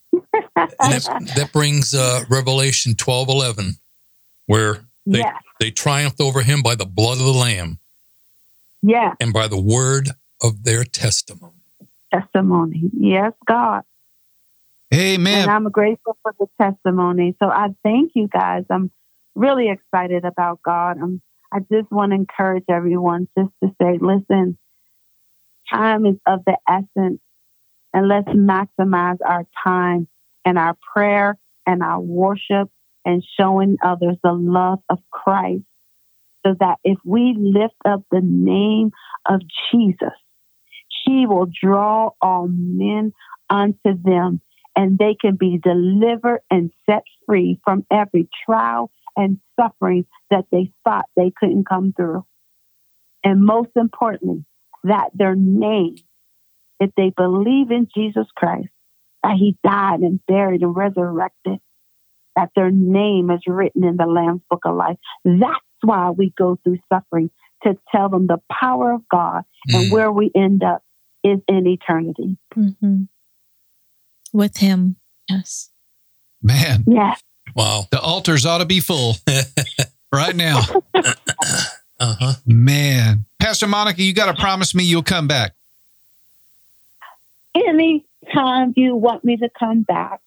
that, 0.55 1.31
that, 1.35 1.49
brings 1.51 1.93
uh, 1.93 2.23
Revelation 2.29 2.95
twelve 2.95 3.29
eleven, 3.29 3.75
where 4.45 4.85
they, 5.05 5.19
yes. 5.19 5.35
they 5.59 5.71
triumphed 5.71 6.21
over 6.21 6.41
him 6.41 6.61
by 6.61 6.75
the 6.75 6.85
blood 6.85 7.17
of 7.17 7.25
the 7.25 7.31
Lamb. 7.31 7.79
Yes. 8.83 9.15
And 9.19 9.33
by 9.33 9.47
the 9.47 9.59
word 9.59 10.09
of 10.41 10.63
their 10.63 10.83
testimony. 10.83 11.53
Testimony. 12.13 12.89
Yes, 12.97 13.33
God. 13.47 13.83
Amen. 14.93 15.43
And 15.43 15.51
I'm 15.51 15.69
grateful 15.69 16.17
for 16.21 16.33
the 16.39 16.47
testimony. 16.59 17.35
So 17.41 17.49
I 17.49 17.69
thank 17.83 18.11
you 18.15 18.27
guys. 18.27 18.65
I'm 18.69 18.91
really 19.35 19.69
excited 19.69 20.25
about 20.25 20.61
God. 20.63 20.97
I'm, 21.01 21.21
I 21.51 21.59
just 21.59 21.91
want 21.91 22.11
to 22.11 22.15
encourage 22.15 22.65
everyone 22.69 23.27
just 23.37 23.51
to 23.63 23.69
say, 23.81 23.97
listen, 24.01 24.57
time 25.71 26.05
is 26.05 26.15
of 26.25 26.41
the 26.45 26.57
essence, 26.67 27.21
and 27.93 28.07
let's 28.07 28.27
maximize 28.27 29.17
our 29.25 29.45
time 29.63 30.07
and 30.43 30.57
our 30.57 30.75
prayer 30.93 31.37
and 31.65 31.81
our 31.81 31.99
worship 31.99 32.69
and 33.05 33.23
showing 33.39 33.77
others 33.83 34.17
the 34.23 34.33
love 34.33 34.79
of 34.89 34.99
Christ 35.11 35.63
so 36.45 36.55
that 36.59 36.77
if 36.83 36.97
we 37.05 37.35
lift 37.37 37.75
up 37.85 38.03
the 38.11 38.21
name 38.23 38.91
of 39.27 39.41
Jesus, 39.71 40.13
he 41.05 41.25
will 41.25 41.47
draw 41.47 42.11
all 42.21 42.47
men 42.49 43.13
unto 43.49 44.01
them 44.03 44.41
and 44.75 44.97
they 44.97 45.15
can 45.19 45.35
be 45.35 45.59
delivered 45.61 46.39
and 46.49 46.71
set 46.89 47.03
free 47.25 47.59
from 47.63 47.85
every 47.91 48.29
trial 48.45 48.91
and 49.15 49.39
suffering 49.59 50.05
that 50.29 50.45
they 50.51 50.71
thought 50.83 51.05
they 51.15 51.31
couldn't 51.37 51.67
come 51.67 51.93
through. 51.95 52.25
And 53.23 53.43
most 53.43 53.71
importantly, 53.75 54.45
that 54.83 55.09
their 55.13 55.35
name, 55.35 55.95
if 56.79 56.91
they 56.95 57.11
believe 57.15 57.69
in 57.69 57.87
Jesus 57.93 58.27
Christ, 58.35 58.69
that 59.23 59.35
he 59.37 59.57
died 59.63 59.99
and 59.99 60.19
buried 60.25 60.61
and 60.61 60.75
resurrected, 60.75 61.59
that 62.35 62.49
their 62.55 62.71
name 62.71 63.29
is 63.29 63.41
written 63.47 63.83
in 63.83 63.97
the 63.97 64.05
Lamb's 64.05 64.41
Book 64.49 64.61
of 64.65 64.75
Life. 64.75 64.97
That's 65.25 65.59
why 65.81 66.11
we 66.11 66.33
go 66.37 66.57
through 66.63 66.79
suffering 66.91 67.29
to 67.63 67.77
tell 67.91 68.09
them 68.09 68.27
the 68.27 68.39
power 68.51 68.93
of 68.93 69.01
God 69.09 69.43
mm. 69.69 69.75
and 69.75 69.91
where 69.91 70.11
we 70.11 70.31
end 70.35 70.63
up 70.63 70.83
is 71.23 71.39
in 71.47 71.67
eternity. 71.67 72.37
Mm-hmm. 72.55 73.03
With 74.33 74.57
Him, 74.57 74.95
yes. 75.29 75.69
Man. 76.41 76.85
Yes. 76.87 77.21
Wow. 77.55 77.87
The 77.91 77.99
altars 77.99 78.45
ought 78.45 78.59
to 78.59 78.65
be 78.65 78.79
full 78.79 79.15
right 80.13 80.35
now. 80.35 80.61
uh-huh. 80.95 82.33
Man. 82.45 83.25
Pastor 83.39 83.67
Monica, 83.67 84.01
you 84.01 84.13
got 84.13 84.33
to 84.33 84.41
promise 84.41 84.73
me 84.73 84.83
you'll 84.83 85.03
come 85.03 85.27
back. 85.27 85.53
Any 87.53 88.05
time 88.33 88.73
you 88.77 88.95
want 88.95 89.25
me 89.25 89.37
to 89.37 89.49
come 89.59 89.81
back, 89.81 90.21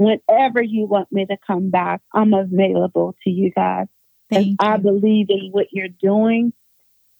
whenever 0.00 0.62
you 0.62 0.86
want 0.86 1.12
me 1.12 1.26
to 1.26 1.36
come 1.46 1.68
back, 1.68 2.00
I'm 2.14 2.32
available 2.32 3.14
to 3.22 3.30
you 3.30 3.50
guys. 3.50 3.86
and 4.30 4.56
I 4.58 4.78
believe 4.78 5.26
in 5.28 5.50
what 5.50 5.66
you're 5.72 5.88
doing. 5.88 6.54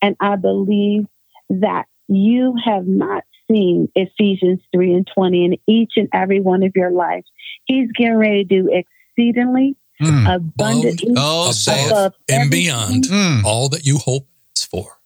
And 0.01 0.17
I 0.19 0.37
believe 0.37 1.05
that 1.51 1.85
you 2.09 2.57
have 2.65 2.87
not 2.87 3.25
seen 3.51 3.89
Ephesians 3.95 4.61
3 4.73 4.95
and 4.95 5.11
20 5.15 5.45
in 5.45 5.57
each 5.67 5.93
and 5.97 6.09
every 6.15 6.41
one 6.41 6.63
of 6.63 6.73
your 6.75 6.91
lives. 6.91 7.27
He's 7.67 7.93
getting 7.93 8.17
ready 8.17 8.45
to 8.45 8.63
do 8.63 8.71
exceedingly 8.73 9.77
mm. 10.01 10.35
abundantly 10.35 11.15
oh, 11.19 11.53
above 11.69 12.15
and 12.31 12.51
beyond 12.51 13.05
mm. 13.05 13.45
all 13.45 13.69
that 13.69 13.85
you 13.85 13.99
hope 13.99 14.27
is 14.57 14.65
for. 14.65 14.99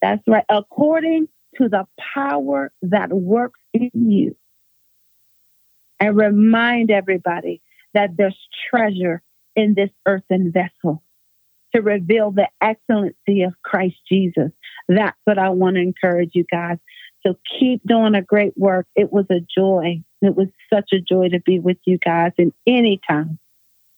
That's 0.00 0.22
right. 0.26 0.44
According 0.48 1.28
to 1.58 1.68
the 1.68 1.86
power 2.14 2.72
that 2.80 3.12
works 3.12 3.60
in 3.74 3.90
you. 3.92 4.36
And 6.02 6.16
remind 6.16 6.90
everybody 6.90 7.62
that 7.94 8.16
there's 8.16 8.36
treasure 8.68 9.22
in 9.54 9.74
this 9.74 9.90
earthen 10.04 10.50
vessel 10.50 11.00
to 11.72 11.80
reveal 11.80 12.32
the 12.32 12.48
excellency 12.60 13.42
of 13.42 13.54
Christ 13.62 13.96
Jesus. 14.10 14.50
That's 14.88 15.16
what 15.24 15.38
I 15.38 15.50
want 15.50 15.76
to 15.76 15.80
encourage 15.80 16.30
you 16.34 16.44
guys. 16.50 16.78
So 17.24 17.34
keep 17.58 17.82
doing 17.86 18.16
a 18.16 18.22
great 18.22 18.58
work. 18.58 18.88
It 18.96 19.12
was 19.12 19.26
a 19.30 19.38
joy. 19.56 20.02
It 20.22 20.34
was 20.34 20.48
such 20.74 20.90
a 20.92 20.98
joy 20.98 21.28
to 21.28 21.38
be 21.38 21.60
with 21.60 21.78
you 21.84 21.98
guys. 21.98 22.32
And 22.36 22.52
anytime, 22.66 23.38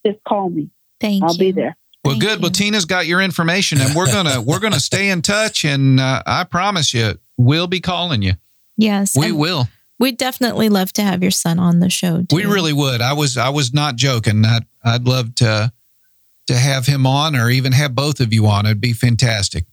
just 0.06 0.18
call 0.28 0.50
me. 0.50 0.68
Thank 1.00 1.24
I'll 1.24 1.32
you. 1.32 1.38
be 1.38 1.52
there. 1.52 1.74
Well, 2.04 2.12
Thank 2.12 2.22
good. 2.22 2.38
You. 2.38 2.42
Well, 2.42 2.50
Tina's 2.50 2.84
got 2.84 3.06
your 3.06 3.22
information, 3.22 3.80
and 3.80 3.94
we're 3.94 4.12
gonna 4.12 4.42
we're 4.42 4.58
gonna 4.58 4.78
stay 4.78 5.08
in 5.08 5.22
touch. 5.22 5.64
And 5.64 5.98
uh, 5.98 6.22
I 6.26 6.44
promise 6.44 6.92
you, 6.92 7.14
we'll 7.38 7.66
be 7.66 7.80
calling 7.80 8.20
you. 8.20 8.34
Yes, 8.76 9.16
we 9.16 9.32
will. 9.32 9.68
We'd 9.98 10.16
definitely 10.16 10.68
love 10.68 10.92
to 10.94 11.02
have 11.02 11.22
your 11.22 11.30
son 11.30 11.58
on 11.58 11.80
the 11.80 11.88
show. 11.88 12.22
Too. 12.22 12.36
We 12.36 12.44
really 12.44 12.72
would. 12.72 13.00
I 13.00 13.12
was 13.12 13.36
I 13.36 13.50
was 13.50 13.72
not 13.72 13.96
joking. 13.96 14.44
I'd, 14.44 14.66
I'd 14.84 15.06
love 15.06 15.34
to 15.36 15.72
to 16.46 16.54
have 16.54 16.86
him 16.86 17.06
on, 17.06 17.36
or 17.36 17.48
even 17.48 17.72
have 17.72 17.94
both 17.94 18.20
of 18.20 18.32
you 18.32 18.46
on. 18.46 18.66
It'd 18.66 18.80
be 18.80 18.92
fantastic. 18.92 19.64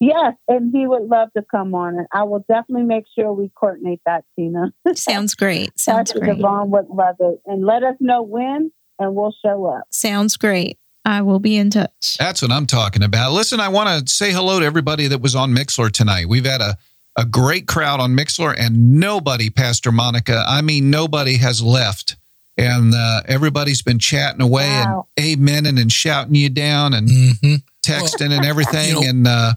Yes, 0.00 0.34
and 0.48 0.74
he 0.74 0.86
would 0.86 1.04
love 1.04 1.32
to 1.34 1.42
come 1.42 1.74
on, 1.74 1.96
and 1.96 2.06
I 2.12 2.24
will 2.24 2.44
definitely 2.48 2.82
make 2.82 3.04
sure 3.14 3.32
we 3.32 3.50
coordinate 3.54 4.00
that, 4.04 4.24
Tina. 4.34 4.72
Sounds 4.94 5.34
great. 5.34 5.78
Sounds 5.78 6.10
Dr. 6.10 6.24
great. 6.24 6.36
Devon 6.36 6.70
would 6.70 6.88
love 6.88 7.16
it, 7.20 7.40
and 7.46 7.64
let 7.64 7.82
us 7.82 7.96
know 8.00 8.22
when, 8.22 8.72
and 8.98 9.14
we'll 9.14 9.34
show 9.42 9.66
up. 9.66 9.84
Sounds 9.90 10.36
great. 10.36 10.78
I 11.04 11.22
will 11.22 11.38
be 11.38 11.56
in 11.56 11.70
touch. 11.70 12.16
That's 12.18 12.42
what 12.42 12.50
I'm 12.50 12.66
talking 12.66 13.02
about. 13.02 13.32
Listen, 13.32 13.60
I 13.60 13.68
want 13.68 14.06
to 14.06 14.12
say 14.12 14.32
hello 14.32 14.60
to 14.60 14.66
everybody 14.66 15.06
that 15.08 15.20
was 15.20 15.34
on 15.34 15.54
Mixlr 15.54 15.92
tonight. 15.92 16.28
We've 16.28 16.46
had 16.46 16.62
a 16.62 16.76
a 17.16 17.24
great 17.24 17.66
crowd 17.66 18.00
on 18.00 18.16
Mixlr, 18.16 18.54
and 18.58 18.98
nobody, 18.98 19.50
Pastor 19.50 19.92
Monica, 19.92 20.44
I 20.46 20.62
mean, 20.62 20.90
nobody 20.90 21.36
has 21.36 21.62
left. 21.62 22.16
And 22.56 22.94
uh, 22.94 23.22
everybody's 23.26 23.82
been 23.82 23.98
chatting 23.98 24.40
away 24.40 24.68
wow. 24.68 25.08
and 25.16 25.26
amening 25.26 25.80
and 25.80 25.90
shouting 25.90 26.36
you 26.36 26.48
down 26.48 26.94
and 26.94 27.08
mm-hmm. 27.08 27.54
texting 27.84 28.28
well, 28.28 28.38
and 28.38 28.46
everything. 28.46 28.88
You 28.88 28.94
know, 28.94 29.08
and 29.08 29.26
uh, 29.26 29.54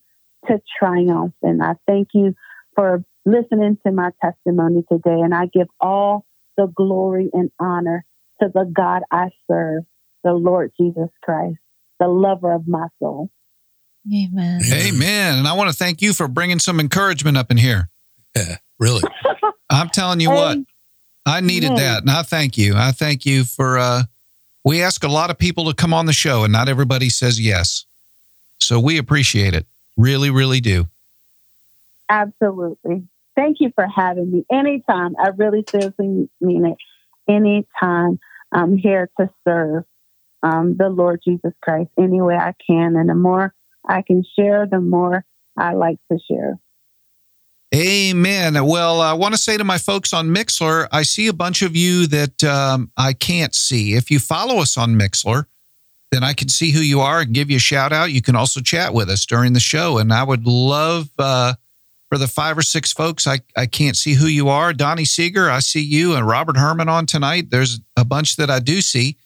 to 0.47 0.61
triumph. 0.77 1.33
And 1.41 1.63
I 1.63 1.75
thank 1.87 2.09
you 2.13 2.35
for 2.75 3.03
listening 3.25 3.77
to 3.85 3.91
my 3.91 4.11
testimony 4.21 4.83
today. 4.91 5.19
And 5.21 5.33
I 5.33 5.47
give 5.47 5.67
all 5.79 6.25
the 6.57 6.67
glory 6.67 7.29
and 7.33 7.51
honor 7.59 8.05
to 8.41 8.49
the 8.53 8.65
God 8.71 9.03
I 9.11 9.29
serve, 9.49 9.83
the 10.23 10.33
Lord 10.33 10.71
Jesus 10.79 11.09
Christ, 11.23 11.57
the 11.99 12.07
lover 12.07 12.53
of 12.53 12.67
my 12.67 12.87
soul. 12.99 13.29
Amen. 14.07 14.61
Amen. 14.71 15.39
And 15.39 15.47
I 15.47 15.53
want 15.53 15.69
to 15.69 15.75
thank 15.75 16.01
you 16.01 16.13
for 16.13 16.27
bringing 16.27 16.59
some 16.59 16.79
encouragement 16.79 17.37
up 17.37 17.51
in 17.51 17.57
here. 17.57 17.89
Yeah, 18.35 18.57
really. 18.79 19.03
I'm 19.69 19.89
telling 19.89 20.19
you 20.19 20.29
what, 20.29 20.57
I 21.25 21.41
needed 21.41 21.71
that. 21.77 22.01
And 22.01 22.09
I 22.09 22.23
thank 22.23 22.57
you. 22.57 22.75
I 22.75 22.91
thank 22.91 23.25
you 23.25 23.43
for, 23.43 23.77
uh, 23.77 24.03
we 24.65 24.81
ask 24.81 25.03
a 25.03 25.07
lot 25.07 25.29
of 25.29 25.37
people 25.37 25.65
to 25.65 25.73
come 25.73 25.93
on 25.93 26.05
the 26.05 26.13
show 26.13 26.43
and 26.43 26.51
not 26.51 26.69
everybody 26.69 27.09
says 27.09 27.39
yes. 27.39 27.85
So 28.59 28.79
we 28.79 28.97
appreciate 28.97 29.53
it. 29.53 29.65
Really, 29.97 30.29
really 30.29 30.59
do. 30.59 30.87
Absolutely. 32.09 33.07
Thank 33.35 33.57
you 33.59 33.71
for 33.75 33.87
having 33.87 34.31
me 34.31 34.45
anytime. 34.51 35.15
I 35.21 35.29
really 35.29 35.63
seriously 35.69 36.29
mean 36.41 36.65
it. 36.65 36.77
Anytime 37.31 38.19
I'm 38.51 38.77
here 38.77 39.09
to 39.19 39.29
serve 39.47 39.85
um, 40.43 40.75
the 40.77 40.89
Lord 40.89 41.21
Jesus 41.23 41.53
Christ 41.61 41.89
any 41.97 42.21
way 42.21 42.35
I 42.35 42.53
can. 42.67 42.95
And 42.95 43.09
the 43.09 43.15
more 43.15 43.53
I 43.87 44.01
can 44.01 44.23
share, 44.37 44.67
the 44.69 44.81
more 44.81 45.25
I 45.57 45.73
like 45.73 45.99
to 46.11 46.17
share. 46.29 46.59
Amen. 47.73 48.65
Well, 48.65 48.99
I 48.99 49.13
want 49.13 49.35
to 49.35 49.39
say 49.39 49.55
to 49.55 49.63
my 49.63 49.77
folks 49.77 50.11
on 50.11 50.29
Mixlr, 50.29 50.87
I 50.91 51.03
see 51.03 51.27
a 51.27 51.33
bunch 51.33 51.61
of 51.61 51.75
you 51.75 52.07
that 52.07 52.43
um, 52.43 52.91
I 52.97 53.13
can't 53.13 53.53
see. 53.53 53.93
If 53.93 54.09
you 54.09 54.17
follow 54.17 54.59
us 54.59 54.75
on 54.75 54.97
Mixlr, 54.97 55.45
then 56.11 56.23
I 56.23 56.33
can 56.33 56.49
see 56.49 56.71
who 56.71 56.79
you 56.79 56.99
are 57.01 57.21
and 57.21 57.33
give 57.33 57.51
you 57.51 57.57
a 57.57 57.59
shout 57.59 57.93
out. 57.93 58.11
You 58.11 58.23
can 58.23 58.35
also 58.35 58.59
chat 58.59 58.95
with 58.95 59.07
us 59.07 59.23
during 59.25 59.53
the 59.53 59.59
show. 59.59 59.99
And 59.99 60.11
I 60.11 60.23
would 60.23 60.47
love 60.47 61.09
uh, 61.19 61.53
for 62.09 62.17
the 62.17 62.27
five 62.27 62.57
or 62.57 62.63
six 62.63 62.91
folks, 62.91 63.27
I, 63.27 63.39
I 63.55 63.67
can't 63.67 63.95
see 63.95 64.15
who 64.15 64.25
you 64.25 64.49
are. 64.49 64.73
Donnie 64.73 65.05
Seeger, 65.05 65.49
I 65.49 65.59
see 65.59 65.81
you, 65.81 66.15
and 66.15 66.27
Robert 66.27 66.57
Herman 66.57 66.89
on 66.89 67.05
tonight. 67.05 67.51
There's 67.51 67.79
a 67.95 68.03
bunch 68.03 68.35
that 68.37 68.49
I 68.49 68.57
do 68.57 68.81
see. 68.81 69.17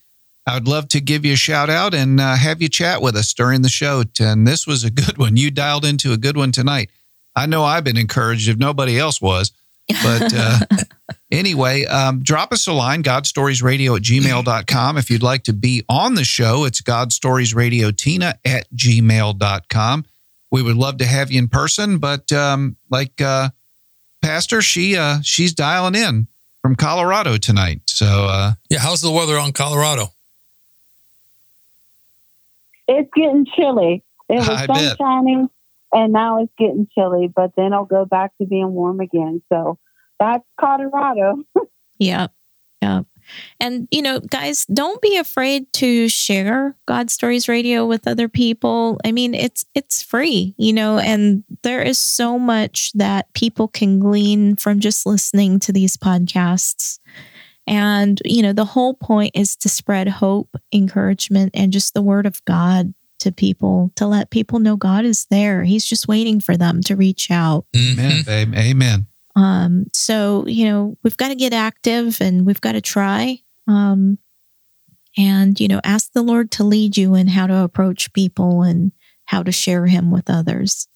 I 0.46 0.56
would 0.56 0.68
love 0.68 0.90
to 0.90 1.00
give 1.00 1.24
you 1.24 1.32
a 1.34 1.38
shout 1.38 1.70
out 1.70 1.94
and 1.94 2.20
uh, 2.20 2.36
have 2.36 2.62
you 2.62 2.68
chat 2.68 3.02
with 3.02 3.16
us 3.16 3.34
during 3.34 3.62
the 3.62 3.70
show. 3.70 4.04
And 4.20 4.46
this 4.46 4.68
was 4.68 4.84
a 4.84 4.92
good 4.92 5.18
one. 5.18 5.38
You 5.38 5.50
dialed 5.50 5.86
into 5.86 6.12
a 6.12 6.18
good 6.18 6.36
one 6.36 6.52
tonight. 6.52 6.90
I 7.36 7.46
know 7.46 7.64
I've 7.64 7.84
been 7.84 7.98
encouraged 7.98 8.50
if 8.50 8.58
nobody 8.58 8.98
else 9.00 9.22
was. 9.22 9.52
But 9.88 10.34
uh, 10.34 10.60
anyway, 11.32 11.86
um, 11.86 12.22
drop 12.24 12.52
us 12.54 12.68
a 12.68 12.74
line, 12.74 13.04
godstoriesradio 13.04 13.98
at 13.98 14.04
gmail.com. 14.04 14.98
If 14.98 15.10
you'd 15.10 15.24
like 15.24 15.44
to 15.44 15.54
be 15.54 15.84
on 15.90 16.16
the 16.16 16.24
show, 16.24 16.66
it's 16.66 16.82
godstoriesradiotina 16.82 18.36
at 18.46 18.68
gmail.com. 18.74 20.06
We 20.52 20.62
would 20.62 20.78
love 20.78 20.98
to 20.98 21.06
have 21.06 21.32
you 21.32 21.40
in 21.40 21.48
person, 21.48 21.98
but 21.98 22.32
um, 22.32 22.78
like 22.90 23.20
uh, 23.20 23.50
Pastor, 24.22 24.62
she 24.62 24.96
uh, 24.96 25.18
she's 25.24 25.54
dialing 25.54 25.96
in 25.96 26.28
from 26.62 26.76
Colorado 26.76 27.38
tonight. 27.38 27.82
So 27.86 28.06
uh, 28.30 28.54
yeah, 28.70 28.80
how's 28.80 29.02
the 29.02 29.12
weather 29.12 29.38
on 29.38 29.52
Colorado? 29.52 30.14
It's 32.88 33.10
getting 33.16 33.46
chilly. 33.46 34.04
It 34.30 34.36
was 34.36 34.50
I 34.50 34.66
sun 34.68 34.96
shining, 34.98 35.50
and 35.94 36.12
now 36.12 36.42
it's 36.42 36.54
getting 36.58 36.88
chilly. 36.94 37.32
But 37.34 37.52
then 37.56 37.68
it'll 37.68 37.86
go 37.86 38.06
back 38.06 38.32
to 38.38 38.48
being 38.48 38.74
warm 38.74 39.00
again. 39.00 39.42
So 39.52 39.78
that's 40.20 40.44
Colorado. 40.60 41.44
yeah, 42.00 42.28
yeah. 42.82 43.02
And, 43.60 43.88
you 43.92 44.02
know, 44.02 44.20
guys, 44.20 44.66
don't 44.66 45.02
be 45.02 45.18
afraid 45.18 45.72
to 45.74 46.10
share 46.10 46.76
God 46.86 47.10
Stories 47.10 47.48
Radio 47.48 47.86
with 47.86 48.08
other 48.08 48.28
people. 48.28 49.00
I 49.06 49.12
mean, 49.12 49.34
it's 49.34 49.66
it's 49.74 50.04
free, 50.04 50.54
you 50.58 50.74
know, 50.74 51.00
and 51.00 51.44
there 51.64 51.82
is 51.82 51.98
so 51.98 52.38
much 52.38 52.92
that 52.94 53.34
people 53.34 53.70
can 53.70 54.00
glean 54.00 54.58
from 54.58 54.82
just 54.82 55.06
listening 55.06 55.60
to 55.60 55.72
these 55.72 55.96
podcasts. 55.96 57.00
And, 57.66 58.22
you 58.26 58.42
know, 58.42 58.52
the 58.52 58.66
whole 58.66 58.94
point 58.94 59.32
is 59.36 59.56
to 59.58 59.70
spread 59.70 60.10
hope, 60.10 60.50
encouragement, 60.74 61.52
and 61.54 61.72
just 61.72 61.94
the 61.94 62.02
word 62.02 62.26
of 62.26 62.44
God 62.44 62.94
to 63.20 63.32
people 63.32 63.92
to 63.96 64.06
let 64.06 64.30
people 64.30 64.60
know 64.60 64.76
God 64.76 65.06
is 65.06 65.26
there. 65.30 65.64
He's 65.64 65.86
just 65.86 66.08
waiting 66.08 66.40
for 66.40 66.58
them 66.58 66.82
to 66.82 66.96
reach 66.96 67.32
out. 67.32 67.66
Amen. 67.76 68.24
Mm-hmm. 68.24 68.56
Amen. 68.56 69.08
Um, 69.36 69.86
so, 69.94 70.46
you 70.48 70.66
know, 70.66 70.98
we've 71.04 71.18
got 71.18 71.30
to 71.30 71.36
get 71.36 71.54
active 71.54 72.22
and 72.22 72.46
we've 72.46 72.62
got 72.62 72.74
to 72.74 72.82
try. 72.82 73.40
Um, 73.68 74.18
and, 75.18 75.60
you 75.60 75.68
know, 75.68 75.82
ask 75.84 76.12
the 76.12 76.22
Lord 76.22 76.52
to 76.52 76.64
lead 76.64 76.98
you 76.98 77.16
in 77.16 77.28
how 77.28 77.48
to 77.48 77.64
approach 77.64 78.14
people 78.14 78.64
and 78.64 78.92
how 79.26 79.44
to 79.44 79.52
share 79.52 79.86
Him 79.86 80.12
with 80.12 80.30
others. 80.30 80.88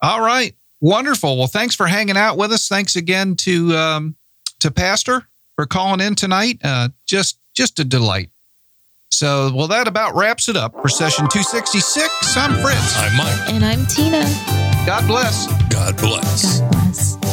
All 0.00 0.20
right. 0.20 0.54
Wonderful. 0.80 1.38
Well, 1.38 1.46
thanks 1.46 1.74
for 1.74 1.86
hanging 1.86 2.16
out 2.16 2.36
with 2.36 2.52
us. 2.52 2.68
Thanks 2.68 2.96
again 2.96 3.36
to 3.36 3.74
um, 3.76 4.16
to 4.60 4.70
Pastor 4.70 5.26
for 5.56 5.66
calling 5.66 6.00
in 6.00 6.14
tonight. 6.14 6.60
Uh, 6.62 6.90
just 7.06 7.38
just 7.54 7.78
a 7.78 7.84
delight. 7.84 8.30
So, 9.14 9.52
well, 9.54 9.68
that 9.68 9.86
about 9.86 10.16
wraps 10.16 10.48
it 10.48 10.56
up 10.56 10.72
for 10.72 10.88
session 10.88 11.28
266. 11.28 12.36
I'm 12.36 12.60
Fritz. 12.60 12.96
I'm 12.98 13.16
Mike. 13.16 13.48
And 13.48 13.64
I'm 13.64 13.86
Tina. 13.86 14.22
God 14.84 15.06
bless. 15.06 15.46
God 15.72 15.96
bless. 15.96 16.58
God 16.58 16.70
bless. 16.72 17.23